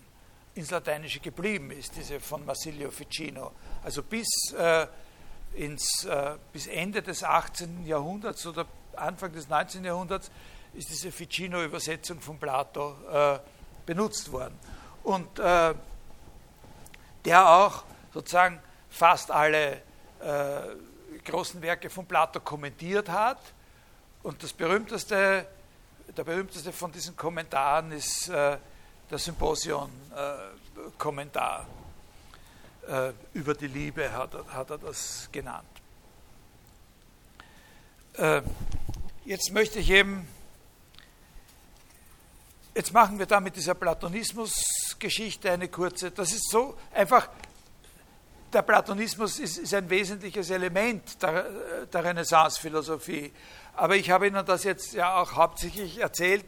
[0.55, 3.53] ins Lateinische geblieben ist, diese von Marsilio Ficino.
[3.85, 4.87] Also bis, äh,
[5.55, 7.87] ins, äh, bis Ende des 18.
[7.87, 8.67] Jahrhunderts oder
[8.97, 9.85] Anfang des 19.
[9.85, 10.31] Jahrhunderts
[10.73, 13.39] ist diese Ficino-Übersetzung von Plato äh,
[13.85, 14.59] benutzt worden
[15.07, 15.75] und äh,
[17.25, 18.61] der auch sozusagen
[18.91, 19.79] fast alle äh,
[21.25, 23.39] großen Werke von Plato kommentiert hat.
[24.25, 25.47] Und das berühmteste,
[26.17, 28.59] der berühmteste von diesen Kommentaren ist äh,
[29.09, 31.67] der Symposion-Kommentar.
[32.89, 35.69] Äh, über die Liebe hat er, hat er das genannt.
[38.15, 38.43] Äh,
[39.25, 40.27] jetzt möchte ich eben
[42.77, 46.11] Jetzt machen wir da mit dieser Platonismus-Geschichte eine kurze.
[46.11, 47.31] Das ist so einfach,
[48.53, 53.33] der Platonismus ist, ist ein wesentliches Element der, der Renaissance-Philosophie.
[53.77, 56.45] Aber ich habe Ihnen das jetzt ja auch hauptsächlich erzählt,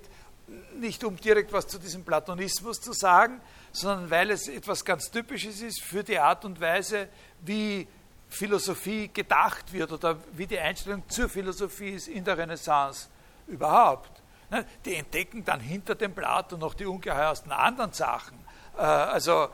[0.79, 3.41] nicht um direkt was zu diesem Platonismus zu sagen,
[3.73, 7.09] sondern weil es etwas ganz Typisches ist für die Art und Weise,
[7.41, 7.89] wie
[8.29, 13.09] Philosophie gedacht wird oder wie die Einstellung zur Philosophie ist in der Renaissance
[13.47, 14.23] überhaupt.
[14.51, 18.39] Ne, die entdecken dann hinter dem Plato noch die ungeheuersten anderen Sachen.
[18.77, 19.49] Äh, also,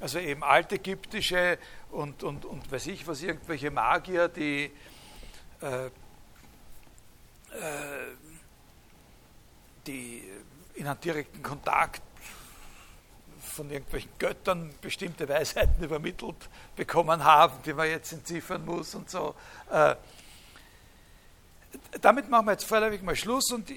[0.00, 1.58] also eben altägyptische
[1.90, 4.70] und, und, und weiß ich was, irgendwelche Magier, die
[5.62, 5.90] äh, äh,
[9.86, 10.22] die
[10.74, 12.02] in einen direkten Kontakt
[13.40, 19.34] von irgendwelchen Göttern bestimmte Weisheiten übermittelt bekommen haben, die man jetzt entziffern muss und so.
[22.00, 23.70] Damit machen wir jetzt vorläufig mal Schluss und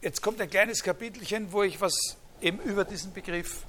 [0.00, 3.62] jetzt kommt ein kleines Kapitelchen, wo ich was eben über diesen Begriff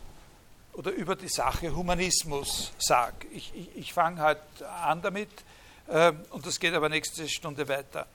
[0.74, 3.28] oder über die Sache Humanismus sage.
[3.32, 5.30] Ich, ich, ich fange halt an damit,
[5.88, 8.08] Ähm, und das geht aber nächste Stunde weiter.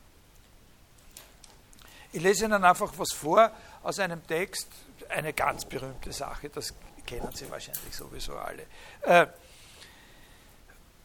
[2.12, 3.50] Ich lese Ihnen einfach was vor
[3.82, 4.68] aus einem Text,
[5.08, 6.74] eine ganz berühmte Sache, das
[7.06, 8.66] kennen Sie wahrscheinlich sowieso alle.
[9.02, 9.26] Äh,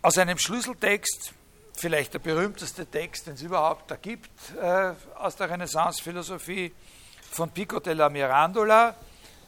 [0.02, 1.34] aus einem Schlüsseltext,
[1.80, 4.32] vielleicht der berühmteste Text, den es überhaupt da gibt,
[4.62, 6.74] äh, aus der Renaissance-Philosophie
[7.32, 8.96] von Pico della Mirandola.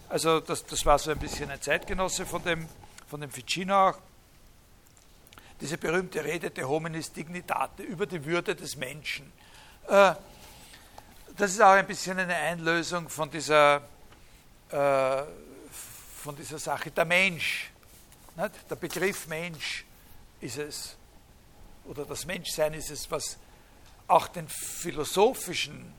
[0.09, 2.67] Also das, das war so ein bisschen ein Zeitgenosse von dem,
[3.07, 3.97] von dem Ficino auch.
[5.59, 9.31] Diese berühmte Rede de hominis dignitate über die Würde des Menschen.
[9.87, 10.13] Äh,
[11.37, 13.77] das ist auch ein bisschen eine Einlösung von dieser,
[14.69, 15.23] äh,
[16.23, 16.91] von dieser Sache.
[16.91, 17.71] Der Mensch,
[18.35, 18.51] nicht?
[18.69, 19.85] der Begriff Mensch
[20.41, 20.96] ist es,
[21.87, 23.37] oder das Menschsein ist es, was
[24.07, 25.93] auch den philosophischen,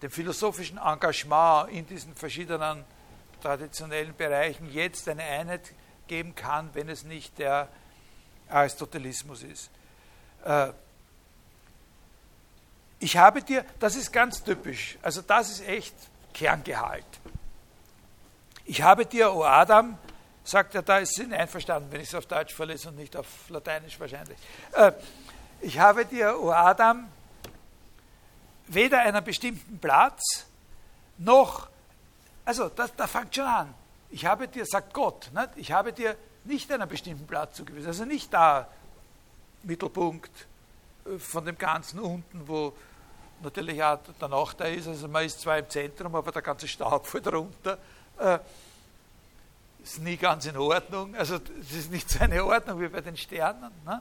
[0.00, 2.84] dem philosophischen Engagement in diesen verschiedenen
[3.40, 5.72] traditionellen Bereichen jetzt eine Einheit
[6.06, 7.68] geben kann, wenn es nicht der
[8.48, 9.70] Aristotelismus ist.
[10.44, 10.72] Äh,
[12.98, 15.94] ich habe dir, das ist ganz typisch, also das ist echt
[16.32, 17.04] Kerngehalt.
[18.64, 19.98] Ich habe dir, o Adam,
[20.44, 23.26] sagt er, da ist Sinn einverstanden, wenn ich es auf Deutsch verlese und nicht auf
[23.48, 24.38] Lateinisch wahrscheinlich.
[24.72, 24.92] Äh,
[25.62, 27.08] ich habe dir, o Adam,
[28.66, 30.46] weder einen bestimmten Platz
[31.18, 31.68] noch,
[32.44, 33.74] also das, da fängt schon an.
[34.10, 35.48] Ich habe dir, sagt Gott, nicht?
[35.56, 38.68] ich habe dir nicht einen bestimmten Platz zugewiesen, also nicht da
[39.62, 40.30] Mittelpunkt
[41.06, 42.74] äh, von dem Ganzen unten, wo
[43.42, 47.06] natürlich auch der Nachteil ist, also man ist zwar im Zentrum, aber der ganze Staub
[47.06, 47.78] fällt runter.
[48.18, 48.38] Äh,
[49.82, 51.16] ist nie ganz in Ordnung.
[51.16, 53.72] Also es ist nicht so eine Ordnung wie bei den Sternen.
[53.84, 54.00] Ne?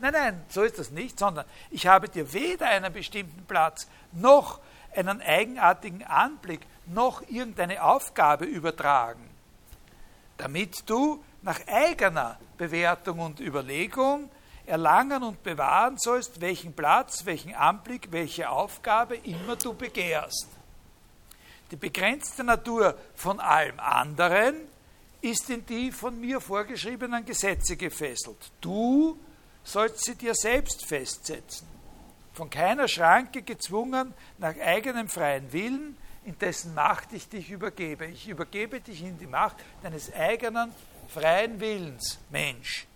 [0.00, 4.60] Nein, nein, so ist das nicht, sondern ich habe dir weder einen bestimmten Platz noch
[4.94, 9.28] einen eigenartigen Anblick noch irgendeine Aufgabe übertragen,
[10.36, 14.30] damit du nach eigener Bewertung und Überlegung
[14.66, 20.48] erlangen und bewahren sollst, welchen Platz, welchen Anblick, welche Aufgabe immer du begehrst.
[21.70, 24.56] Die begrenzte Natur von allem anderen
[25.20, 28.52] ist in die von mir vorgeschriebenen Gesetze gefesselt.
[28.60, 29.18] Du
[29.64, 31.66] sollst sie dir selbst festsetzen,
[32.32, 38.06] von keiner Schranke gezwungen, nach eigenem freien Willen, in dessen Macht ich dich übergebe.
[38.06, 40.72] Ich übergebe dich in die Macht deines eigenen
[41.08, 42.86] freien Willens, Mensch.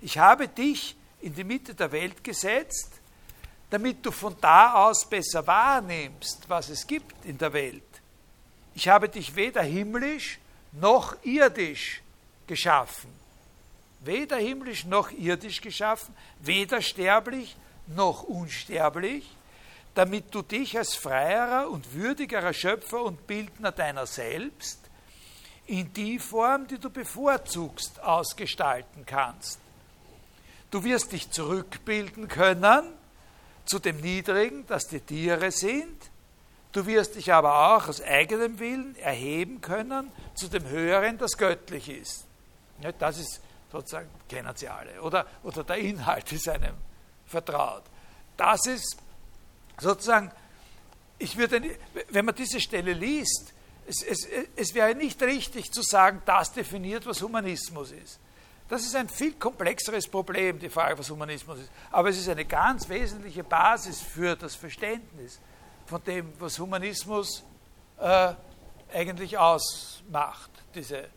[0.00, 2.90] Ich habe dich in die Mitte der Welt gesetzt,
[3.70, 7.82] damit du von da aus besser wahrnimmst, was es gibt in der Welt.
[8.74, 10.38] Ich habe dich weder himmlisch
[10.72, 12.02] noch irdisch
[12.46, 13.21] geschaffen.
[14.04, 17.56] Weder himmlisch noch irdisch geschaffen, weder sterblich
[17.86, 19.36] noch unsterblich,
[19.94, 24.80] damit du dich als freierer und würdigerer Schöpfer und Bildner deiner selbst
[25.66, 29.58] in die Form, die du bevorzugst, ausgestalten kannst.
[30.70, 32.84] Du wirst dich zurückbilden können
[33.66, 36.10] zu dem Niedrigen, das die Tiere sind.
[36.72, 41.90] Du wirst dich aber auch aus eigenem Willen erheben können zu dem Höheren, das göttlich
[41.90, 42.24] ist.
[42.98, 43.40] Das ist
[43.72, 45.00] sozusagen, kennen Sie alle.
[45.00, 46.76] Oder, oder der Inhalt ist einem
[47.26, 47.84] vertraut.
[48.36, 48.96] Das ist
[49.80, 50.30] sozusagen,
[51.18, 51.62] ich würde,
[52.10, 53.54] wenn man diese Stelle liest,
[53.86, 58.20] es, es, es wäre nicht richtig zu sagen, das definiert, was Humanismus ist.
[58.68, 61.70] Das ist ein viel komplexeres Problem, die Frage, was Humanismus ist.
[61.90, 65.40] Aber es ist eine ganz wesentliche Basis für das Verständnis
[65.86, 67.42] von dem, was Humanismus
[67.98, 68.32] äh,
[68.94, 71.08] eigentlich ausmacht, diese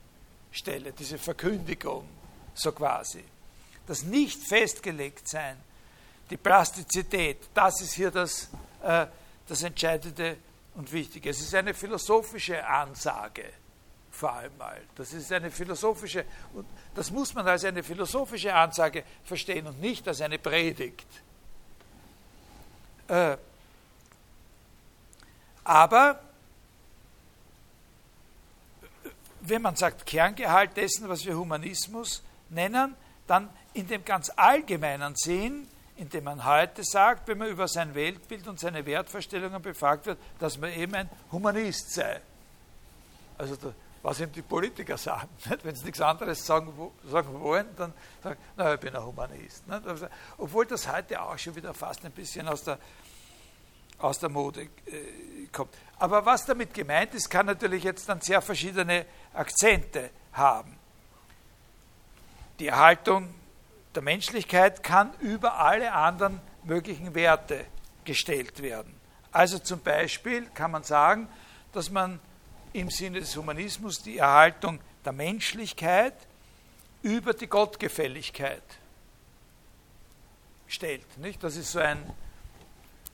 [0.51, 2.07] Stelle, diese Verkündigung,
[2.55, 3.23] so quasi.
[3.85, 5.57] Das nicht festgelegt sein,
[6.29, 8.49] die Plastizität, das ist hier das,
[8.81, 9.05] äh,
[9.47, 10.37] das Entscheidende
[10.73, 11.29] und Wichtige.
[11.29, 13.45] Es ist eine philosophische Ansage
[14.15, 14.81] vor allem mal.
[14.95, 16.65] Das ist eine philosophische, und
[16.95, 21.07] das muss man als eine philosophische Ansage verstehen und nicht als eine Predigt.
[23.07, 23.37] Äh,
[25.63, 26.19] aber
[29.41, 32.23] wenn man sagt Kerngehalt dessen, was wir Humanismus
[32.55, 32.95] nennen,
[33.27, 35.67] dann in dem ganz allgemeinen Sinn,
[35.97, 40.17] in dem man heute sagt, wenn man über sein Weltbild und seine Wertvorstellungen befragt wird,
[40.39, 42.21] dass man eben ein Humanist sei.
[43.37, 43.55] Also
[44.05, 45.29] was ihm die Politiker sagen.
[45.63, 46.71] Wenn sie nichts anderes sagen,
[47.09, 47.91] sagen wollen, dann
[48.23, 49.63] sagen, na, ich bin ein Humanist.
[49.67, 50.07] Also,
[50.37, 52.77] obwohl das heute auch schon wieder fast ein bisschen aus der,
[53.97, 55.73] aus der Mode äh, kommt.
[55.97, 60.74] Aber was damit gemeint ist, kann natürlich jetzt dann sehr verschiedene Akzente haben.
[62.59, 63.33] Die Erhaltung
[63.93, 67.65] der Menschlichkeit kann über alle anderen möglichen Werte
[68.03, 68.93] gestellt werden.
[69.31, 71.27] Also zum Beispiel kann man sagen,
[71.73, 72.19] dass man
[72.73, 76.13] im Sinne des Humanismus die Erhaltung der Menschlichkeit
[77.01, 78.63] über die Gottgefälligkeit
[80.67, 81.17] stellt.
[81.17, 81.43] Nicht?
[81.43, 81.97] Das ist so ein,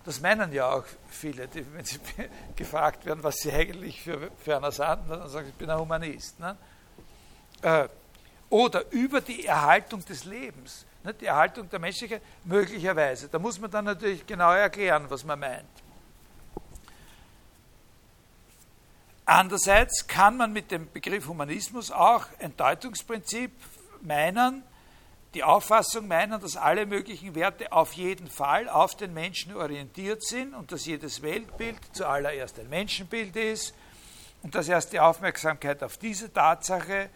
[0.06, 2.00] das meinen ja auch viele, die, wenn sie
[2.56, 5.80] gefragt werden, was sie eigentlich für, für einer sind, dann sagen sie, ich bin ein
[5.80, 6.40] Humanist.
[6.40, 6.56] Ne?
[7.62, 7.88] Äh,
[8.52, 11.14] oder über die Erhaltung des Lebens, ne?
[11.14, 13.30] die Erhaltung der Menschlichkeit, möglicherweise.
[13.30, 15.66] Da muss man dann natürlich genau erklären, was man meint.
[19.26, 23.52] Andererseits kann man mit dem Begriff Humanismus auch ein Deutungsprinzip
[24.02, 24.64] meinen,
[25.34, 30.54] die Auffassung meinen, dass alle möglichen Werte auf jeden Fall auf den Menschen orientiert sind
[30.54, 33.74] und dass jedes Weltbild zuallererst ein Menschenbild ist
[34.44, 37.10] und dass erst die Aufmerksamkeit auf diese Tatsache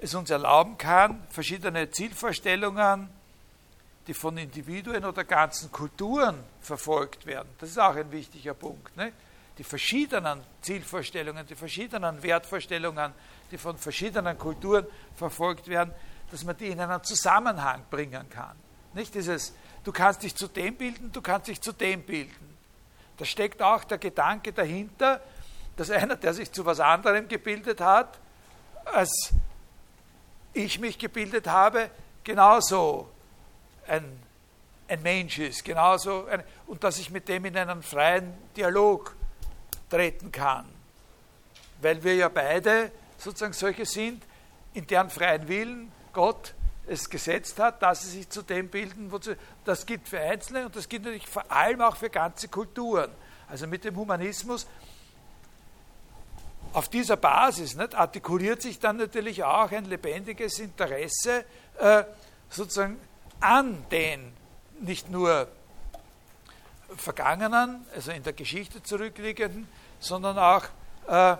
[0.00, 3.08] es uns erlauben kann, verschiedene Zielvorstellungen,
[4.06, 9.12] die von Individuen oder ganzen Kulturen verfolgt werden, das ist auch ein wichtiger Punkt, ne?
[9.58, 13.12] die verschiedenen Zielvorstellungen, die verschiedenen Wertvorstellungen,
[13.50, 15.92] die von verschiedenen Kulturen verfolgt werden,
[16.30, 18.56] dass man die in einen Zusammenhang bringen kann.
[18.94, 19.54] Nicht dieses,
[19.84, 22.56] du kannst dich zu dem bilden, du kannst dich zu dem bilden.
[23.18, 25.20] Da steckt auch der Gedanke dahinter,
[25.76, 28.18] dass einer, der sich zu was anderem gebildet hat,
[28.86, 29.34] als
[30.52, 31.90] ich mich gebildet habe,
[32.24, 33.08] genauso
[33.86, 34.04] ein,
[34.88, 39.14] ein Mensch ist, genauso ein, und dass ich mit dem in einen freien Dialog
[39.88, 40.66] treten kann.
[41.80, 44.22] Weil wir ja beide sozusagen solche sind,
[44.74, 46.54] in deren freien Willen Gott
[46.86, 50.74] es gesetzt hat, dass sie sich zu dem bilden, wozu, das gilt für Einzelne und
[50.74, 53.10] das gilt natürlich vor allem auch für ganze Kulturen.
[53.48, 54.66] Also mit dem Humanismus
[56.72, 61.44] auf dieser Basis nicht, artikuliert sich dann natürlich auch ein lebendiges Interesse
[61.78, 62.04] äh,
[62.48, 62.98] sozusagen
[63.40, 64.32] an den
[64.80, 65.48] nicht nur
[66.96, 69.68] vergangenen, also in der Geschichte zurückliegenden,
[69.98, 70.64] sondern auch
[71.08, 71.36] äh,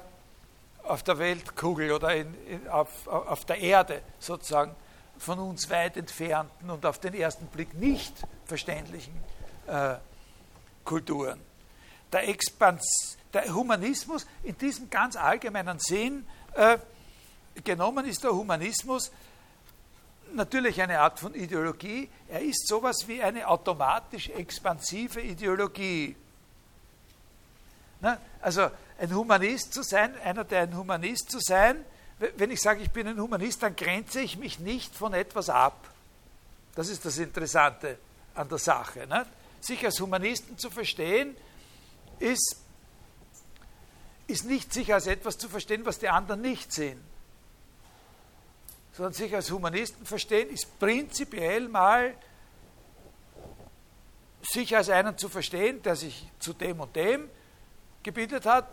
[0.84, 4.74] auf der Weltkugel oder in, in, auf, auf der Erde sozusagen
[5.18, 8.14] von uns weit entfernten und auf den ersten Blick nicht
[8.46, 9.14] verständlichen
[9.66, 9.96] äh,
[10.84, 11.40] Kulturen.
[12.12, 16.78] Der, Expans der Humanismus in diesem ganz allgemeinen Sinn äh,
[17.64, 19.10] genommen ist der Humanismus
[20.32, 22.08] natürlich eine Art von Ideologie.
[22.28, 26.16] Er ist sowas wie eine automatisch expansive Ideologie.
[28.00, 31.84] Na, also ein Humanist zu sein, einer, der ein Humanist zu sein,
[32.36, 35.88] wenn ich sage, ich bin ein Humanist, dann grenze ich mich nicht von etwas ab.
[36.74, 37.98] Das ist das Interessante
[38.34, 39.06] an der Sache.
[39.06, 39.26] Ne?
[39.60, 41.34] Sich als Humanisten zu verstehen,
[42.18, 42.56] ist,
[44.30, 47.00] ist nicht sich als etwas zu verstehen, was die anderen nicht sehen.
[48.92, 52.14] Sondern sich als Humanisten verstehen, ist prinzipiell mal
[54.42, 57.28] sich als einen zu verstehen, der sich zu dem und dem
[58.02, 58.68] gebildet hat,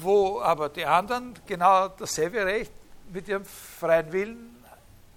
[0.00, 2.72] wo aber die anderen genau dasselbe Recht
[3.10, 4.64] mit ihrem freien Willen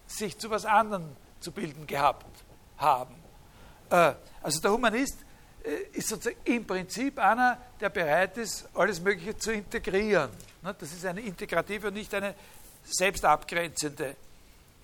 [0.07, 2.25] sich zu was anderem zu bilden gehabt
[2.77, 3.15] haben.
[3.89, 5.17] Äh, also der Humanist
[5.93, 10.31] ist sozusagen im Prinzip einer, der bereit ist, alles Mögliche zu integrieren.
[10.61, 12.35] Ne, das ist eine integrative und nicht eine
[12.83, 14.15] selbstabgrenzende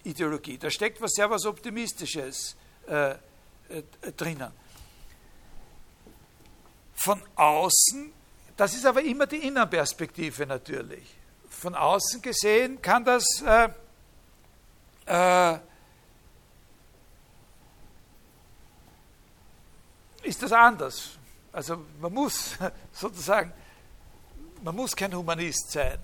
[0.03, 0.57] Ideologie.
[0.57, 2.55] Da steckt was sehr was Optimistisches
[2.87, 3.15] äh,
[4.15, 4.51] drinnen.
[6.95, 8.13] Von außen
[8.57, 11.15] das ist aber immer die Innenperspektive natürlich.
[11.47, 13.69] Von außen gesehen kann das äh,
[20.27, 21.11] ist das anders.
[21.51, 22.57] Also man muss
[22.91, 23.51] sozusagen,
[24.61, 25.97] man muss kein Humanist sein.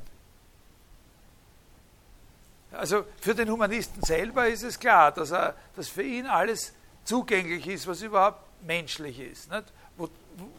[2.72, 6.74] Also für den Humanisten selber ist es klar, dass, er, dass für ihn alles
[7.04, 9.52] zugänglich ist, was überhaupt menschlich ist.
[9.52, 9.66] Nicht?
[9.96, 10.10] Wo,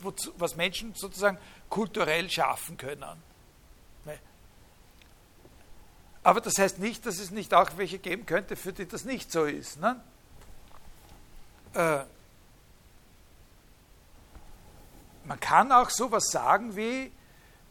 [0.00, 1.38] wo, was Menschen sozusagen
[1.68, 3.20] kulturell schaffen können.
[4.04, 4.18] Ne?
[6.22, 9.32] Aber das heißt nicht, dass es nicht auch welche geben könnte, für die das nicht
[9.32, 9.80] so ist.
[9.80, 10.00] Ne?
[11.74, 12.04] Äh,
[15.24, 17.12] man kann auch sowas sagen wie,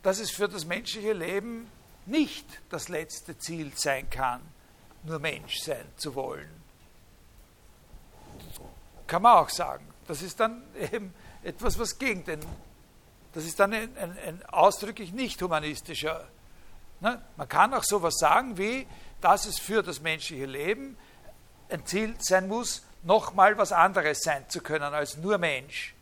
[0.02, 1.70] dass es für das menschliche Leben
[2.06, 4.42] nicht das letzte Ziel sein kann,
[5.04, 6.50] nur Mensch sein zu wollen.
[9.08, 9.88] Kann man auch sagen.
[10.08, 11.14] Das ist dann eben
[11.44, 12.40] etwas, was gegen den
[13.34, 16.28] das ist dann ein, ein, ein ausdrücklich nicht humanistischer.
[17.00, 17.22] Ne?
[17.36, 18.88] Man kann auch sowas sagen wie,
[19.22, 20.98] dass es für das menschliche Leben
[21.70, 25.96] ein Ziel sein muss, nochmal was anderes sein zu können als nur Mensch.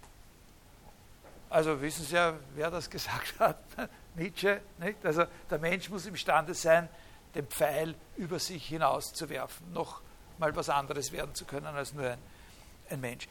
[1.52, 3.58] Also wissen Sie ja, wer das gesagt hat?
[4.16, 4.62] Nietzsche.
[4.80, 5.06] Nicht?
[5.06, 6.88] Also der Mensch muss imstande sein,
[7.36, 10.02] den Pfeil über sich hinaus zu werfen, noch
[10.38, 12.20] mal was anderes werden zu können als nur ein,
[12.90, 13.28] ein Mensch.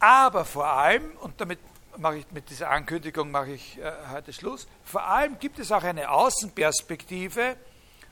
[0.00, 1.58] Aber vor allem, und damit
[1.96, 5.82] mache ich mit dieser Ankündigung mache ich äh, heute Schluss, vor allem gibt es auch
[5.82, 7.56] eine Außenperspektive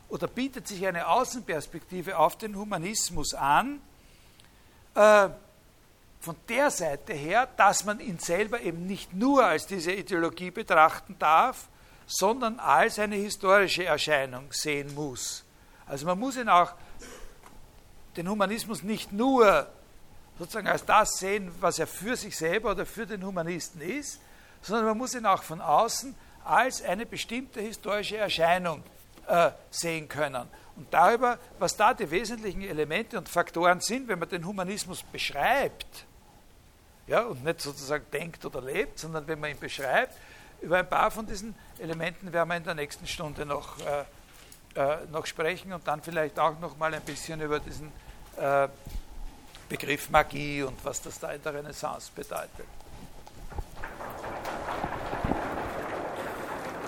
[0.08, 3.82] oder bietet sich eine Außenperspektive auf den Humanismus an,
[4.94, 5.28] äh,
[6.26, 11.14] von der Seite her, dass man ihn selber eben nicht nur als diese Ideologie betrachten
[11.20, 11.68] darf,
[12.04, 15.44] sondern als eine historische Erscheinung sehen muss.
[15.86, 16.72] Also man muss ihn auch,
[18.16, 19.68] den Humanismus nicht nur
[20.36, 24.20] sozusagen als das sehen, was er für sich selber oder für den Humanisten ist,
[24.62, 26.12] sondern man muss ihn auch von außen
[26.44, 28.82] als eine bestimmte historische Erscheinung
[29.28, 30.48] äh, sehen können.
[30.74, 36.04] Und darüber, was da die wesentlichen Elemente und Faktoren sind, wenn man den Humanismus beschreibt,
[37.06, 40.14] ja, und nicht sozusagen denkt oder lebt, sondern wenn man ihn beschreibt,
[40.60, 44.04] über ein paar von diesen Elementen werden wir in der nächsten Stunde noch, äh,
[44.80, 47.92] äh, noch sprechen und dann vielleicht auch noch mal ein bisschen über diesen
[48.36, 48.68] äh,
[49.68, 52.66] Begriff Magie und was das da in der Renaissance bedeutet.